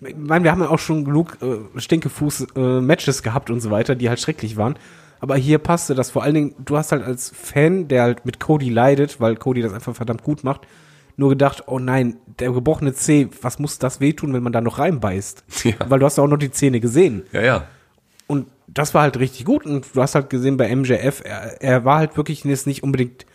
[0.01, 3.95] ich meine, wir haben ja auch schon genug äh, Stinkefuß-Matches äh, gehabt und so weiter,
[3.95, 4.77] die halt schrecklich waren.
[5.21, 8.39] Aber hier passte das vor allen Dingen, du hast halt als Fan, der halt mit
[8.39, 10.67] Cody leidet, weil Cody das einfach verdammt gut macht,
[11.15, 14.77] nur gedacht, oh nein, der gebrochene Zeh, was muss das wehtun, wenn man da noch
[14.77, 15.45] reinbeißt?
[15.63, 15.73] Ja.
[15.87, 17.23] Weil du hast ja auch noch die Zähne gesehen.
[17.31, 17.67] Ja, ja.
[18.27, 19.65] Und das war halt richtig gut.
[19.65, 23.25] Und du hast halt gesehen bei MJF, er, er war halt wirklich jetzt nicht unbedingt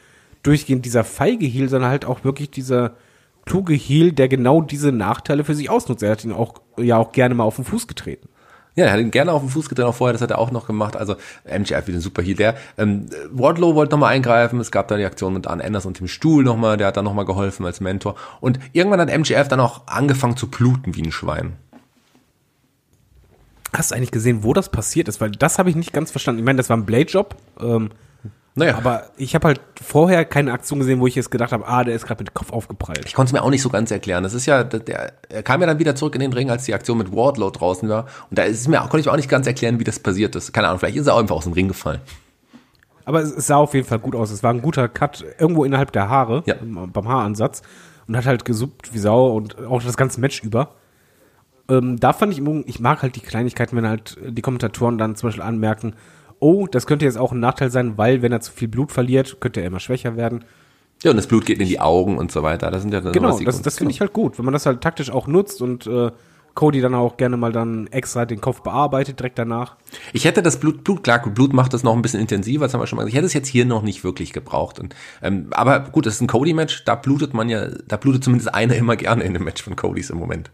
[0.42, 2.94] durchgehend dieser feige Heel, sondern halt auch wirklich dieser
[3.46, 6.02] kluge Heel, der genau diese Nachteile für sich ausnutzt.
[6.02, 8.28] Er hat ihn auch ja auch gerne mal auf den Fuß getreten.
[8.76, 10.52] Ja, er hat ihn gerne auf den Fuß getreten, auch vorher, das hat er auch
[10.52, 10.96] noch gemacht.
[10.96, 12.36] Also MJF wieder ein super Heel.
[12.36, 15.98] Der ähm, Wardlow wollte nochmal eingreifen, es gab da die Aktion mit Arn Anders und
[15.98, 18.14] dem Stuhl nochmal, der hat dann nochmal geholfen als Mentor.
[18.40, 21.56] Und irgendwann hat MJF dann auch angefangen zu bluten wie ein Schwein.
[23.72, 25.20] Hast du eigentlich gesehen, wo das passiert ist?
[25.20, 26.40] Weil das habe ich nicht ganz verstanden.
[26.40, 27.36] Ich meine, das war ein Blade-Job.
[27.60, 27.90] Ähm,
[28.54, 28.76] naja.
[28.76, 31.94] Aber ich habe halt vorher keine Aktion gesehen, wo ich jetzt gedacht habe, ah, der
[31.94, 33.04] ist gerade mit dem Kopf aufgeprallt.
[33.06, 34.22] Ich konnte es mir auch nicht so ganz erklären.
[34.22, 36.74] Das ist ja, der, er kam ja dann wieder zurück in den Ring, als die
[36.74, 38.06] Aktion mit Wardlow draußen war.
[38.28, 40.52] Und da ist mir, konnte ich auch nicht ganz erklären, wie das passiert ist.
[40.52, 42.00] Keine Ahnung, vielleicht ist er auch einfach aus dem Ring gefallen.
[43.04, 44.30] Aber es, sah auf jeden Fall gut aus.
[44.30, 46.56] Es war ein guter Cut irgendwo innerhalb der Haare, ja.
[46.60, 47.62] beim Haaransatz.
[48.06, 50.74] Und hat halt gesuppt wie Sau und auch das ganze Match über.
[51.68, 55.28] Ähm, da fand ich, ich mag halt die Kleinigkeiten, wenn halt die Kommentatoren dann zum
[55.28, 55.94] Beispiel anmerken,
[56.40, 59.40] oh, das könnte jetzt auch ein Nachteil sein, weil wenn er zu viel Blut verliert,
[59.40, 60.44] könnte er immer schwächer werden.
[61.02, 62.70] Ja, und das Blut geht in die Augen und so weiter.
[62.70, 64.66] Das sind ja dann Genau, die- das, das finde ich halt gut, wenn man das
[64.66, 66.10] halt taktisch auch nutzt und äh,
[66.54, 69.76] Cody dann auch gerne mal dann extra den Kopf bearbeitet direkt danach.
[70.12, 72.80] Ich hätte das Blut, Blut, klar, Blut macht das noch ein bisschen intensiver, das haben
[72.82, 73.12] wir schon mal gesagt.
[73.12, 74.78] Ich hätte es jetzt hier noch nicht wirklich gebraucht.
[74.80, 78.52] Und, ähm, aber gut, das ist ein Cody-Match, da blutet man ja, da blutet zumindest
[78.52, 80.50] einer immer gerne in dem Match von Codys im Moment.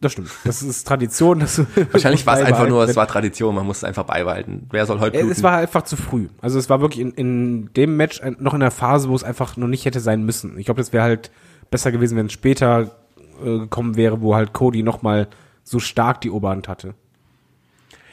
[0.00, 0.30] Das stimmt.
[0.44, 1.40] Das ist Tradition.
[1.40, 1.58] Das
[1.92, 4.66] Wahrscheinlich war es einfach nur, es war Tradition, man muss es einfach beibehalten.
[4.70, 5.32] Wer soll heute Äh, bluten?
[5.32, 6.28] Es war einfach zu früh.
[6.40, 9.56] Also es war wirklich in, in dem Match noch in der Phase, wo es einfach
[9.56, 10.56] noch nicht hätte sein müssen.
[10.58, 11.30] Ich glaube, das wäre halt
[11.70, 12.92] besser gewesen, wenn es später
[13.42, 15.26] äh, gekommen wäre, wo halt Cody noch mal
[15.64, 16.94] so stark die Oberhand hatte.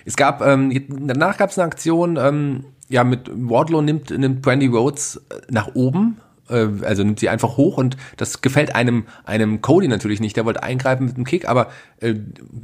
[0.05, 0.71] Es gab, ähm,
[1.07, 5.73] danach gab es eine Aktion, ähm, ja, mit Wardlow nimmt, nimmt Brandy Rhodes äh, nach
[5.73, 6.17] oben,
[6.49, 10.45] äh, also nimmt sie einfach hoch und das gefällt einem, einem Cody natürlich nicht, der
[10.45, 11.69] wollte eingreifen mit dem Kick, aber
[11.99, 12.15] äh,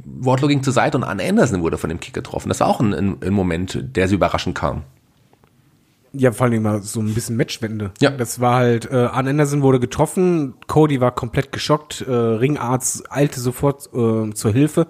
[0.04, 2.48] Wardlow ging zur Seite und Arn Anderson wurde von dem Kick getroffen.
[2.48, 4.82] Das war auch ein, ein, ein Moment, der so überraschend kam.
[6.14, 7.92] Ja, vor allem mal so ein bisschen Matchwende.
[8.00, 8.10] Ja.
[8.10, 13.40] Das war halt, äh, Arn Anderson wurde getroffen, Cody war komplett geschockt, äh, Ringarzt eilte
[13.40, 14.86] sofort äh, zur Hilfe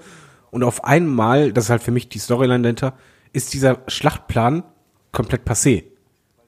[0.51, 2.95] und auf einmal, das ist halt für mich die Storyline dahinter,
[3.33, 4.65] ist dieser Schlachtplan
[5.13, 5.85] komplett passé.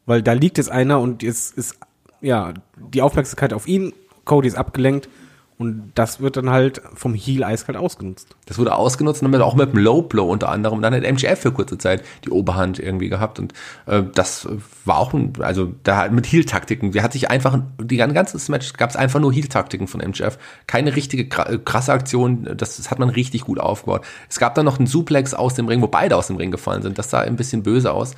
[0.07, 1.79] Weil da liegt jetzt einer und jetzt ist,
[2.25, 2.55] ja,
[2.93, 3.93] die Aufmerksamkeit auf ihn,
[4.25, 5.09] Cody ist abgelenkt
[5.57, 8.35] und das wird dann halt vom Heel eiskalt ausgenutzt.
[8.47, 10.83] Das wurde ausgenutzt und dann auch mit dem Low Blow unter anderem.
[10.83, 13.53] Dann hat MGF für kurze Zeit die Oberhand irgendwie gehabt und
[13.87, 14.49] äh, das
[14.85, 16.91] war auch, ein, also da mit Heel-Taktiken.
[16.91, 20.39] Der hat sich einfach, die ganze Match gab es einfach nur Heel-Taktiken von MGF.
[20.67, 24.05] Keine richtige kra- krasse Aktion, das, das hat man richtig gut aufgebaut.
[24.29, 26.83] Es gab dann noch einen Suplex aus dem Ring, wo beide aus dem Ring gefallen
[26.83, 26.99] sind.
[26.99, 28.15] Das sah ein bisschen böse aus.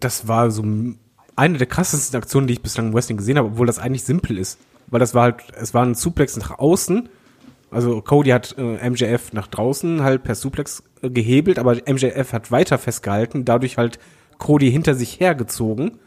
[0.00, 0.98] das war so m-
[1.36, 4.38] eine der krassesten Aktionen, die ich bislang im Wrestling gesehen habe, obwohl das eigentlich simpel
[4.38, 4.58] ist.
[4.88, 7.08] Weil das war halt, es war ein Suplex nach außen.
[7.70, 12.50] Also Cody hat äh, MJF nach draußen halt per Suplex äh, gehebelt, aber MJF hat
[12.50, 13.98] weiter festgehalten, dadurch halt
[14.38, 15.98] Cody hinter sich hergezogen.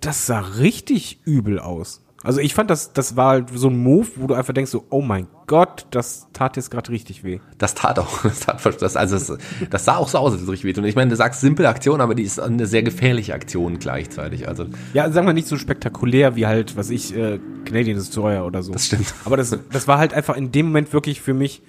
[0.00, 2.03] Das sah richtig übel aus.
[2.24, 4.86] Also ich fand, das, das war halt so ein Move, wo du einfach denkst so,
[4.88, 7.40] oh mein Gott, das tat jetzt gerade richtig weh.
[7.58, 9.38] Das tat auch, das tat, das, also das,
[9.68, 10.84] das sah auch so aus, als es richtig wehtut.
[10.84, 14.48] Und ich meine, du sagst simple Aktion, aber die ist eine sehr gefährliche Aktion gleichzeitig.
[14.48, 14.64] Also
[14.94, 18.72] Ja, sagen wir nicht so spektakulär wie halt, was ich, äh, Canadian Destroyer oder so.
[18.72, 19.12] Das stimmt.
[19.26, 21.60] Aber das, das war halt einfach in dem Moment wirklich für mich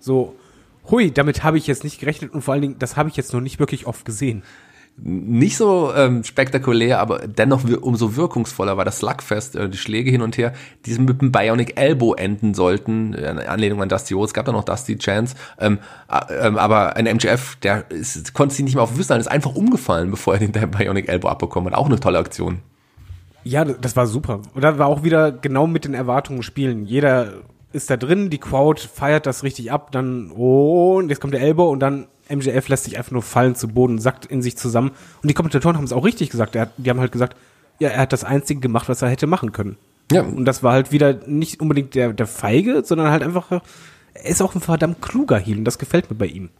[0.00, 0.34] so,
[0.90, 3.32] hui, damit habe ich jetzt nicht gerechnet und vor allen Dingen, das habe ich jetzt
[3.32, 4.42] noch nicht wirklich oft gesehen.
[5.02, 10.22] Nicht so ähm, spektakulär, aber dennoch umso wirkungsvoller war das Slugfest, äh, die Schläge hin
[10.22, 10.52] und her,
[10.86, 14.64] die mit dem Bionic Elbow enden sollten, in Anlehnung an Dusty Rhodes, gab da noch
[14.64, 15.78] Dusty Chance, ähm,
[16.08, 20.10] äh, aber ein MJF, der ist, konnte sich nicht mehr auf halten, ist einfach umgefallen,
[20.10, 21.78] bevor er den Bionic Elbow abbekommen hat.
[21.78, 22.58] Auch eine tolle Aktion.
[23.42, 24.42] Ja, das das war super.
[24.54, 26.84] Und da war auch wieder genau mit den Erwartungen spielen.
[26.84, 27.32] Jeder
[27.72, 31.40] ist da drin, die Crowd feiert das richtig ab, dann, oh, und jetzt kommt der
[31.40, 34.92] Elbow und dann MJF lässt sich einfach nur fallen zu Boden, sackt in sich zusammen.
[35.22, 36.56] Und die Kommentatoren haben es auch richtig gesagt.
[36.56, 37.36] Hat, die haben halt gesagt,
[37.78, 39.76] ja, er hat das Einzige gemacht, was er hätte machen können.
[40.12, 40.22] Ja.
[40.22, 44.42] Und das war halt wieder nicht unbedingt der, der Feige, sondern halt einfach, er ist
[44.42, 46.50] auch ein verdammt kluger Heel und das gefällt mir bei ihm.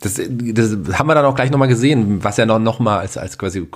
[0.00, 3.16] Das, das haben wir dann auch gleich nochmal gesehen, was ja noch, noch mal als,
[3.16, 3.66] als quasi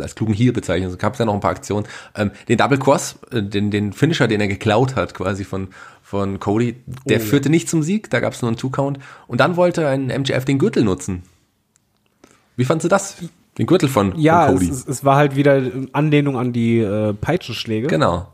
[0.00, 0.90] als klugen Heel bezeichnet.
[0.90, 1.86] Es gab ja noch ein paar Aktionen.
[2.16, 5.68] Ähm, den Double Cross, äh, den, den Finisher, den er geklaut hat, quasi von,
[6.10, 6.74] von Cody,
[7.08, 7.24] der Oh, ja.
[7.24, 8.98] führte nicht zum Sieg, da gab es nur einen Two-Count.
[9.28, 11.22] Und dann wollte ein MJF den Gürtel nutzen.
[12.56, 13.16] Wie fandst du das?
[13.58, 14.70] Den Gürtel von, Ja, von es, Cody.
[14.72, 15.62] es, es war halt wieder
[15.92, 18.26] Anlehnung an die äh, Peitschenschläge, genau.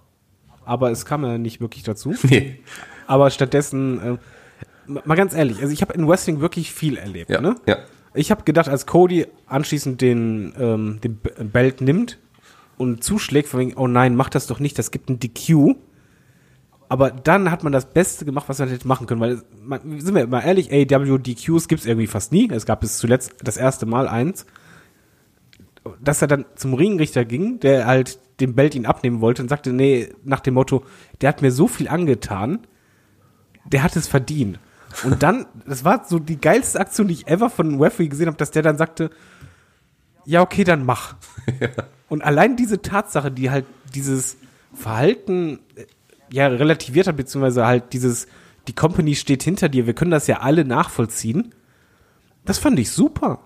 [0.65, 2.15] aber es kam ja nicht wirklich dazu.
[2.23, 2.61] Nee.
[3.07, 7.28] Aber stattdessen, äh, mal ganz ehrlich, also ich habe in Wrestling wirklich viel erlebt.
[7.31, 7.57] Ja, Ne?
[7.66, 7.77] ja.
[8.15, 11.19] Ich habe gedacht, als Cody anschließend den, ähm, den
[11.53, 12.19] Belt nimmt
[12.78, 15.74] und zuschlägt, von wegen, oh nein, mach das doch nicht, das gibt ein DQ.
[16.89, 20.01] Aber dann hat man das Beste gemacht, was man hätte machen können, weil, es- man,
[20.01, 22.49] sind wir mal ehrlich, AW DQs gibt's irgendwie fast nie.
[22.51, 24.47] Es gab bis zuletzt das erste Mal eins.
[26.01, 29.73] Dass er dann zum Ringrichter ging, der halt den Belt ihn abnehmen wollte und sagte,
[29.73, 30.85] nee, nach dem Motto,
[31.21, 32.67] der hat mir so viel angetan,
[33.65, 34.59] der hat es verdient.
[35.05, 38.37] Und dann, das war so die geilste Aktion, die ich ever von Referee gesehen habe,
[38.37, 39.11] dass der dann sagte,
[40.25, 41.15] ja, okay, dann mach.
[42.09, 43.65] Und allein diese Tatsache, die halt
[43.95, 44.37] dieses
[44.75, 45.61] Verhalten
[46.32, 48.27] ja relativiert hat, beziehungsweise halt dieses,
[48.69, 51.55] die Company steht hinter dir, wir können das ja alle nachvollziehen,
[52.44, 53.40] das fand ich super.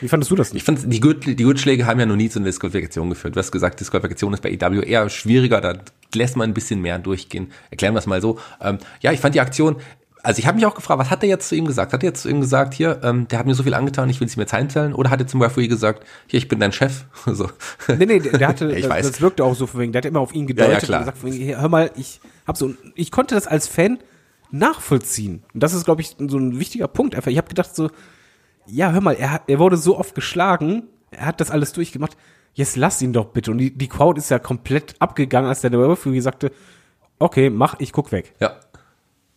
[0.00, 2.38] Wie fandest du das Ich fand, die, Gürtel, die Gürtelschläge haben ja noch nie zu
[2.38, 3.36] einer Disqualifikation geführt.
[3.36, 5.74] Du hast gesagt, Disqualifikation ist bei EW eher schwieriger, da
[6.14, 7.52] lässt man ein bisschen mehr durchgehen.
[7.70, 8.38] Erklären wir es mal so.
[8.60, 9.76] Ähm, ja, ich fand die Aktion,
[10.26, 11.92] also ich habe mich auch gefragt, was hat er jetzt zu ihm gesagt?
[11.92, 14.18] Hat er jetzt zu ihm gesagt, hier, ähm, der hat mir so viel angetan, ich
[14.18, 14.92] will es mir jetzt heimzahlen?
[14.92, 17.04] Oder hat er zum Referee gesagt, hier, ich bin dein Chef?
[17.26, 17.48] so.
[17.86, 19.06] Nee, nee, der, hatte, Ich das, weiß.
[19.06, 20.98] das wirkte auch so von wegen, der hat immer auf ihn gedeutet Ja, ja, klar.
[20.98, 24.00] und gesagt, von wegen, hör mal, ich hab so, ich konnte das als Fan
[24.50, 25.44] nachvollziehen.
[25.54, 27.14] Und das ist, glaube ich, so ein wichtiger Punkt.
[27.14, 27.88] Einfach, ich habe gedacht so,
[28.66, 32.16] ja, hör mal, er, er wurde so oft geschlagen, er hat das alles durchgemacht.
[32.54, 33.52] jetzt lass ihn doch bitte.
[33.52, 36.50] Und die, die Crowd ist ja komplett abgegangen, als der Referee sagte,
[37.18, 38.34] okay, mach, ich guck weg.
[38.40, 38.56] Ja.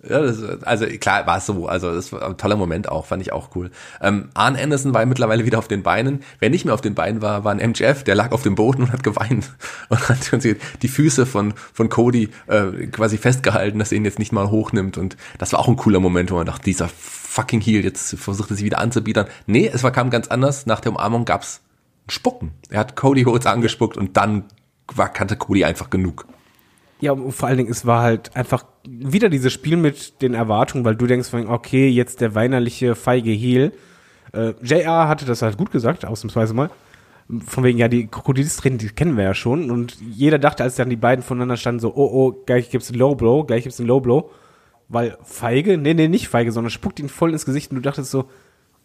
[0.07, 3.21] Ja, das, also klar war es so, also das war ein toller Moment auch, fand
[3.21, 3.69] ich auch cool.
[4.01, 6.23] Ähm, Arn Anderson war mittlerweile wieder auf den Beinen.
[6.39, 8.83] Wer nicht mehr auf den Beinen war, war ein MJF, der lag auf dem Boden
[8.83, 9.51] und hat geweint
[9.89, 10.31] und hat
[10.81, 14.97] die Füße von von Cody äh, quasi festgehalten, dass er ihn jetzt nicht mal hochnimmt
[14.97, 18.51] und das war auch ein cooler Moment, wo man dachte, dieser fucking Heel jetzt versucht
[18.51, 19.27] er sich wieder anzubietern.
[19.47, 20.65] Nee, es war kam ganz anders.
[20.65, 21.61] Nach der Umarmung gab's
[22.07, 22.51] Spucken.
[22.69, 24.45] Er hat Cody Rhodes angespuckt und dann
[24.87, 26.25] war kannte Cody einfach genug.
[27.01, 30.85] Ja, und vor allen Dingen, es war halt einfach wieder dieses Spiel mit den Erwartungen,
[30.85, 33.71] weil du denkst, okay, jetzt der weinerliche, feige Heel.
[34.33, 36.69] Äh, JR hatte das halt gut gesagt, ausnahmsweise mal.
[37.45, 39.69] Von wegen, ja, die Krokodilstränen, die kennen wir ja schon.
[39.69, 42.99] Und jeder dachte, als dann die beiden voneinander standen, so, oh, oh, gleich gibt's einen
[42.99, 44.31] Low Blow, gleich gibt's einen Low Blow.
[44.87, 48.09] Weil feige, nee, nee, nicht feige, sondern spuckt ihn voll ins Gesicht und du dachtest
[48.09, 48.25] so,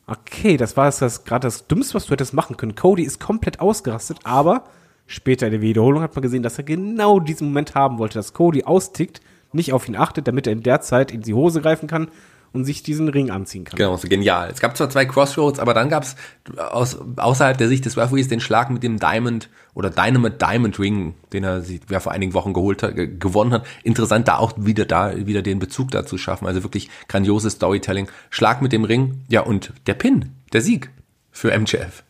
[0.07, 2.75] okay, das war das, gerade das Dümmste, was du hättest machen können.
[2.75, 4.65] Cody ist komplett ausgerastet, aber
[5.07, 8.33] Später in der Wiederholung hat man gesehen, dass er genau diesen Moment haben wollte, dass
[8.33, 9.21] Cody austickt,
[9.55, 12.09] nicht auf ihn achtet, damit er in der Zeit in die Hose greifen kann
[12.55, 13.77] und sich diesen Ring anziehen kann.
[13.77, 14.49] Genau, so genial.
[14.49, 16.15] Es gab zwar zwei Crossroads, aber dann gab es
[16.57, 21.15] aus, außerhalb der Sicht des Referees den Schlag mit dem Diamond oder Dynamite Diamond Ring,
[21.33, 23.67] den er sich ja, vor einigen Wochen geholt hat, gewonnen hat.
[23.83, 26.47] Interessant, da auch wieder da wieder den Bezug dazu schaffen.
[26.47, 28.09] Also wirklich grandioses Storytelling.
[28.31, 30.91] Schlag mit dem Ring, ja und der Pin, der Sieg
[31.33, 32.04] für MJF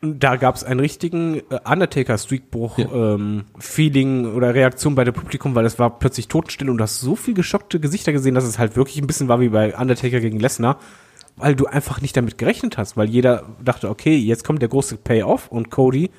[0.00, 4.30] da gab es einen richtigen äh, Undertaker-Streakbruch-Feeling ja.
[4.30, 7.16] ähm, oder Reaktion bei dem Publikum, weil es war plötzlich totenstill und du hast so
[7.16, 10.38] viel geschockte Gesichter gesehen, dass es halt wirklich ein bisschen war wie bei Undertaker gegen
[10.38, 10.78] Lesnar,
[11.36, 14.98] weil du einfach nicht damit gerechnet hast, weil jeder dachte, okay, jetzt kommt der große
[14.98, 16.12] Payoff und Cody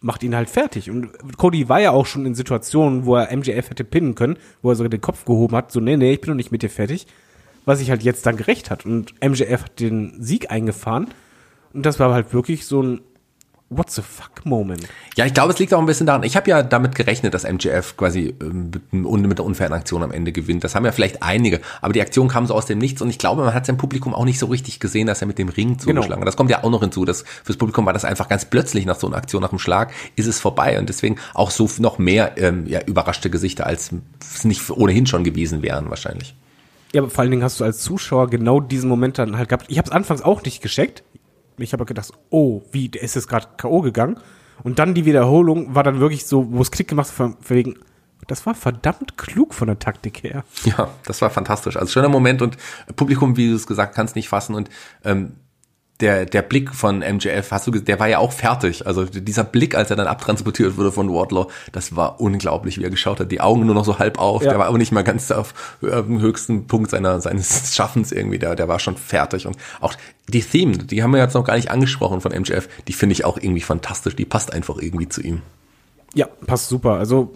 [0.00, 0.90] macht ihn halt fertig.
[0.90, 4.70] Und Cody war ja auch schon in Situationen, wo er MJF hätte pinnen können, wo
[4.70, 6.70] er sogar den Kopf gehoben hat, so, nee, nee, ich bin noch nicht mit dir
[6.70, 7.06] fertig,
[7.66, 8.86] was sich halt jetzt dann gerecht hat.
[8.86, 11.08] Und MJF hat den Sieg eingefahren
[11.76, 13.00] und das war halt wirklich so ein
[13.68, 14.86] What the fuck Moment.
[15.16, 16.22] Ja, ich glaube, es liegt auch ein bisschen daran.
[16.22, 20.30] Ich habe ja damit gerechnet, dass MGF quasi ähm, mit der unfairen Aktion am Ende
[20.30, 20.62] gewinnt.
[20.62, 23.18] Das haben ja vielleicht einige, aber die Aktion kam so aus dem Nichts und ich
[23.18, 25.80] glaube, man hat sein Publikum auch nicht so richtig gesehen, dass er mit dem Ring
[25.80, 26.20] zugeschlagen genau.
[26.20, 26.28] hat.
[26.28, 27.04] Das kommt ja auch noch hinzu.
[27.04, 29.92] Dass fürs Publikum war das einfach ganz plötzlich nach so einer Aktion, nach dem Schlag,
[30.14, 33.90] ist es vorbei und deswegen auch so noch mehr ähm, ja, überraschte Gesichter, als
[34.20, 36.36] es nicht ohnehin schon gewesen wären wahrscheinlich.
[36.92, 39.66] Ja, aber vor allen Dingen hast du als Zuschauer genau diesen Moment dann halt gehabt.
[39.68, 41.02] Ich habe es anfangs auch nicht gescheckt
[41.58, 43.80] ich habe gedacht, oh, wie, der ist jetzt gerade K.O.
[43.80, 44.18] gegangen.
[44.62, 47.76] Und dann die Wiederholung war dann wirklich so, wo es Klick gemacht hat, wegen,
[48.26, 50.44] das war verdammt klug von der Taktik her.
[50.64, 51.76] Ja, das war fantastisch.
[51.76, 52.56] Also schöner Moment und
[52.96, 54.54] Publikum, wie du es gesagt kannst, nicht fassen.
[54.54, 54.70] Und
[55.04, 55.34] ähm,
[56.00, 58.86] der, der Blick von MJF, hast du, der war ja auch fertig.
[58.86, 62.90] Also dieser Blick, als er dann abtransportiert wurde von Wardlaw, das war unglaublich, wie er
[62.90, 63.32] geschaut hat.
[63.32, 64.42] Die Augen nur noch so halb auf.
[64.42, 64.50] Ja.
[64.50, 68.38] Der war aber nicht mal ganz auf dem höchsten Punkt seiner, seines Schaffens irgendwie.
[68.38, 69.46] Der, der war schon fertig.
[69.46, 69.94] Und auch
[70.28, 73.24] die Theme, die haben wir jetzt noch gar nicht angesprochen von MJF, die finde ich
[73.24, 74.16] auch irgendwie fantastisch.
[74.16, 75.40] Die passt einfach irgendwie zu ihm.
[76.14, 76.94] Ja, passt super.
[76.94, 77.34] Also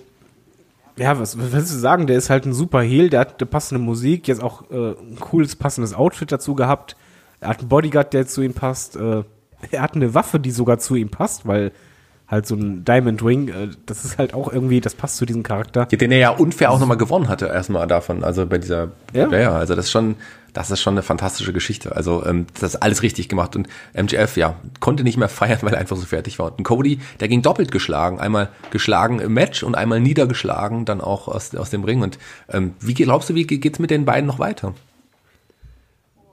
[0.99, 2.07] ja, was, was willst du sagen?
[2.07, 5.17] Der ist halt ein super Heel, der hat eine passende Musik, jetzt auch äh, ein
[5.19, 6.95] cooles, passendes Outfit dazu gehabt.
[7.41, 8.97] Er hat einen Bodyguard, der zu ihm passt.
[8.97, 9.25] Äh,
[9.71, 11.73] er hat eine Waffe, die sogar zu ihm passt, weil
[12.31, 15.43] halt so ein Diamond Ring, äh, das ist halt auch irgendwie, das passt zu diesem
[15.43, 15.87] Charakter.
[15.87, 18.23] Den er ja unfair auch nochmal gewonnen hatte, erstmal davon.
[18.23, 20.15] Also bei dieser, ja, ja also das ist schon,
[20.53, 21.97] das ist schon eine fantastische Geschichte.
[21.97, 25.75] Also ähm, das ist alles richtig gemacht und MJF, ja, konnte nicht mehr feiern, weil
[25.75, 26.57] er einfach so fertig war.
[26.57, 28.21] Und Cody, der ging doppelt geschlagen.
[28.21, 32.03] Einmal geschlagen im Match und einmal niedergeschlagen, dann auch aus, aus dem Ring.
[32.03, 32.19] Und
[32.49, 34.75] ähm, wie glaubst du, wie geht's mit den beiden noch weiter?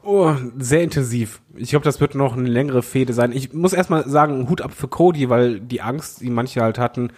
[0.09, 1.41] Oh, sehr intensiv.
[1.53, 3.33] Ich glaube, das wird noch eine längere Fehde sein.
[3.33, 7.09] Ich muss erstmal sagen, Hut ab für Cody, weil die Angst, die manche halt hatten,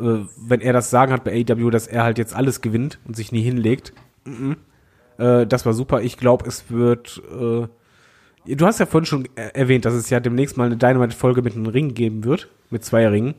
[0.00, 3.14] äh, wenn er das Sagen hat bei AW, dass er halt jetzt alles gewinnt und
[3.14, 3.92] sich nie hinlegt.
[4.24, 5.42] Mm -mm.
[5.42, 6.00] Äh, das war super.
[6.02, 7.22] Ich glaube, es wird.
[7.30, 7.68] Äh,
[8.52, 11.66] du hast ja vorhin schon erwähnt, dass es ja demnächst mal eine Dynamite-Folge mit einem
[11.66, 13.36] Ring geben wird, mit zwei Ringen.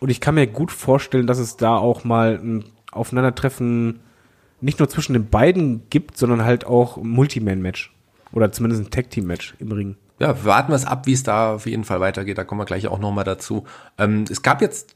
[0.00, 4.00] Und ich kann mir gut vorstellen, dass es da auch mal ein Aufeinandertreffen
[4.60, 7.94] nicht nur zwischen den beiden gibt, sondern halt auch Multiman-Match.
[8.32, 9.96] Oder zumindest ein Tag-Team-Match im Ring.
[10.22, 12.38] Ja, warten wir es ab, wie es da auf jeden Fall weitergeht.
[12.38, 13.64] Da kommen wir gleich auch nochmal dazu.
[13.98, 14.94] Ähm, es gab jetzt,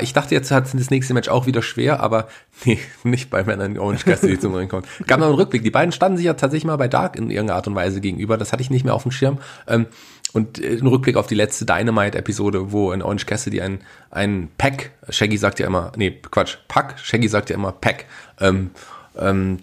[0.00, 2.26] ich dachte jetzt hat das nächste Match auch wieder schwer, aber
[2.64, 4.84] nee, nicht bei Männern Orange Cassidy zum Ring kommen.
[5.06, 5.62] Gab noch einen Rückblick.
[5.62, 8.36] Die beiden standen sich ja tatsächlich mal bei Dark in irgendeiner Art und Weise gegenüber.
[8.36, 9.38] Das hatte ich nicht mehr auf dem Schirm.
[9.68, 9.86] Ähm,
[10.32, 13.78] und äh, ein Rückblick auf die letzte Dynamite-Episode, wo in Orange Cassidy ein,
[14.10, 18.06] ein Pack, Shaggy sagt ja immer, nee, Quatsch, Pack, Shaggy sagt ja immer Pack,
[18.40, 18.70] ähm,
[19.16, 19.60] ähm,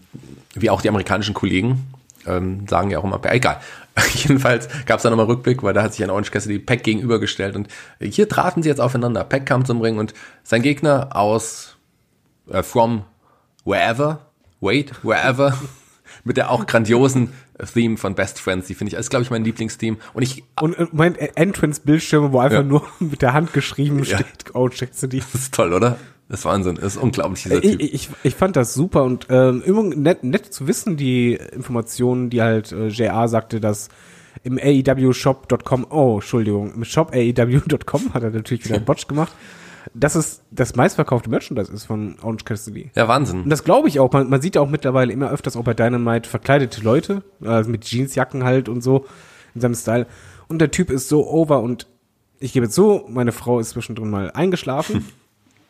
[0.55, 1.92] wie auch die amerikanischen Kollegen,
[2.27, 3.59] ähm, sagen ja auch immer, egal.
[4.15, 7.55] Jedenfalls gab es da nochmal Rückblick, weil da hat sich ein Orange Cassidy Pack gegenübergestellt
[7.55, 7.67] und
[7.99, 9.23] hier traten sie jetzt aufeinander.
[9.23, 10.13] Pack kam zum Ring und
[10.43, 11.77] sein Gegner aus
[12.49, 13.05] äh, from
[13.65, 14.19] wherever,
[14.61, 15.57] wait, wherever,
[16.23, 17.33] mit der auch grandiosen
[17.71, 18.67] Theme von Best Friends.
[18.67, 19.97] Die finde ich, ist glaube ich mein Lieblingstheme.
[20.13, 22.63] Und ich, Und äh, mein Entrance-Bildschirm, wo einfach Ja.
[22.63, 24.17] nur mit der Hand geschrieben Ja.
[24.17, 25.19] steht, oh, Cassidy.
[25.19, 25.97] das ist toll, oder?
[26.33, 26.75] Das ist Wahnsinn.
[26.81, 27.81] Das ist unglaublich, dieser Ich, Typ.
[27.81, 29.61] ich, ich fand das super und ähm,
[29.95, 33.89] nett, nett zu wissen, die Informationen, die halt äh, JR sagte, dass
[34.41, 39.31] im AEW-Shop.com, oh, Entschuldigung, im Shop AEW.com hat er natürlich wieder einen Botch gemacht,
[39.93, 42.89] dass es das meistverkaufte Merchandise ist von Orange Cassidy.
[42.95, 43.47] Ja, Und Wahnsinn.
[43.47, 44.11] das glaube ich auch.
[44.11, 47.85] Man, man sieht ja auch mittlerweile immer öfters auch bei Dynamite verkleidete Leute, also mit
[47.85, 49.05] Jeansjacken halt und so
[49.53, 50.07] in seinem Style.
[50.47, 51.85] Und der Typ ist so over und
[52.39, 55.05] ich gebe so, meine Frau ist zwischendrin mal eingeschlafen.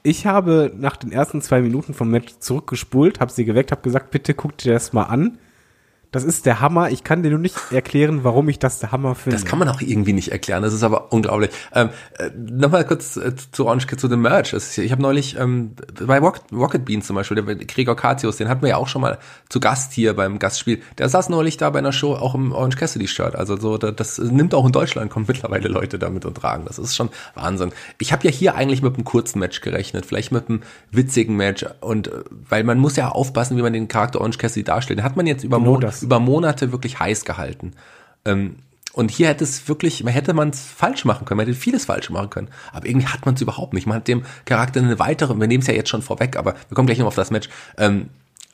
[0.06, 4.12] Ich habe nach den ersten zwei Minuten vom Match zurückgespult, habe sie geweckt, habe gesagt,
[4.12, 5.40] bitte guck dir das mal an.
[6.14, 6.90] Das ist der Hammer.
[6.92, 9.36] Ich kann dir nur nicht erklären, warum ich das der Hammer finde.
[9.38, 10.64] Das kann man auch irgendwie nicht erklären.
[10.64, 11.50] Das ist aber unglaublich.
[11.74, 14.52] Ähm, äh, Nochmal kurz äh, zu Orange Kid, zu dem Merch.
[14.52, 15.72] Das ist, ich habe neulich ähm,
[16.06, 19.02] bei Rocket, Rocket Beans zum Beispiel, der Gregor Katius, den hatten wir ja auch schon
[19.02, 19.18] mal
[19.50, 20.82] zu Gast hier beim Gastspiel.
[21.00, 23.36] Der saß neulich da bei einer Show auch im Orange Cassidy Shirt.
[23.36, 26.66] Also so, da- das nimmt auch in Deutschland, kommt mittlerweile Leute damit und tragen.
[26.66, 27.72] Das ist schon Wahnsinn.
[27.98, 30.62] Ich habe ja hier eigentlich mit einem kurzen Match gerechnet, vielleicht mit einem
[30.92, 31.66] witzigen Match.
[31.82, 32.12] Und äh,
[32.50, 35.00] weil man muss ja aufpassen, wie man den Charakter Orange Cassidy darstellt.
[35.00, 36.03] Den hat man jetzt über, Genau Mon das.
[36.04, 37.74] Über Monate wirklich heiß gehalten.
[38.26, 38.58] Ähm,
[38.94, 41.86] und hier hätte es wirklich, man hätte man es falsch machen können, man hätte vieles
[41.86, 42.50] falsch machen können.
[42.72, 43.88] Aber irgendwie hat man es überhaupt nicht.
[43.88, 46.76] Man hat dem Charakter eine weitere, wir nehmen es ja jetzt schon vorweg, aber wir
[46.76, 47.50] kommen gleich noch auf das Match.
[47.78, 48.10] Ähm,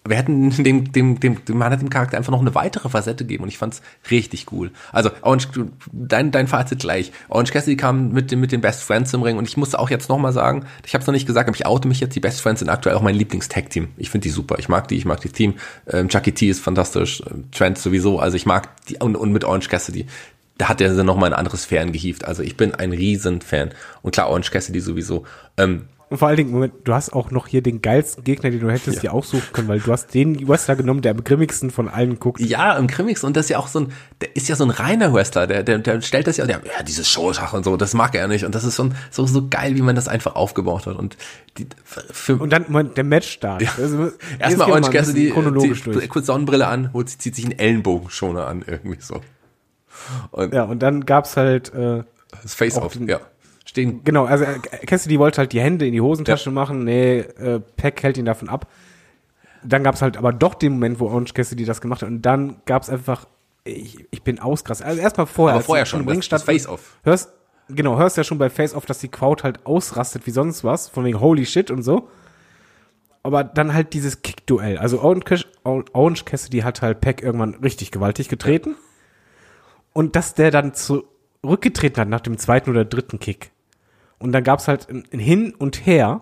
[0.07, 3.23] wir hätten dem, dem, dem, dem, man hat dem Charakter einfach noch eine weitere Facette
[3.25, 4.71] gegeben und ich fand's richtig cool.
[4.91, 5.47] Also, Orange,
[5.91, 7.11] dein, dein Fazit gleich.
[7.27, 9.89] Orange Cassidy kam mit, dem- mit den Best Friends im Ring und ich muss auch
[9.89, 12.19] jetzt nochmal sagen, ich habe es noch nicht gesagt, aber ich oute mich jetzt, die
[12.21, 13.89] Best Friends sind aktuell auch mein Lieblings-Tag-Team.
[13.97, 14.57] Ich finde die super.
[14.59, 15.55] Ich mag die, ich mag die Team.
[15.87, 18.19] Ähm, Chucky T ist fantastisch, ähm, Trent sowieso.
[18.19, 20.07] Also ich mag die und, und mit Orange Cassidy.
[20.57, 22.25] Da hat er sie nochmal in andere Sphären gehievt.
[22.25, 23.71] Also ich bin ein Riesen-Fan.
[24.01, 25.25] Und klar, Orange Cassidy sowieso.
[25.57, 28.59] Ähm, Und vor allen Dingen, Moment, du hast auch noch hier den geilsten Gegner, den
[28.59, 31.87] du hättest dir aussuchen können, weil du hast den Wrestler genommen, der am grimmigsten von
[31.87, 32.39] allen guckt.
[32.39, 34.71] Ja, im Crimmix und das ist ja auch so ein, der ist ja so ein
[34.71, 37.93] reiner Wrestler, der, der, der stellt das ja, der, ja, dieses Showtag und so, das
[37.93, 40.87] mag er nicht und das ist schon so, so geil, wie man das einfach aufgebaut
[40.87, 41.15] hat und
[41.59, 43.63] die, für, Und dann Moment, der Matchstart.
[43.77, 46.09] Also, jetzt erstmal gehen wir Orange Cassidy, chronologisch zieht, durch.
[46.09, 49.21] kurz Sonnenbrille an, holt, zieht sich einen Ellenbogenschoner an, irgendwie so.
[50.31, 52.03] Und Ja, und dann gab's halt, äh,
[52.41, 53.19] das Face-Off, ja.
[53.69, 57.59] Stehen, genau, also äh, Cassidy wollte halt die Hände in die Hosentasche machen, nee, äh,
[57.77, 58.67] Peck hält ihn davon ab.
[59.63, 62.61] Dann gab's halt aber doch den Moment, wo Orange Cassidy das gemacht hat und dann
[62.65, 63.27] gab's einfach,
[63.65, 64.87] ich, ich bin ausgerastet.
[64.87, 65.57] Also erstmal vorher.
[65.57, 66.97] aber vorher schon, im Ring das stand- Face-Off.
[67.03, 67.29] Hörst,
[67.67, 70.89] genau, hörst ja schon bei Face Off, dass die Crowd halt ausrastet wie sonst was,
[70.89, 72.09] von wegen Holy Shit und so.
[73.21, 74.79] Aber dann halt dieses Kick-Duell.
[74.79, 78.75] Also Orange, Orange Cassidy hat halt Peck irgendwann richtig gewaltig getreten.
[79.93, 83.51] Und dass der dann zurückgetreten hat nach dem zweiten oder dritten Kick.
[84.19, 86.21] Und dann gab's halt ein, Hin und Her.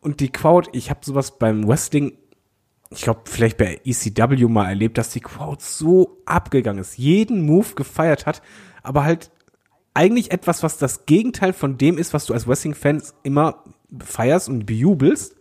[0.00, 2.12] Und die Crowd, ich habe sowas beim Wrestling,
[2.90, 7.74] ich glaube, vielleicht bei ECW mal erlebt, dass die Crowd so abgegangen ist, jeden Move
[7.74, 8.42] gefeiert hat,
[8.82, 9.30] aber halt
[9.94, 13.62] eigentlich etwas, was das Gegenteil von dem ist, was du als Wrestling-Fan immer
[14.04, 15.36] feierst und bejubelst.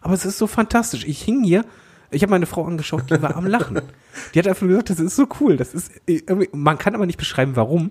[0.00, 1.04] Aber es ist so fantastisch.
[1.06, 1.64] Ich hing hier,
[2.10, 3.80] ich habe meine Frau angeschaut, die war am Lachen.
[4.34, 5.56] Die hat einfach gesagt, das ist so cool.
[5.56, 7.90] Das ist irgendwie, man kann aber nicht beschreiben, warum.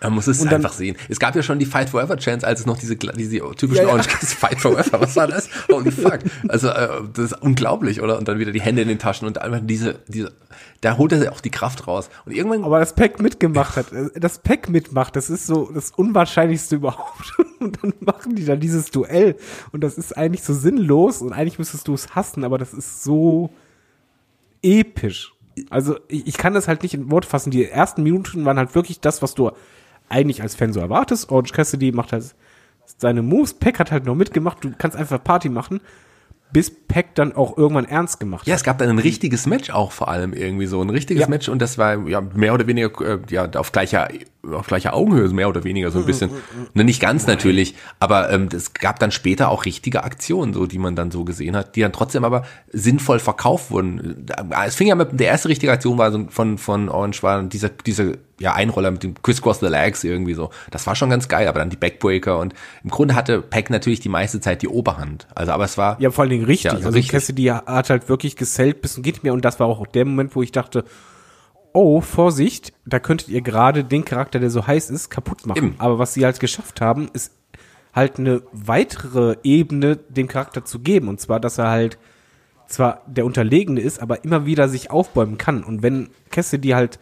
[0.10, 0.96] Man muss es dann- einfach sehen.
[1.08, 3.82] Es gab ja schon die Fight Forever Chance, als es noch diese, diese typischen Ja,
[3.82, 3.88] ja.
[3.88, 5.48] Orange Cassidy Fight Forever, was war das?
[5.70, 6.18] Holy fuck.
[6.48, 8.18] Also, äh, das ist unglaublich, oder?
[8.18, 10.32] Und dann wieder die Hände in den Taschen und einfach diese, diese,
[10.80, 12.08] da holt er auch die Kraft raus.
[12.24, 15.90] Und irgendwann, Aber das Pack mitgemacht hat, äh, das Pack mitmacht, das ist so das
[15.90, 17.32] Unwahrscheinlichste überhaupt.
[17.60, 19.36] Und dann machen die da dieses Duell.
[19.72, 23.04] Und das ist eigentlich so sinnlos und eigentlich müsstest du es hassen, aber das ist
[23.04, 23.50] so
[24.62, 25.32] episch.
[25.68, 27.50] Also ich, ich kann das halt nicht in Wort fassen.
[27.50, 29.50] Die ersten Minuten waren halt wirklich das, was du
[30.10, 31.30] eigentlich als Fan so erwartest.
[31.30, 32.34] Orange Cassidy macht halt
[32.98, 33.54] seine Moves.
[33.54, 34.62] Peck hat halt noch mitgemacht.
[34.62, 35.80] Du kannst einfach Party machen,
[36.52, 39.92] bis Peck dann auch irgendwann ernst gemacht ja, es gab dann ein richtiges Match auch
[39.92, 41.28] vor allem irgendwie so, ein richtiges Ja.
[41.28, 44.08] Match und das war ja mehr oder weniger, äh, ja, auf gleicher,
[44.42, 46.30] auf gleicher Augenhöhe, mehr oder weniger so ein bisschen.
[46.74, 50.78] Ne, nicht ganz natürlich, aber ähm, es gab dann später auch richtige Aktionen, so, die
[50.78, 54.26] man dann so gesehen hat, die dann trotzdem aber sinnvoll verkauft wurden.
[54.64, 57.68] Es fing ja mit, der erste richtige Aktion war so von, von Orange war dieser,
[57.68, 60.50] dieser, ja, Einroller mit dem Crisscross the Legs irgendwie so.
[60.70, 64.00] Das war schon ganz geil, aber dann die Backbreaker und im Grunde hatte Peck natürlich
[64.00, 65.28] die meiste Zeit die Oberhand.
[65.34, 66.72] Also, aber es war, Ja, vor allen Dingen richtig.
[66.72, 67.12] Ja, so also richtig.
[67.12, 70.34] Cassidy hat halt wirklich gesellt bis zum geht mehr und das war auch der Moment,
[70.34, 70.84] wo ich dachte,
[71.72, 75.58] oh, Vorsicht, da könntet ihr gerade den Charakter, der so heiß ist, kaputt machen.
[75.58, 75.74] Eben.
[75.78, 77.32] Aber was sie halt geschafft haben, ist
[77.92, 81.98] halt eine weitere Ebene dem Charakter zu geben und zwar, dass er halt
[82.66, 87.00] zwar der Unterlegene ist, aber immer wieder sich aufbäumen kann und wenn Cassidy halt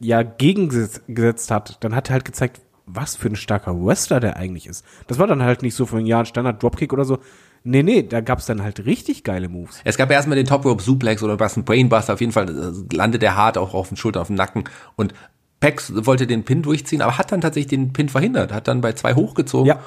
[0.00, 4.66] ja gegengesetzt hat, dann hat er halt gezeigt, was für ein starker Wrestler der eigentlich
[4.66, 4.84] ist.
[5.06, 7.18] Das war dann halt nicht so von ja, ein Standard Dropkick oder so.
[7.62, 9.80] Nee, nee, da gab's dann halt richtig geile Moves.
[9.84, 12.96] Es gab erstmal den Top Rope Suplex oder was ein Brainbuster, auf jeden Fall äh,
[12.96, 14.64] landet er hart auch auf den Schultern, auf dem Nacken
[14.96, 15.12] und
[15.60, 18.94] Pex wollte den Pin durchziehen, aber hat dann tatsächlich den Pin verhindert, hat dann bei
[18.94, 19.80] zwei hochgezogen Ja.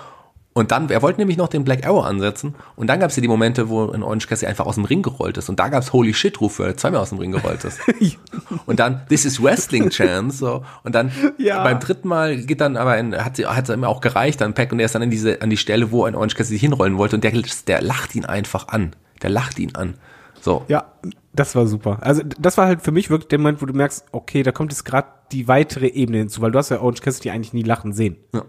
[0.53, 3.21] Und dann, er wollte nämlich noch den Black Arrow ansetzen und dann gab es ja
[3.21, 5.81] die Momente, wo ein Orange Cassidy einfach aus dem Ring gerollt ist und da gab
[5.81, 7.79] es Holy Shit Rufe, weil er zweimal aus dem Ring gerollt ist.
[8.65, 11.63] und dann This is Wrestling Chance so und dann Ja.
[11.63, 14.53] beim dritten Mal geht dann aber ein, hat sie hat es immer auch gereicht dann
[14.53, 16.97] Pack und er ist dann an diese an die Stelle, wo ein Orange Cassidy hinrollen
[16.97, 17.33] wollte und der
[17.67, 18.95] der lacht ihn einfach an.
[19.21, 19.95] Der lacht ihn an.
[20.41, 20.65] So.
[20.67, 20.85] Ja,
[21.33, 21.99] das war super.
[22.01, 24.71] Also das war halt für mich wirklich der Moment, wo du merkst, okay, da kommt
[24.71, 27.93] jetzt gerade die weitere Ebene hinzu, weil du hast ja Orange Cassidy eigentlich nie lachen
[27.93, 28.17] sehen.
[28.33, 28.43] Ja.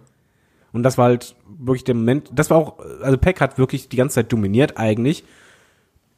[0.75, 3.97] Und das war halt wirklich der Moment, das war auch, also Peck hat wirklich die
[3.97, 5.25] ganze Zeit dominiert eigentlich.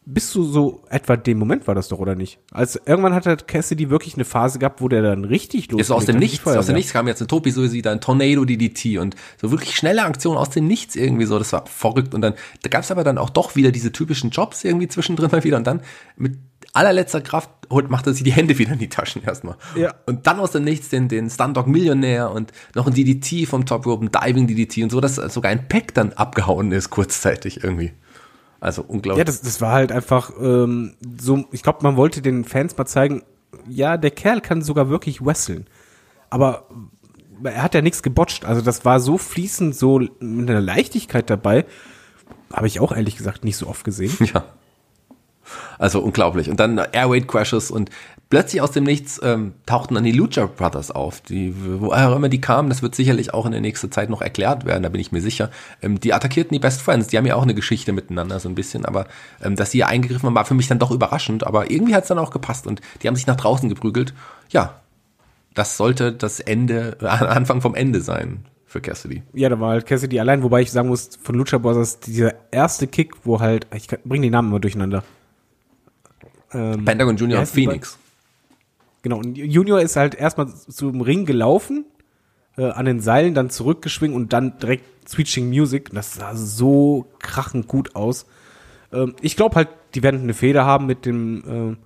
[0.08, 2.38] Bis zu so etwa dem Moment war das doch, oder nicht?
[2.52, 5.90] Als irgendwann hat halt Cassidy wirklich eine Phase gehabt, wo der dann richtig los Ist
[5.90, 9.16] aus dem Nichts, aus dem Nichts kam jetzt ein Topi Suicide, dann Tornado DDT und
[9.40, 12.70] so wirklich schnelle Aktionen aus dem Nichts irgendwie so, das war verrückt und dann, da
[12.70, 15.66] gab es aber dann auch doch wieder diese typischen Jobs irgendwie zwischendrin mal wieder und
[15.66, 15.82] dann
[16.16, 16.38] mit
[16.76, 19.56] allerletzter Kraft holt, macht er sich die Hände wieder in die Taschen erstmal.
[19.74, 19.94] Ja.
[20.06, 23.86] Und dann aus dem Nichts den, den Stundog Millionär und noch ein DDT vom Top
[23.86, 27.92] Rope, ein Diving DDT und so, dass sogar ein Pack dann abgehauen ist kurzzeitig irgendwie.
[28.60, 29.18] Also unglaublich.
[29.18, 32.86] Ja, das, das war halt einfach ähm, so, ich glaube, man wollte den Fans mal
[32.86, 33.22] zeigen,
[33.68, 35.66] ja, der Kerl kann sogar wirklich wresteln.
[36.30, 36.68] Aber
[37.44, 38.44] er hat ja nichts gebotcht.
[38.44, 41.64] Also das war so fließend, so mit einer Leichtigkeit dabei.
[42.52, 44.16] Habe ich auch ehrlich gesagt nicht so oft gesehen.
[44.32, 44.44] Ja.
[45.78, 46.50] Also unglaublich.
[46.50, 47.90] Und dann Airweight Crashes und
[48.30, 51.20] plötzlich aus dem Nichts ähm, tauchten dann die Lucha Brothers auf.
[51.20, 54.64] Die, woher immer die kamen, das wird sicherlich auch in der nächsten Zeit noch erklärt
[54.64, 55.50] werden, da bin ich mir sicher.
[55.82, 58.54] Ähm, die attackierten die Best Friends, die haben ja auch eine Geschichte miteinander so ein
[58.54, 59.06] bisschen, aber
[59.42, 62.02] ähm, dass sie hier eingegriffen haben, war für mich dann doch überraschend, aber irgendwie hat
[62.02, 64.14] es dann auch gepasst und die haben sich nach draußen geprügelt.
[64.50, 64.80] Ja,
[65.54, 69.22] das sollte das Ende, äh, Anfang vom Ende sein für Cassidy.
[69.32, 72.88] Ja, da war halt Cassidy allein, wobei ich sagen muss, von Lucha Brothers, dieser erste
[72.88, 75.04] Kick, wo halt, ich bringe die Namen immer durcheinander.
[76.56, 77.98] Ähm, Pentagon Junior und Phoenix.
[79.02, 81.84] Genau, und Junior ist halt erstmal zum Ring gelaufen,
[82.56, 85.90] äh, an den Seilen, dann zurückgeschwingen und dann direkt Switching Music.
[85.92, 88.26] Das sah so krachend gut aus.
[88.92, 91.76] Ähm, ich glaube halt, die werden eine Feder haben mit dem äh,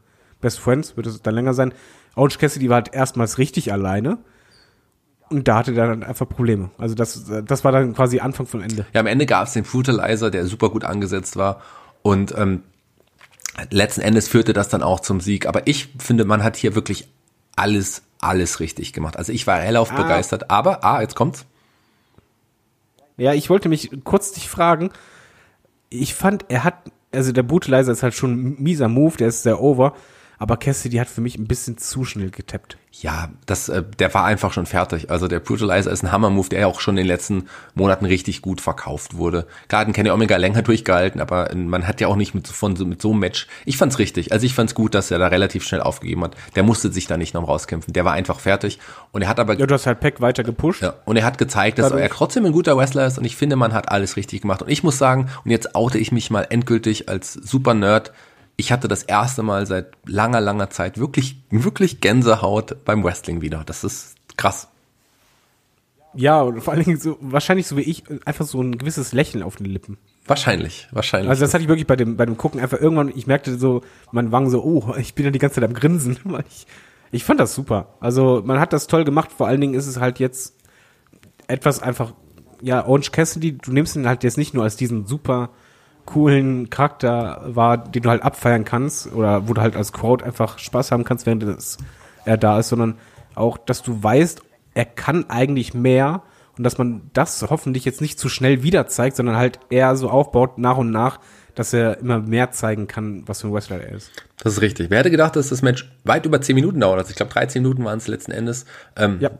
[0.41, 1.75] Best Friends, wird es dann länger sein.
[2.15, 4.19] Orange Cassidy war halt erstmals richtig alleine.
[5.29, 6.71] Und da hatte er dann einfach Probleme.
[6.77, 8.85] Also das, das war dann quasi Anfang von Ende.
[8.93, 11.61] Ja, am Ende gab es den Brutalizer, der super gut angesetzt war.
[12.03, 12.63] Und ähm,
[13.70, 15.47] letzten Endes führte das dann auch zum Sieg.
[15.47, 17.09] Aber ich finde, man hat hier wirklich
[17.57, 19.16] alles, alles richtig gemacht.
[19.16, 19.97] Also ich war hellauf Ah.
[20.03, 20.51] begeistert.
[20.51, 21.45] Aber, ah, jetzt kommt's.
[23.16, 24.91] Ja, ich wollte mich kurz dich fragen.
[25.91, 26.74] Ich fand, er hat,
[27.12, 29.95] also der Brutalizer ist halt schon ein mieser Move, der ist sehr over.
[30.41, 32.79] Aber Cassidy hat für mich ein bisschen zu schnell getappt.
[32.93, 35.11] Ja, das, äh, der war einfach schon fertig.
[35.11, 37.45] Also der Brutalizer ist ein Hammer-Move, der ja auch schon in den letzten
[37.75, 39.47] Monaten richtig gut verkauft wurde.
[39.69, 42.75] Klar, den Kenny Omega länger durchgehalten, aber man hat ja auch nicht mit, so- von,
[42.75, 43.47] so- mit so einem Match.
[43.67, 44.33] Ich fand's richtig.
[44.33, 46.37] Also ich fand's gut, dass er da relativ schnell aufgegeben hat.
[46.57, 47.93] Der musste sich da nicht noch rauskämpfen.
[47.93, 48.79] Der war einfach fertig.
[49.12, 50.83] Und er hat aber Ja, du hast halt Peck weiter gepusht.
[50.83, 53.37] Ja, und er hat gezeigt, dass Dadurch- er trotzdem ein guter Wrestler ist und ich
[53.37, 54.62] finde, man hat alles richtig gemacht.
[54.62, 58.12] Und ich muss sagen, und jetzt oute ich mich mal endgültig als super Nerd,
[58.56, 63.62] ich hatte das erste Mal seit langer, langer Zeit wirklich, wirklich Gänsehaut beim Wrestling wieder.
[63.64, 64.68] Das ist krass.
[66.14, 69.43] Ja, und vor allen Dingen so, wahrscheinlich so wie ich, einfach so ein gewisses Lächeln
[69.44, 69.97] auf den Lippen.
[70.27, 71.31] Wahrscheinlich, wahrscheinlich.
[71.31, 73.82] Also das hatte ich wirklich bei dem, bei dem Gucken einfach irgendwann, ich merkte so,
[74.10, 76.18] mein Wangen so, oh, ich bin ja die ganze Zeit am Grinsen.
[76.48, 76.66] Ich,
[77.12, 77.94] ich fand das super.
[77.98, 80.55] Also man hat das toll gemacht, vor allen Dingen ist es halt jetzt
[81.48, 82.14] etwas einfach,
[82.62, 85.51] ja, Orange Cassidy, du nimmst ihn halt jetzt nicht nur als diesen super
[86.11, 90.59] coolen Charakter wahr, den du halt abfeiern kannst oder wo du halt als Crowd einfach
[90.59, 91.78] Spaß haben kannst, während das,
[92.24, 92.97] er da ist, sondern
[93.35, 94.43] auch, dass du weißt,
[94.74, 96.23] er kann eigentlich mehr
[96.59, 100.11] und dass man das hoffentlich jetzt nicht zu schnell wieder zeigt, sondern halt eher so
[100.11, 101.20] aufbaut nach und nach,
[101.55, 104.11] dass er immer mehr zeigen kann, was für ein Wrestler er ist.
[104.43, 104.91] Das ist richtig.
[104.91, 106.99] Wer hätte gedacht, dass das Match weit über 10 Minuten dauert?
[106.99, 108.66] Also ich glaube, 13 Minuten waren es letzten Endes.
[108.97, 109.31] Ähm, Ja.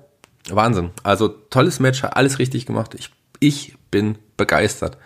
[0.51, 0.91] Wahnsinn.
[1.03, 2.95] Also tolles Match, hat alles richtig gemacht.
[2.95, 3.11] Ich,
[3.41, 4.97] ich bin begeistert.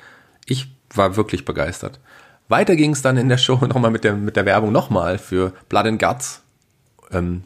[0.47, 2.01] Ich war wirklich begeistert.
[2.49, 5.53] Weiter ging es dann in der Show nochmal mit der, mit der Werbung nochmal für
[5.69, 6.43] Blood and Guts.
[7.11, 7.43] Ähm,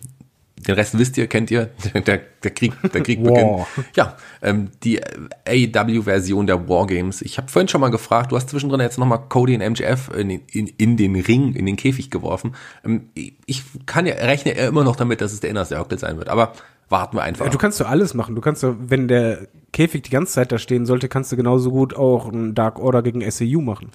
[0.67, 1.71] den Rest wisst ihr, kennt ihr.
[1.95, 3.67] Der, der Krieg, der Krieg beginnt.
[3.95, 5.01] Ja, ähm, die
[5.47, 7.23] AEW-Version der Wargames.
[7.23, 10.29] Ich habe vorhin schon mal gefragt, du hast zwischendrin jetzt nochmal Cody und MJF in,
[10.29, 12.55] den- in, in den Ring, in den Käfig geworfen.
[12.85, 13.09] Ähm,
[13.47, 16.29] ich kann ja, rechne ja immer noch damit, dass es der Inner Circle sein wird,
[16.29, 16.53] aber
[16.89, 17.45] warten wir einfach.
[17.47, 18.35] Ja, du kannst doch alles machen.
[18.35, 21.71] Du kannst doch, wenn der Käfig die ganze Zeit da stehen sollte, kannst du genauso
[21.71, 23.91] gut auch einen Dark Order gegen SAU machen.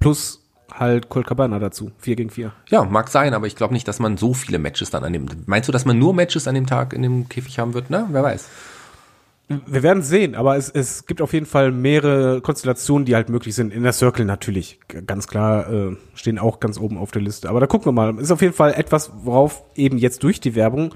[0.00, 1.92] Plus halt Colt Cabana dazu.
[1.98, 2.52] 4 gegen 4.
[2.68, 5.46] ja, mag sein, aber ich glaube nicht, dass man so viele Matches dann annimmt.
[5.46, 7.86] Meinst du, dass man nur Matches an dem Tag in dem Käfig haben wird?
[7.88, 8.48] Na, wer weiß.
[9.66, 13.54] Wir werden sehen, aber es, es gibt auf jeden Fall mehrere Konstellationen, die halt möglich
[13.54, 13.74] sind.
[13.74, 17.50] In der Circle natürlich, ganz klar, äh, stehen auch ganz oben auf der Liste.
[17.50, 18.18] Aber da gucken wir mal.
[18.18, 20.94] Ist auf jeden Fall etwas, worauf eben jetzt durch die Werbung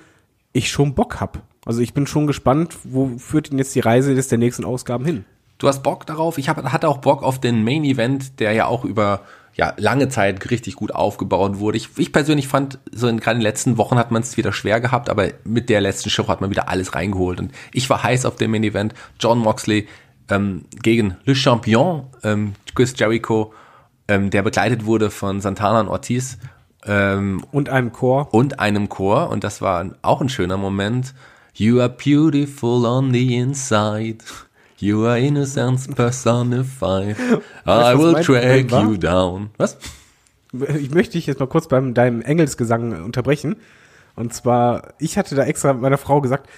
[0.58, 1.42] ich schon Bock hab.
[1.64, 5.04] Also ich bin schon gespannt, wo führt denn jetzt die Reise des der nächsten Ausgaben
[5.04, 5.24] hin?
[5.58, 6.38] Du hast Bock darauf?
[6.38, 9.22] Ich hab, hatte auch Bock auf den Main Event, der ja auch über
[9.54, 11.76] ja, lange Zeit richtig gut aufgebaut wurde.
[11.76, 14.52] Ich, ich persönlich fand, so in gerade in den letzten Wochen hat man es wieder
[14.52, 17.40] schwer gehabt, aber mit der letzten Show hat man wieder alles reingeholt.
[17.40, 18.94] Und ich war heiß auf dem Main Event.
[19.18, 19.88] John Moxley
[20.30, 23.52] ähm, gegen Le Champion, ähm, Chris Jericho,
[24.06, 26.38] ähm, der begleitet wurde von Santana und Ortiz
[26.86, 28.32] ähm, Und einem Chor.
[28.32, 29.30] und einem Chor.
[29.30, 31.14] Und das war auch ein schöner Moment.
[31.54, 34.18] You are beautiful on the inside.
[34.78, 37.16] You are innocence personified.
[37.66, 39.50] I will track you down.
[39.58, 39.76] Was?
[40.78, 43.56] Ich möchte dich jetzt mal kurz beim deinem Engelsgesang unterbrechen.
[44.14, 46.48] Und zwar, ich hatte da extra mit meiner Frau gesagt,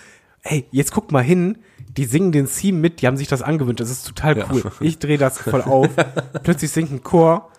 [0.42, 1.58] hey, jetzt guck mal hin,
[1.96, 4.46] die singen den Theme mit, die haben sich das angewöhnt, das ist total Ja.
[4.50, 4.62] cool.
[4.80, 5.88] Ich drehe das voll auf,
[6.42, 7.50] plötzlich singt ein Chor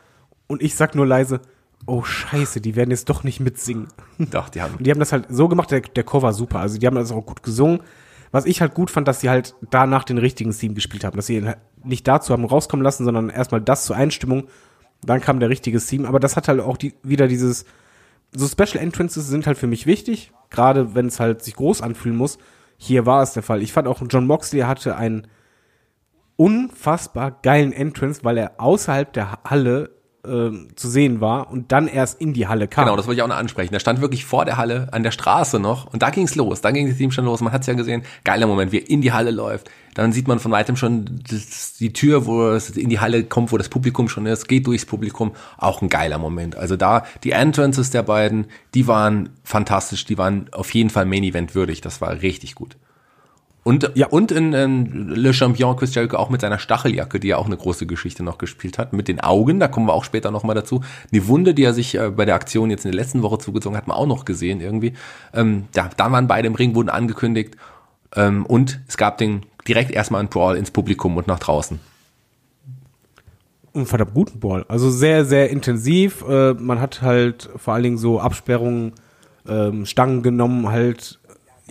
[0.48, 1.42] und ich sag nur leise,
[1.86, 3.88] oh scheiße, die werden jetzt doch nicht mitsingen.
[4.18, 4.76] Doch, die haben.
[4.76, 6.96] Und die haben das halt so gemacht, der, der Chor war super, also die haben
[6.96, 7.82] das auch gut gesungen.
[8.32, 11.26] Was ich halt gut fand, dass sie halt danach den richtigen Theme gespielt haben, dass
[11.26, 14.48] sie ihn halt nicht dazu haben rauskommen lassen, sondern erstmal das zur Einstimmung,
[15.04, 17.66] dann kam der richtige Theme, aber das hat halt auch die, wieder dieses,
[18.34, 22.18] so Special Entrances sind halt für mich wichtig, gerade wenn es halt sich groß anfühlen
[22.18, 22.38] muss.
[22.78, 23.62] Hier war es der Fall.
[23.62, 25.28] Ich fand auch, John Moxley hatte einen
[26.38, 29.92] unfassbar geilen Entrance, weil er außerhalb der Halle
[30.26, 32.86] ähm, zu sehen war und dann erst in die Halle kam.
[32.86, 33.72] Genau, das wollte ich auch noch ansprechen.
[33.72, 35.92] Der stand wirklich vor der Halle, an der Straße noch.
[35.92, 36.62] Und da ging's los.
[36.62, 37.42] Da ging das Team schon los.
[37.42, 38.04] Man hat's ja gesehen.
[38.24, 39.70] Geiler Moment, wie er in die Halle läuft.
[39.94, 43.52] Dann sieht man von weitem schon das, die Tür, wo es in die Halle kommt,
[43.52, 44.48] wo das Publikum schon ist.
[44.48, 45.32] Geht durchs Publikum.
[45.58, 46.56] Auch ein geiler Moment.
[46.56, 50.06] Also da, die Entrances der beiden, die waren fantastisch.
[50.06, 51.82] Die waren auf jeden Fall Main Event würdig.
[51.82, 52.78] Das war richtig gut.
[53.64, 54.08] Und, ja.
[54.08, 57.58] und in, in Le Champion Chris Jericho auch mit seiner Stacheljacke, die ja auch eine
[57.58, 60.82] große Geschichte noch gespielt hat, mit den Augen, da kommen wir auch später nochmal dazu.
[61.12, 63.78] Die Wunde, die er sich äh, bei der Aktion jetzt in der letzten Woche zugezogen
[63.78, 64.94] hat, man auch noch gesehen irgendwie.
[65.34, 67.56] Ähm, ja, da waren beide im Ring, wurden angekündigt
[68.16, 71.80] ähm, und es gab den direkt erstmal einen Brawl ins Publikum und nach draußen.
[73.76, 74.66] einen verdammt guten Ball.
[74.70, 76.26] Also sehr, sehr intensiv.
[76.28, 78.94] Äh, man hat halt vor allen Dingen so Absperrungen,
[79.48, 81.20] ähm, Stangen genommen, halt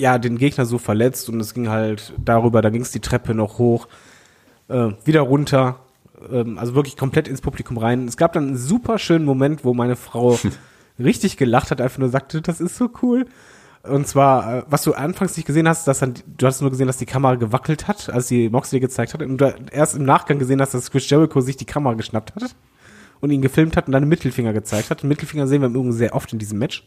[0.01, 3.35] ja den Gegner so verletzt und es ging halt darüber, da ging es die Treppe
[3.35, 3.89] noch hoch,
[4.69, 5.81] äh, wieder runter.
[6.31, 8.07] Ähm, also wirklich komplett ins Publikum rein.
[8.09, 10.39] Es gab dann einen super schönen Moment, wo meine Frau
[10.99, 13.27] richtig gelacht hat, einfach nur sagte, das ist so cool.
[13.83, 16.87] Und zwar, äh, was du anfangs nicht gesehen hast, dass dann, du hast nur gesehen,
[16.87, 19.23] dass die Kamera gewackelt hat, als sie Moxley gezeigt hat.
[19.23, 22.55] Und du erst im Nachgang gesehen hast, dass Chris Jericho sich die Kamera geschnappt hat
[23.21, 25.03] und ihn gefilmt hat und dann einen Mittelfinger gezeigt hat.
[25.03, 26.87] Den Mittelfinger sehen wir im Übrigen sehr oft in diesem Match.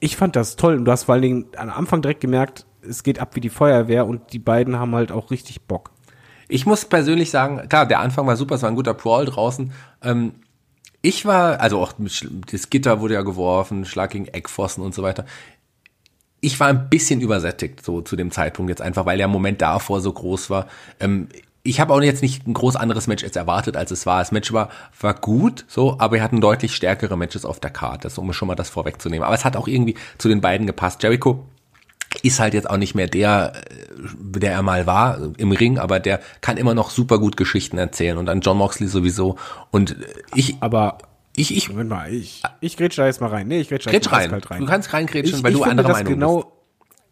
[0.00, 3.02] Ich fand das toll und du hast vor allen Dingen am Anfang direkt gemerkt, es
[3.02, 5.90] geht ab wie die Feuerwehr und die beiden haben halt auch richtig Bock.
[6.48, 9.72] Ich muss persönlich sagen, klar, der Anfang war super, es war ein guter Brawl draußen.
[10.02, 10.34] Ähm,
[11.00, 11.92] ich war, also auch
[12.50, 15.24] das Gitter wurde ja geworfen, Schlag gegen Eckpfosten und so weiter.
[16.40, 20.00] Ich war ein bisschen übersättigt so zu dem Zeitpunkt jetzt einfach, weil der Moment davor
[20.00, 20.66] so groß war.
[21.00, 21.28] Ähm,
[21.66, 24.18] ich habe auch jetzt nicht ein groß anderes Match jetzt erwartet, als es war.
[24.18, 24.68] Das Match war,
[25.00, 28.54] war gut, so, aber wir hatten deutlich stärkere Matches auf der Karte, um schon mal
[28.54, 29.24] das vorwegzunehmen.
[29.24, 31.02] Aber es hat auch irgendwie zu den beiden gepasst.
[31.02, 31.46] Jericho
[32.22, 36.00] ist halt jetzt auch nicht mehr der, äh, der er mal war im Ring, aber
[36.00, 39.36] der kann immer noch super gut Geschichten erzählen und an John Moxley sowieso.
[39.70, 39.96] Und
[40.34, 40.98] ich, Aber
[41.34, 43.48] ich, ich, Moment mal, ich, ich grätsch da jetzt mal rein.
[43.48, 44.30] Nee, ich grätsch da jetzt mal rein.
[44.32, 44.60] rein.
[44.60, 46.53] Du kannst reingrätschen, weil ich du finde, anderer Meinung genau, bist.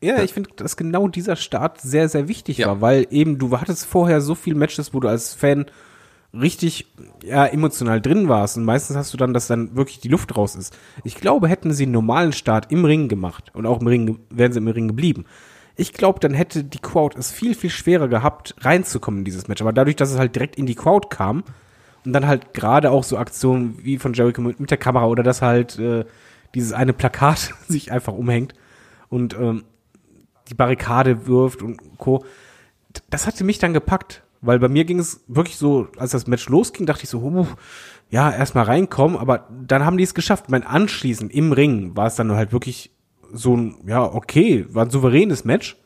[0.02, 2.66] Ja, ich finde, dass genau dieser Start sehr, sehr wichtig Ja.
[2.66, 5.66] war, weil eben du hattest vorher so viel Matches, wo du als Fan
[6.34, 6.86] richtig
[7.22, 10.56] ja, emotional drin warst und meistens hast du dann, dass dann wirklich die Luft raus
[10.56, 10.76] ist.
[11.04, 14.52] Ich glaube, hätten sie einen normalen Start im Ring gemacht und auch im Ring, wären
[14.52, 15.24] sie im Ring geblieben.
[15.76, 19.60] Ich glaube, dann hätte die Crowd es viel, viel schwerer gehabt, reinzukommen in dieses Match.
[19.62, 21.44] Aber dadurch, dass es halt direkt in die Crowd kam
[22.04, 25.22] und dann halt gerade auch so Aktionen wie von Jericho mit, mit der Kamera oder
[25.22, 26.04] dass halt äh,
[26.54, 28.54] dieses eine Plakat sich einfach umhängt
[29.08, 29.64] und ähm,
[30.52, 32.24] die Barrikade wirft und Co.
[33.10, 36.48] Das hatte mich dann gepackt, weil bei mir ging es wirklich so, als das Match
[36.48, 37.46] losging, dachte ich so, huh,
[38.10, 40.50] ja, erstmal reinkommen, aber dann haben die es geschafft.
[40.50, 42.90] Mein anschließend im Ring war es dann halt wirklich
[43.32, 45.76] so ein, ja, okay, war ein souveränes Match.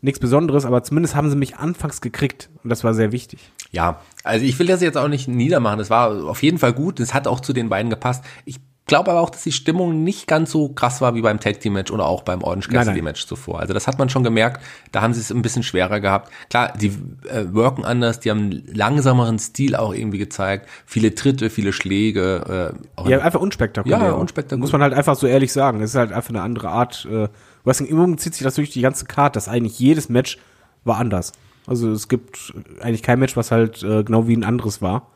[0.00, 3.40] Nichts Besonderes, aber zumindest haben sie mich anfangs gekriegt und das war sehr wichtig.
[3.72, 5.80] Ja, also ich will das jetzt auch nicht niedermachen.
[5.80, 7.00] Es war auf jeden Fall gut.
[7.00, 8.24] Es hat auch zu den beiden gepasst.
[8.44, 11.60] Ich glaube aber auch, dass die Stimmung nicht ganz so krass war wie beim Tag
[11.60, 13.02] Team Match oder auch beim Orange Cassidy.
[13.02, 13.60] Match zuvor.
[13.60, 14.62] Also das hat man schon gemerkt.
[14.92, 16.32] Da haben sie es ein bisschen schwerer gehabt.
[16.48, 16.92] Klar, die
[17.28, 18.20] äh, worken anders.
[18.20, 20.68] Die haben einen langsameren Stil auch irgendwie gezeigt.
[20.86, 22.72] Viele Tritte, viele Schläge.
[22.76, 23.98] Äh, auch Ja, einfach unspektakulär.
[23.98, 24.60] Ja, unspektakulär.
[24.60, 25.80] Muss man halt einfach so ehrlich sagen.
[25.82, 27.06] Es ist halt einfach eine andere Art.
[27.10, 27.28] Äh,
[27.64, 30.38] Wrestling Übung zieht sich das durch die ganze Karte, dass eigentlich jedes Match
[30.84, 31.32] war anders.
[31.66, 35.10] Also es gibt eigentlich kein Match, was halt äh, genau wie ein anderes war.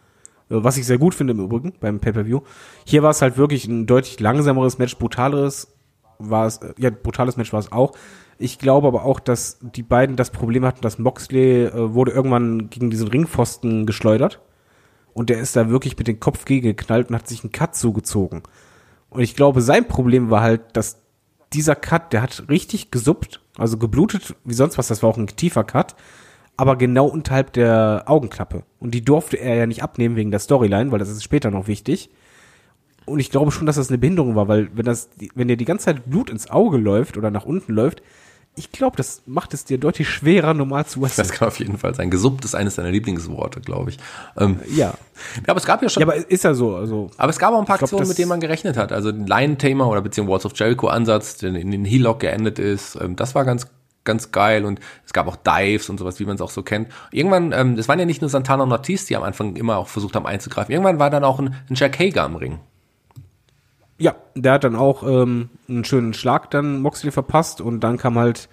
[0.50, 2.40] Was ich sehr gut finde im Übrigen beim Pay-Per-View.
[2.84, 5.68] Hier war es halt wirklich ein deutlich langsameres Match, brutaleres
[6.20, 7.92] war es, äh, ja, brutales Match war es auch.
[8.38, 12.70] Ich glaube aber auch, dass die beiden das Problem hatten, dass Moxley äh, wurde irgendwann
[12.70, 14.40] gegen diesen Ringpfosten geschleudert.
[15.12, 18.42] Und der ist da wirklich mit dem Kopf gegeknallt und hat sich einen Cut zugezogen.
[19.08, 21.02] Und ich glaube, sein Problem war halt, dass
[21.52, 25.26] dieser Cut, der hat richtig gesuppt, also geblutet wie sonst was, das war auch ein
[25.26, 25.96] tiefer Cut,
[26.60, 28.64] aber genau unterhalb der Augenklappe.
[28.80, 31.68] Und die durfte er ja nicht abnehmen wegen der Storyline, weil das ist später noch
[31.68, 32.10] wichtig.
[33.06, 35.64] Und ich glaube schon, dass das eine Behinderung war, weil wenn das, wenn dir die
[35.64, 38.02] ganze Zeit Blut ins Auge läuft oder nach unten läuft,
[38.56, 41.22] ich glaube, das macht es dir deutlich schwerer, normal zu essen.
[41.22, 42.10] Das kann auf jeden Fall sein.
[42.10, 43.98] Gesuppt ist eines deiner Lieblingsworte, glaube ich.
[44.36, 44.88] Ähm, ja.
[44.88, 44.94] ja.
[45.46, 46.02] Aber es gab ja schon.
[46.02, 46.76] Ja, aber ist ja so.
[46.76, 48.92] Also, aber es gab auch ein paar glaub, Aktionen, mit denen man gerechnet hat.
[48.92, 52.98] Also den Lion-Tamer oder beziehungsweise Walls of Jericho-Ansatz, der in den Heel-Lock geendet ist.
[53.00, 53.66] Ähm, das war ganz
[54.04, 56.88] ganz geil und es gab auch Dives und sowas, wie man es auch so kennt.
[57.12, 59.88] Irgendwann, ähm, das waren ja nicht nur Santana und Ortiz, die am Anfang immer auch
[59.88, 60.72] versucht haben einzugreifen.
[60.72, 62.60] Irgendwann war dann auch ein, ein Jack Hager am Ring.
[63.98, 68.18] Ja, der hat dann auch ähm, einen schönen Schlag dann Moxley verpasst und dann kam
[68.18, 68.48] halt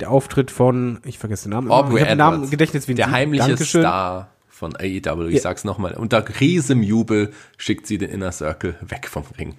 [0.00, 3.12] der Auftritt von, ich vergesse den Namen, Aubrey ich den Namen Gedächtnis wie Der Sie.
[3.12, 3.82] heimliche Dankeschön.
[3.82, 5.40] Star von AEW, ich ja.
[5.40, 5.94] sag's nochmal.
[5.94, 9.54] Unter riesem Jubel schickt sie den Inner Circle weg vom Ring.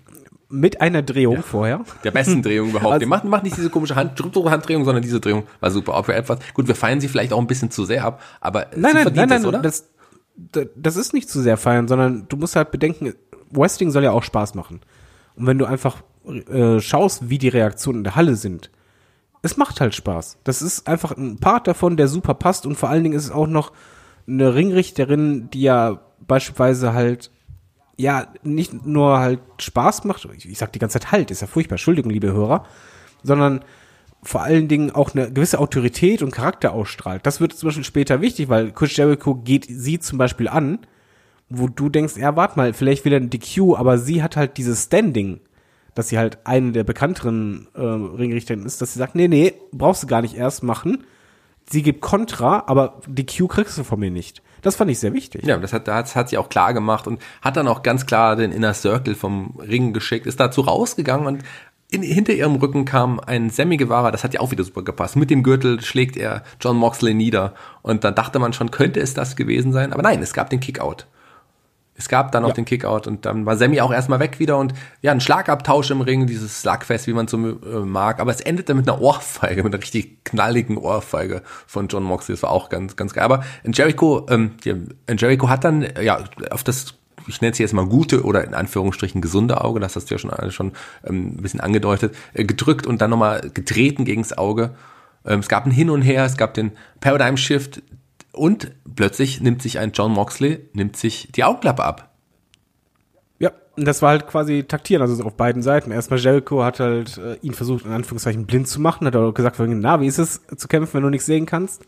[0.51, 1.41] Mit einer Drehung ja.
[1.41, 1.81] vorher.
[2.03, 2.93] Der besten Drehung überhaupt.
[2.93, 5.95] Also, macht, macht nicht diese komische Hand, Handdrehung, sondern diese Drehung war super.
[5.95, 6.45] Aubrey Edwards.
[6.53, 9.29] Gut, wir feiern sie vielleicht auch ein bisschen zu sehr ab, aber nein, nein, nein,
[9.29, 9.59] nein, oder?
[9.59, 9.89] Das,
[10.75, 13.13] das ist nicht zu sehr feiern, sondern du musst halt bedenken,
[13.51, 14.81] Wrestling soll ja auch Spaß machen.
[15.35, 18.69] Und wenn du einfach äh, schaust, wie die Reaktionen in der Halle sind,
[19.41, 20.37] es macht halt Spaß.
[20.43, 23.31] Das ist einfach ein Part davon, der super passt und vor allen Dingen ist es
[23.31, 23.71] auch noch
[24.27, 27.31] eine Ringrichterin, die ja beispielsweise halt
[27.97, 31.75] ja nicht nur halt Spaß macht, ich sag die ganze Zeit halt, ist ja furchtbar,
[31.75, 32.65] Entschuldigung, liebe Hörer,
[33.23, 33.63] sondern
[34.23, 37.25] vor allen Dingen auch eine gewisse Autorität und Charakter ausstrahlt.
[37.25, 40.79] Das wird zum Beispiel später wichtig, weil Chris Jericho geht sie zum Beispiel an
[41.51, 44.57] wo du denkst, ja, warte mal, vielleicht will er ein DQ, aber sie hat halt
[44.57, 45.41] dieses Standing,
[45.93, 50.03] dass sie halt eine der bekannteren äh, Ringrichterinnen ist, dass sie sagt, nee, nee, brauchst
[50.03, 51.03] du gar nicht erst machen.
[51.69, 54.41] Sie gibt Kontra, aber DQ kriegst du von mir nicht.
[54.61, 55.43] Das fand ich sehr wichtig.
[55.45, 58.35] Ja, das hat, das hat sie auch klar gemacht und hat dann auch ganz klar
[58.35, 61.43] den Inner Circle vom Ring geschickt, ist dazu rausgegangen und
[61.89, 65.17] in, hinter ihrem Rücken kam ein Sammy Guevara, das hat ja auch wieder super gepasst.
[65.17, 69.13] Mit dem Gürtel schlägt er John Moxley nieder und dann dachte man schon, könnte es
[69.13, 71.05] das gewesen sein, aber nein, es gab den Kickout.
[71.95, 72.53] Es gab dann auch ja.
[72.55, 76.01] den Kickout und dann war Sammy auch erstmal weg wieder und ja, ein Schlagabtausch im
[76.01, 78.19] Ring, dieses Slugfest, wie man so äh, mag.
[78.19, 82.33] Aber es endete mit einer Ohrfeige, mit einer richtig knalligen Ohrfeige von John Moxley.
[82.33, 83.23] Das war auch ganz, ganz geil.
[83.23, 84.53] Aber Jericho, ähm,
[85.07, 86.95] Jericho hat dann ja auf das
[87.27, 90.19] ich nenne es jetzt mal gute oder in Anführungsstrichen gesunde Auge, das hast du ja
[90.19, 90.71] schon, schon
[91.05, 94.71] ähm, ein bisschen angedeutet, äh, gedrückt und dann nochmal getreten gegens Auge.
[95.25, 97.83] Ähm, es gab ein Hin und Her, es gab den Paradigm Shift,
[98.33, 102.13] und plötzlich nimmt sich ein John Moxley, nimmt sich die Augenklappe ab.
[103.39, 105.91] Ja, und das war halt quasi taktieren, also auf beiden Seiten.
[105.91, 109.57] Erstmal Jericho hat halt äh, ihn versucht, in Anführungszeichen blind zu machen, hat auch gesagt,
[109.59, 111.85] na, wie ist es zu kämpfen, wenn du nichts sehen kannst?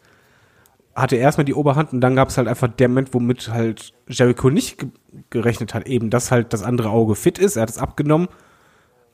[0.95, 4.49] Hatte erstmal die Oberhand und dann gab es halt einfach der Moment, womit halt Jericho
[4.49, 4.89] nicht ge
[5.29, 7.55] gerechnet hat, eben, dass halt das andere Auge fit ist.
[7.55, 8.27] Er hat es abgenommen.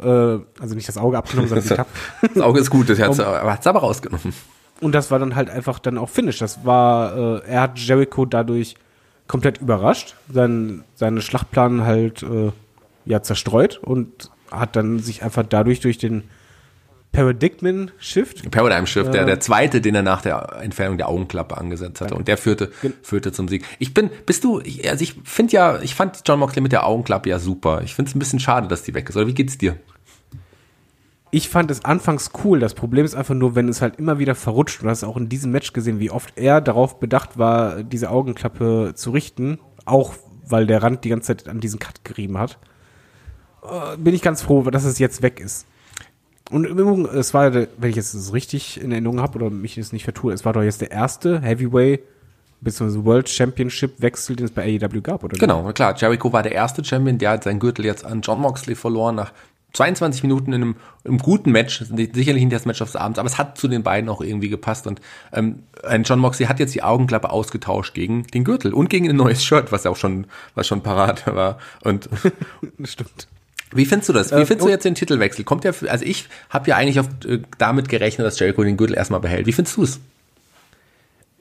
[0.01, 1.91] Äh, also nicht das Auge abgenommen, sondern die Klappe.
[2.34, 4.34] Das Auge ist gut, das hat es aber rausgenommen.
[4.81, 6.39] Und das war dann halt einfach dann auch Finish.
[6.39, 8.76] Das war, äh, er hat Jericho dadurch
[9.27, 12.51] komplett überrascht, sein, seine Schlachtplan halt äh,
[13.06, 16.23] ja zerstreut und hat dann sich einfach dadurch durch den
[17.11, 18.49] Paradigm Shift.
[18.51, 22.10] Paradigm Shift, äh, der, der zweite, den er nach der Entfernung der Augenklappe angesetzt hatte.
[22.10, 22.19] Danke.
[22.19, 23.65] Und der führte, führte zum Sieg.
[23.80, 27.30] Ich bin, bist du, also ich finde ja, ich fand John Moxley mit der Augenklappe
[27.30, 27.81] ja super.
[27.84, 29.15] Ich finde es ein bisschen schade, dass die weg ist.
[29.15, 29.77] Oder wie geht's dir?
[31.31, 32.60] Ich fand es anfangs cool.
[32.60, 34.81] Das Problem ist einfach nur, wenn es halt immer wieder verrutscht.
[34.81, 38.93] Du hast auch in diesem Match gesehen, wie oft er darauf bedacht war, diese Augenklappe
[38.95, 39.60] zu richten.
[39.85, 40.14] Auch
[40.47, 42.57] weil der Rand die ganze Zeit an diesen Cut gerieben hat.
[43.64, 45.65] Äh, bin ich ganz froh, dass es jetzt weg ist.
[46.49, 49.93] Und im Übrigen, es war, wenn ich es richtig in Erinnerung habe oder mich jetzt
[49.93, 52.01] nicht vertue, es war doch jetzt der erste Heavyweight
[52.61, 53.06] bzw.
[53.06, 55.38] World Championship Wechsel, den es bei AEW gab, oder?
[55.38, 55.95] Genau, klar.
[55.95, 59.31] Jericho war der erste Champion, der hat seinen Gürtel jetzt an John Moxley verloren nach
[59.74, 60.76] 22 Minuten in einem,
[61.06, 64.10] einem guten Match, sicherlich nicht das Match des Abends, aber es hat zu den beiden
[64.10, 65.00] auch irgendwie gepasst und
[65.32, 65.64] ähm,
[66.04, 69.72] John Moxley hat jetzt die Augenklappe ausgetauscht gegen den Gürtel und gegen ein neues Shirt,
[69.72, 70.26] was ja auch schon,
[70.56, 72.10] was schon parat war und
[72.78, 73.28] das stimmt.
[73.72, 74.32] Wie findest du das?
[74.32, 75.46] Wie äh, findest du jetzt den Titelwechsel?
[75.46, 78.96] Kommt der, also ich habe ja eigentlich auf, äh, damit gerechnet, dass Jericho den Gürtel
[78.96, 79.46] erstmal behält.
[79.46, 80.00] Wie findest du es?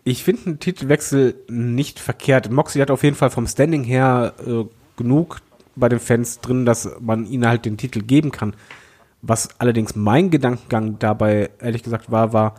[0.05, 2.51] Ich finde einen Titelwechsel nicht verkehrt.
[2.51, 4.65] Moxley hat auf jeden Fall vom Standing her äh,
[4.97, 5.41] genug
[5.79, 8.55] bei den Fans drin, dass man ihnen halt den Titel geben kann.
[9.23, 12.55] Was allerdings mein Gedankengang dabei ehrlich gesagt war, war,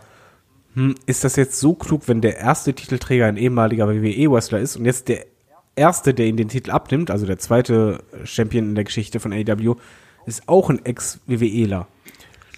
[0.74, 4.86] hm, ist das jetzt so klug, wenn der erste Titelträger ein ehemaliger WWE-Wrestler ist und
[4.86, 5.26] jetzt der
[5.76, 9.76] erste, der ihn den Titel abnimmt, also der zweite Champion in der Geschichte von AEW,
[10.26, 11.88] ist auch ein Ex-WWEler.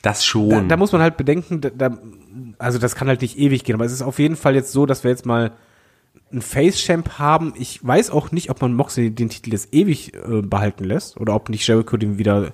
[0.01, 0.49] Das schon.
[0.49, 1.97] Da, da muss man halt bedenken, da, da,
[2.57, 4.85] also das kann halt nicht ewig gehen, aber es ist auf jeden Fall jetzt so,
[4.85, 5.51] dass wir jetzt mal
[6.31, 7.53] einen Face-Champ haben.
[7.57, 11.35] Ich weiß auch nicht, ob man Moxley den Titel jetzt ewig äh, behalten lässt oder
[11.35, 12.53] ob nicht Jericho den wieder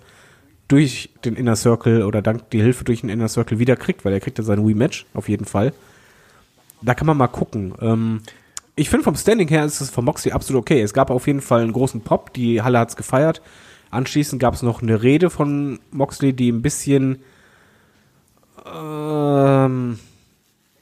[0.68, 4.14] durch den Inner Circle oder dank die Hilfe durch den Inner Circle wieder kriegt, weil
[4.14, 5.74] er kriegt ja sein Rematch auf jeden Fall.
[6.82, 7.74] Da kann man mal gucken.
[7.82, 8.22] Ähm,
[8.76, 10.82] ich finde vom Standing her ist es von Moxley absolut okay.
[10.82, 13.42] Es gab auf jeden Fall einen großen Pop, die Halle hat's gefeiert.
[13.90, 17.20] Anschließend gab es noch eine Rede von Moxley, die ein bisschen
[18.66, 19.98] ähm,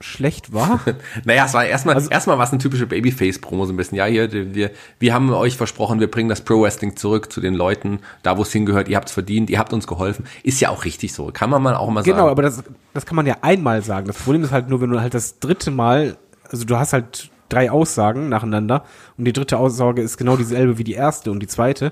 [0.02, 0.82] schlecht war.
[1.26, 3.98] naja, es war erstmal, also, erstmal war es eine typische Babyface-Promo so ein bisschen.
[3.98, 8.00] Ja, hier, wir, wir haben euch versprochen, wir bringen das Pro-Wrestling zurück zu den Leuten,
[8.24, 10.26] da wo es hingehört, ihr habt es verdient, ihr habt uns geholfen.
[10.44, 11.32] Ist ja auch richtig so.
[11.32, 12.26] Kann man mal auch mal genau, sagen.
[12.26, 12.64] Genau, aber das,
[12.94, 14.08] das kann man ja einmal sagen.
[14.08, 16.18] Das Problem ist halt nur, wenn du halt das dritte Mal,
[16.50, 18.84] also du hast halt drei Aussagen nacheinander
[19.18, 21.92] und die dritte Aussage ist genau dieselbe wie die erste und die zweite.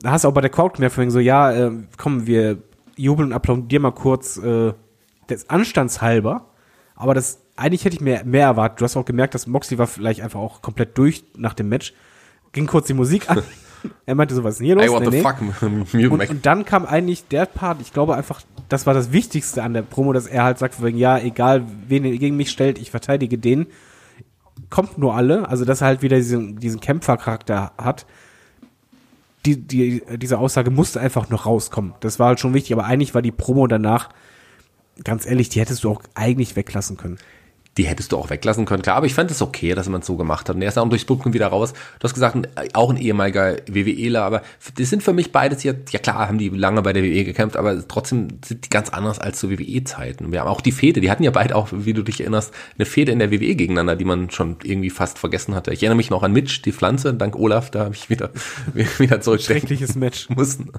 [0.00, 2.58] Da hast du auch bei der Crowd mehr so, ja, äh, komm, wir
[2.96, 4.72] jubeln und applaudieren mal kurz äh,
[5.28, 6.46] des Anstands halber
[6.94, 8.80] aber das, eigentlich hätte ich mir mehr erwartet.
[8.80, 11.92] Du hast auch gemerkt, dass Moxley war vielleicht einfach auch komplett durch nach dem Match.
[12.52, 13.42] Ging kurz die Musik an.
[14.06, 14.84] er meinte so, was ist denn hier los?
[14.84, 15.22] Hey, what nee, the nee.
[15.22, 16.10] fuck?
[16.12, 19.74] und, und, dann kam eigentlich der Part, ich glaube einfach, das war das Wichtigste an
[19.74, 22.90] der Promo, dass er halt sagt, wegen, ja, egal, wen er gegen mich stellt, ich
[22.90, 23.66] verteidige den.
[24.70, 28.06] Kommt nur alle, also dass er halt wieder diesen, diesen Kämpfercharakter hat.
[29.44, 31.92] Die, die, diese Aussage musste einfach noch rauskommen.
[32.00, 34.08] Das war halt schon wichtig, aber eigentlich war die Promo danach
[35.02, 37.18] ganz ehrlich, die hättest du auch eigentlich weglassen können
[37.76, 38.82] die hättest du auch weglassen können.
[38.82, 40.56] Klar, aber ich fand es okay, dass man es so gemacht hat.
[40.56, 41.72] Und er ist auch durchs Publikum wieder raus.
[41.98, 42.36] Du hast gesagt,
[42.74, 44.42] auch ein ehemaliger WWEler, aber
[44.76, 47.56] das sind für mich beides hier, ja klar, haben die lange bei der WWE gekämpft,
[47.56, 50.30] aber trotzdem sind die ganz anders als zu WWE-Zeiten.
[50.32, 52.86] Wir haben auch die Fehde, die hatten ja beide auch, wie du dich erinnerst, eine
[52.86, 55.72] Fehde in der WWE gegeneinander, die man schon irgendwie fast vergessen hatte.
[55.72, 58.30] Ich erinnere mich noch an Mitch, die Pflanze, dank Olaf, da habe ich wieder,
[58.98, 59.40] wieder zurück.
[59.40, 60.28] Schreckliches Match.
[60.30, 60.70] Mussten.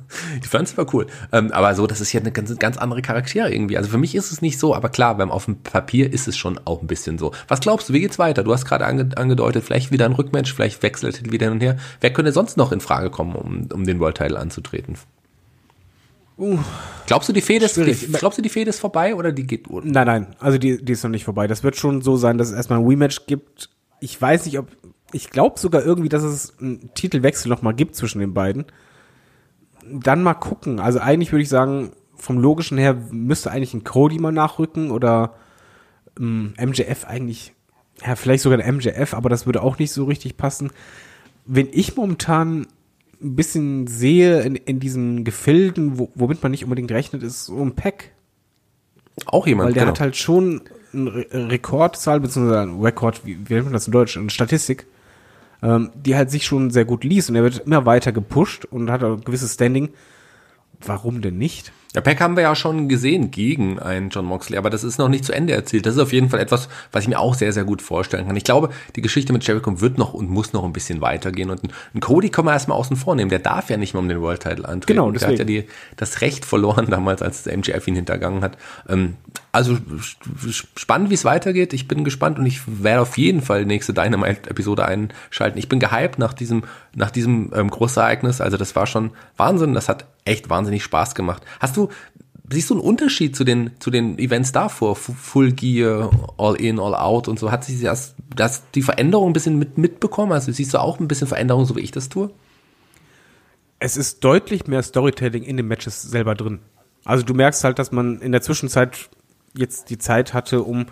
[0.44, 1.08] Die Pflanze war cool.
[1.32, 3.78] Ähm, aber so, das ist ja eine ganz, ganz andere Charaktere irgendwie.
[3.78, 6.38] Also für mich ist es nicht so, aber klar, beim auf dem Papier ist es
[6.38, 7.32] schon auch ein bisschen so.
[7.48, 8.44] Was glaubst du, wie geht's weiter?
[8.44, 11.62] Du hast gerade ange angedeutet, vielleicht wieder ein Rückmatch, vielleicht wechselt er wieder hin und
[11.62, 11.78] her.
[12.02, 14.98] Wer könnte sonst noch in Frage kommen, um, um den World Title anzutreten?
[16.38, 16.60] Uh,
[17.08, 19.70] glaubst du, die Fehde ist, die, glaubst du, die Fehde ist vorbei oder die geht?
[19.70, 21.48] Nein, nein, also die, die ist noch nicht vorbei.
[21.48, 23.70] Das wird schon so sein, dass es erstmal ein Rematch gibt.
[24.02, 24.68] Ich weiß nicht, ob,
[25.14, 28.66] ich glaube sogar irgendwie, dass es einen Titelwechsel nochmal gibt zwischen den beiden.
[29.90, 30.80] Dann mal gucken.
[30.82, 35.36] Also eigentlich würde ich sagen, vom logischen her müsste eigentlich ein Cody mal nachrücken oder
[36.20, 37.54] MJF ähm, eigentlich,
[38.06, 40.72] ja, vielleicht sogar ein MJF, aber das würde auch nicht so richtig passen.
[41.46, 42.68] Wenn ich momentan
[43.22, 47.62] ein bisschen sehe in, in diesen Gefilden, wo, womit man nicht unbedingt rechnet, ist so
[47.62, 48.12] ein Pack.
[49.26, 49.94] Auch jemand, Weil der genau.
[49.94, 50.62] hat halt schon
[50.94, 54.88] eine Rekordzahl, beziehungsweise ein Rekord, wie, wie nennt man das in Deutsch, eine Statistik,
[55.62, 58.92] ähm, die halt sich schon sehr gut liest und er wird immer weiter gepusht und
[58.92, 59.90] hat ein gewisses Standing.
[60.86, 61.72] Warum denn nicht?
[61.96, 65.08] Ja, Pack haben wir ja schon gesehen gegen einen John Moxley, aber das ist noch
[65.08, 65.86] nicht zu Ende erzählt.
[65.86, 68.36] Das ist auf jeden Fall etwas, was ich mir auch sehr, sehr gut vorstellen kann.
[68.36, 71.50] Ich glaube, die Geschichte mit Jericho wird noch und muss noch ein bisschen weitergehen.
[71.50, 71.62] Und
[71.94, 73.30] ein Cody kann man erstmal außen vornehmen.
[73.30, 74.88] Der darf ja nicht mehr um den World Title antreten.
[74.88, 75.38] Genau, deswegen.
[75.38, 78.58] Der hat ja die, das Recht verloren damals, als der MJF ihn hintergangen hat.
[78.90, 79.16] Ähm,
[79.54, 79.78] also
[80.52, 81.72] spannend, wie es weitergeht.
[81.72, 85.58] Ich bin gespannt und ich werde auf jeden Fall nächste Dynamite-Episode einschalten.
[85.58, 86.64] Ich bin gehypt nach diesem,
[86.94, 88.42] nach diesem ähm, Großereignis.
[88.42, 89.74] Also das war schon Wahnsinn.
[89.74, 91.44] Das hat echt wahnsinnig Spaß gemacht.
[91.60, 91.90] Hast du,
[92.50, 94.96] siehst du einen Unterschied zu den, zu den Events davor?
[94.96, 97.52] Full Gear, All In, All Out und so?
[97.52, 100.34] Hat sich das, das die Veränderung ein bisschen mit, mitbekommen?
[100.34, 102.32] Also siehst du auch ein bisschen Veränderung, so wie ich das tue?
[103.80, 106.60] Es ist deutlich mehr Storytelling in den Matches selber drin.
[107.04, 109.10] Also du merkst halt, dass man in der Zwischenzeit
[109.56, 110.88] jetzt die Zeit hatte, um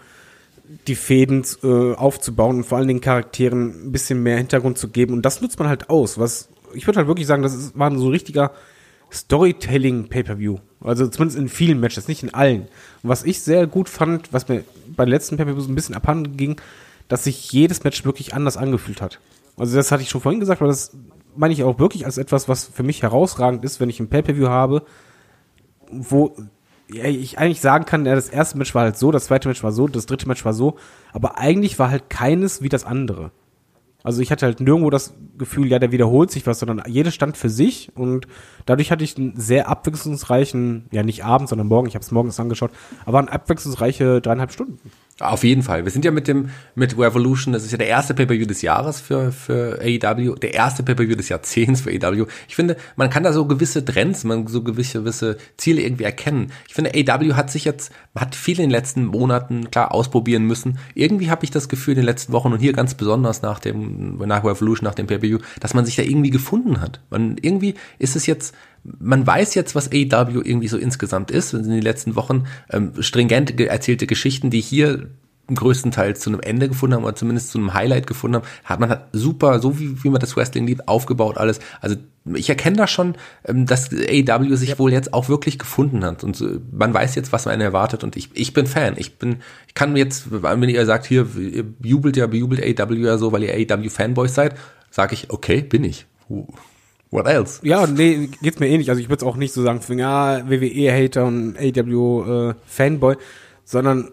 [0.88, 5.14] die Fäden äh, aufzubauen und vor allen Dingen Charakteren ein bisschen mehr Hintergrund zu geben.
[5.14, 6.18] Und das nutzt man halt aus.
[6.18, 8.52] Was ich würde halt wirklich sagen, das ist, war so ein richtiger
[9.14, 10.58] Storytelling-Pay-Per-View.
[10.82, 12.64] Also zumindest in vielen Matches, nicht in allen.
[13.04, 16.36] Und was ich sehr gut fand, was mir bei den letzten Pay-Per-Views ein bisschen abhanden
[16.36, 16.60] ging,
[17.08, 19.20] dass sich jedes Match wirklich anders angefühlt hat.
[19.58, 20.92] Also das hatte ich schon vorhin gesagt, aber das
[21.36, 24.48] meine ich auch wirklich als etwas, was für mich herausragend ist, wenn ich ein Pay-Per-View
[24.48, 24.84] habe,
[25.92, 26.36] wo
[26.88, 29.72] ich eigentlich sagen kann, ja, das erste Match war halt so, das zweite Match war
[29.72, 30.78] so, das dritte Match war so,
[31.12, 33.32] aber eigentlich war halt keines wie das andere.
[34.04, 37.38] Also ich hatte halt nirgendwo das Gefühl, ja, der wiederholt sich was, sondern jedes stand
[37.38, 38.28] für sich und
[38.66, 42.40] dadurch hatte ich einen sehr abwechslungsreichen, ja nicht Abend, sondern morgen, ich habe es morgens
[42.40, 42.72] angeschaut,
[43.06, 44.78] aber ein abwechslungsreiche dreieinhalb Stunden.
[45.20, 45.86] Auf jeden Fall.
[45.86, 49.00] Wir sind ja mit dem, mit Revolution, das ist ja der erste Pay-Per-View des Jahres
[49.00, 52.26] für, für AEW, der erste Pay-Per-View des Jahrzehnts für AEW.
[52.48, 56.52] Ich finde, man kann da so gewisse Trends, man so gewisse, gewisse Ziele irgendwie erkennen.
[56.68, 60.80] Ich finde, AEW hat sich jetzt, hat viel in den letzten Monaten, klar, ausprobieren müssen.
[60.96, 64.18] Irgendwie habe ich das Gefühl in den letzten Wochen und hier ganz besonders nach dem,
[64.18, 67.02] nach Revolution, nach dem Pay-Per-View, dass man sich da irgendwie gefunden hat.
[67.12, 71.54] Man, irgendwie ist es jetzt, man weiß jetzt, was AEW irgendwie so insgesamt ist.
[71.54, 75.08] In den letzten Wochen ähm, stringent erzählte Geschichten, die hier
[75.54, 78.90] größtenteils zu einem Ende gefunden haben oder zumindest zu einem Highlight gefunden haben, hat man
[78.90, 81.60] hat super, so wie, wie man das Wrestling liebt, aufgebaut alles.
[81.82, 81.98] Also
[82.34, 83.16] ich erkenne da schon,
[83.46, 86.42] ähm, dass AEW sich wohl jetzt auch wirklich gefunden hat und
[86.72, 88.94] man weiß jetzt, was man erwartet und ich, ich bin Fan.
[88.98, 89.38] Ich bin,
[89.68, 93.44] ich kann jetzt, wenn ihr sagt, hier, ihr jubelt ja, bejubelt AEW ja so, weil
[93.44, 94.56] ihr AEW Fanboys seid,
[94.92, 96.06] sage ich, okay, bin ich.
[97.14, 97.60] What else?
[97.62, 98.90] Ja, nee, geht's mir ähnlich.
[98.90, 103.18] Also ich würde es auch nicht so sagen, ja, WWE-Hater und AEW-Fanboy, äh,
[103.64, 104.10] sondern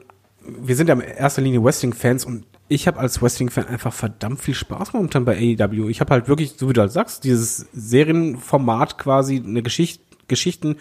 [0.47, 4.55] wir sind ja in erster Linie Wrestling-Fans und ich habe als Wrestling-Fan einfach verdammt viel
[4.55, 5.89] Spaß momentan bei AEW.
[5.89, 10.77] Ich habe halt wirklich, so wie du halt sagst, dieses Serienformat quasi, eine Geschichte, Geschichten,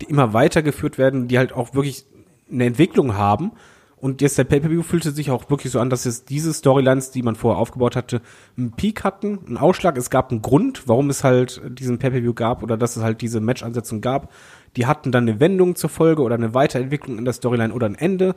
[0.00, 2.04] die immer weitergeführt werden, die halt auch wirklich
[2.50, 3.52] eine Entwicklung haben.
[4.00, 7.22] Und jetzt der Pay-Per-View fühlte sich auch wirklich so an, dass jetzt diese Storylines, die
[7.22, 8.22] man vorher aufgebaut hatte,
[8.56, 9.98] einen Peak hatten, einen Ausschlag.
[9.98, 13.40] Es gab einen Grund, warum es halt diesen Pay-Per-View gab oder dass es halt diese
[13.40, 14.32] Match-Ansetzung gab.
[14.76, 17.94] Die hatten dann eine Wendung zur Folge oder eine Weiterentwicklung in der Storyline oder ein
[17.94, 18.34] Ende.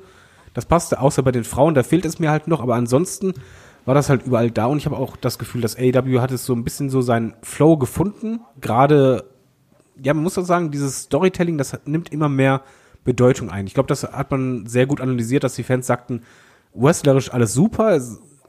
[0.54, 3.34] Das passte, außer bei den Frauen, da fehlt es mir halt noch, aber ansonsten
[3.86, 6.46] war das halt überall da und ich habe auch das Gefühl, dass AEW hat es
[6.46, 8.42] so ein bisschen so seinen Flow gefunden.
[8.60, 9.26] Gerade,
[10.02, 12.62] ja, man muss auch sagen, dieses Storytelling, das nimmt immer mehr
[13.04, 13.68] Bedeutung ein.
[13.68, 16.22] Ich glaube, das hat man sehr gut analysiert, dass die Fans sagten,
[16.74, 18.00] wrestlerisch alles super,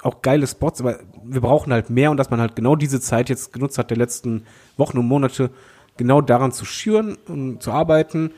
[0.02, 3.28] auch geile Spots, aber wir brauchen halt mehr und dass man halt genau diese Zeit
[3.28, 4.44] jetzt genutzt hat, der letzten
[4.76, 5.50] Wochen und Monate,
[5.96, 8.32] genau daran zu schüren und zu arbeiten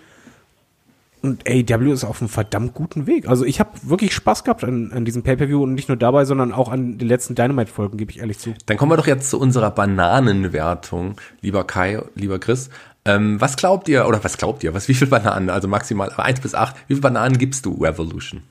[1.27, 3.29] und AEW ist auf einem verdammt guten Weg.
[3.29, 6.53] Also ich habe wirklich Spaß gehabt an, an diesem Pay-Per-View und nicht nur dabei, sondern
[6.53, 8.55] auch an den letzten Dynamite-Folgen, gebe ich ehrlich zu.
[8.67, 12.71] Dann kommen wir doch jetzt zu unserer Bananenwertung, lieber Kai, lieber Chris.
[13.07, 16.41] Ähm, was glaubt ihr, oder was glaubt ihr, was, wie viel Bananen, also maximal eins
[16.41, 18.43] bis acht, wie viel Bananen gibst du Revolution?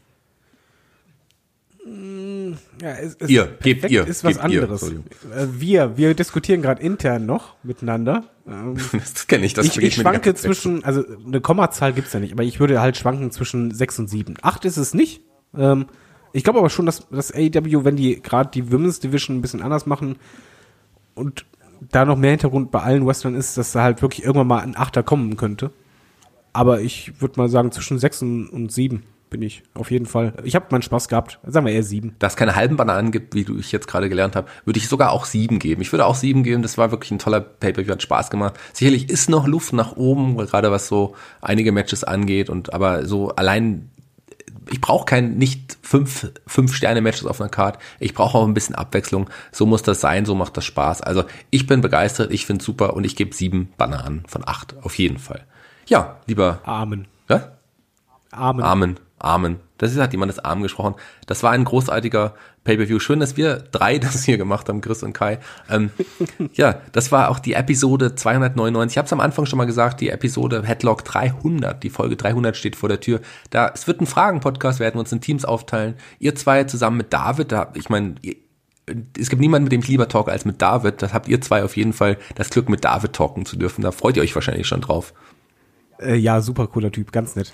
[2.82, 4.08] Ja, es, es ihr, gebt ihr.
[4.08, 4.82] ist was anderes.
[4.84, 5.00] Ihr,
[5.36, 8.24] äh, wir, wir diskutieren gerade intern noch miteinander.
[8.48, 12.34] Ähm, das kenne ich, das Ich, ich schwanke zwischen, also eine Kommazahl gibt's ja nicht,
[12.34, 14.36] aber ich würde halt schwanken zwischen sechs und sieben.
[14.42, 15.22] Acht ist es nicht.
[15.56, 15.86] Ähm,
[16.34, 19.62] ich glaube aber schon, dass das AEW, wenn die gerade die Women's Division ein bisschen
[19.62, 20.18] anders machen
[21.14, 21.46] und
[21.82, 24.78] da noch mehr Hintergrund bei allen Western ist, dass da halt wirklich irgendwann mal ein
[24.78, 25.72] Achter kommen könnte.
[26.54, 30.34] Aber ich würde mal sagen zwischen sechs und, und sieben bin ich, auf jeden Fall.
[30.44, 31.40] Ich habe meinen Spaß gehabt.
[31.46, 32.16] Sagen wir eher sieben.
[32.20, 34.88] Da es keine halben Bananen gibt, wie du ich jetzt gerade gelernt habe, würde ich
[34.88, 35.82] sogar auch sieben geben.
[35.82, 36.62] Ich würde auch sieben geben.
[36.62, 38.58] Das war wirklich ein toller Pay-Per-View, hat Spaß gemacht.
[38.72, 42.50] Sicherlich ist noch Luft nach oben, gerade was so einige Matches angeht.
[42.50, 43.90] Und aber so allein
[44.70, 47.80] ich brauche kein nicht fünf fünf Sterne Matches auf einer Card.
[48.00, 49.30] Ich brauche auch ein bisschen Abwechslung.
[49.52, 50.26] So muss das sein.
[50.26, 51.02] So macht das Spaß.
[51.02, 52.32] Also ich bin begeistert.
[52.32, 55.46] Ich finde super und ich gebe sieben Bananen von acht auf jeden Fall.
[55.88, 57.08] Ja, lieber Amen.
[57.30, 57.58] Ja?
[58.32, 58.64] Amen.
[58.64, 59.00] Amen.
[59.20, 59.60] Amen.
[59.78, 60.96] Das ist, hat jemand das Amen gesprochen.
[61.26, 62.34] Das war ein großartiger
[62.64, 63.00] Pay-Per-View.
[63.00, 65.40] Schön, dass wir drei das hier gemacht haben, Chris und Kai.
[65.70, 65.92] Ähm,
[66.54, 68.94] ja, das war auch die Episode 299.
[68.94, 71.82] Ich habe es am Anfang schon mal gesagt, die Episode Headlock 300.
[71.82, 73.22] Die Folge 300 steht vor der Tür.
[73.50, 75.96] Da, es wird ein Fragen-Podcast, werden wir uns in Teams aufteilen.
[76.20, 78.16] Ihr zwei zusammen mit David, da, ich meine,
[79.18, 81.02] es gibt niemanden, mit dem ich lieber talke als mit David.
[81.02, 83.82] Das habt ihr zwei auf jeden Fall das Glück, mit David talken zu dürfen.
[83.82, 85.14] Da freut ihr euch wahrscheinlich schon drauf.
[86.00, 87.52] Äh, ja, super cooler Typ, ganz nett.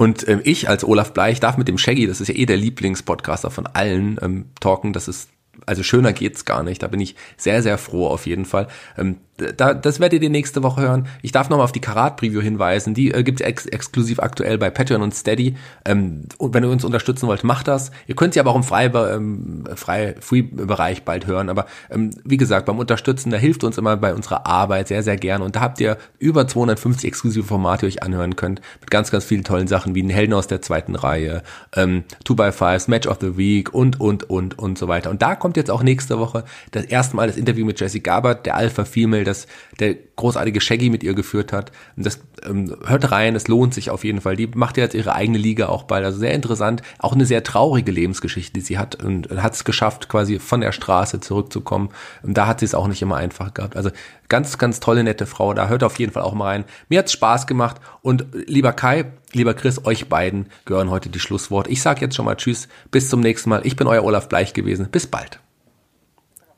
[0.00, 2.56] Und ähm, ich als Olaf Bleich darf mit dem Shaggy, das ist ja eh der
[2.56, 4.94] Lieblingspodcaster von allen, ähm, talken.
[4.94, 5.28] Das ist
[5.66, 6.82] also schöner geht's gar nicht.
[6.82, 8.68] Da bin ich sehr, sehr froh auf jeden Fall.
[8.96, 9.18] Ähm,
[9.56, 11.06] da, das werdet ihr nächste Woche hören.
[11.22, 12.94] Ich darf nochmal auf die Karat-Preview hinweisen.
[12.94, 15.56] Die äh, gibt es ex exklusiv aktuell bei Patreon und Steady.
[15.84, 17.90] Ähm, und wenn ihr uns unterstützen wollt, macht das.
[18.06, 21.48] Ihr könnt sie aber auch im frei, ähm, frei Free-Bereich bald hören.
[21.48, 25.16] Aber ähm, wie gesagt, beim Unterstützen, da hilft uns immer bei unserer Arbeit sehr, sehr
[25.16, 25.42] gern.
[25.42, 28.60] Und da habt ihr über 250 exklusive Formate, die euch anhören könnt.
[28.80, 31.42] Mit ganz, ganz vielen tollen Sachen wie den Helden aus der zweiten Reihe,
[31.74, 35.10] ähm, 2x5, Match of the Week und, und, und, und so weiter.
[35.10, 38.46] Und da kommt jetzt auch nächste Woche das erste Mal das Interview mit Jesse Gabert,
[38.46, 39.46] der Alpha Female, das
[39.78, 41.72] der großartige Shaggy mit ihr geführt hat.
[41.96, 44.36] Und das ähm, hört rein, es lohnt sich auf jeden Fall.
[44.36, 46.04] Die macht ja jetzt ihre eigene Liga auch bald.
[46.04, 46.82] Also sehr interessant.
[46.98, 50.72] Auch eine sehr traurige Lebensgeschichte, die sie hat und hat es geschafft, quasi von der
[50.72, 51.90] Straße zurückzukommen.
[52.22, 53.76] Und da hat sie es auch nicht immer einfach gehabt.
[53.76, 53.90] Also
[54.28, 55.54] ganz, ganz tolle, nette Frau.
[55.54, 56.64] Da hört auf jeden Fall auch mal rein.
[56.88, 57.76] Mir hat's Spaß gemacht.
[58.02, 61.70] Und lieber Kai, lieber Chris, euch beiden gehören heute die Schlussworte.
[61.70, 62.68] Ich sage jetzt schon mal Tschüss.
[62.90, 63.62] Bis zum nächsten Mal.
[63.64, 64.88] Ich bin euer Olaf Bleich gewesen.
[64.90, 65.40] Bis bald.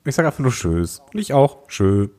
[0.04, 1.02] Ich sage einfach nur Tschüss.
[1.12, 1.66] Und ich auch.
[1.68, 2.10] Tschüss.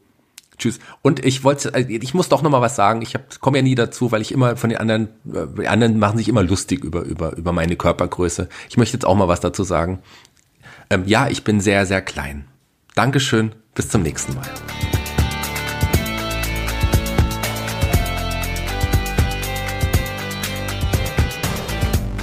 [0.57, 0.79] Tschüss.
[1.01, 3.01] Und ich wollte, äh, ich muss doch noch mal was sagen.
[3.01, 6.17] Ich komme ja nie dazu, weil ich immer von den anderen, äh, die anderen machen
[6.17, 8.49] sich immer lustig über über über meine Körpergröße.
[8.69, 9.99] Ich möchte jetzt auch mal was dazu sagen.
[10.89, 12.45] Ähm, ja, ich bin sehr sehr klein.
[12.95, 13.53] Dankeschön.
[13.75, 14.47] Bis zum nächsten Mal.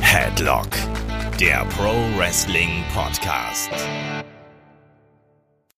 [0.01, 0.69] Headlock,
[1.41, 3.71] der Pro Wrestling Podcast.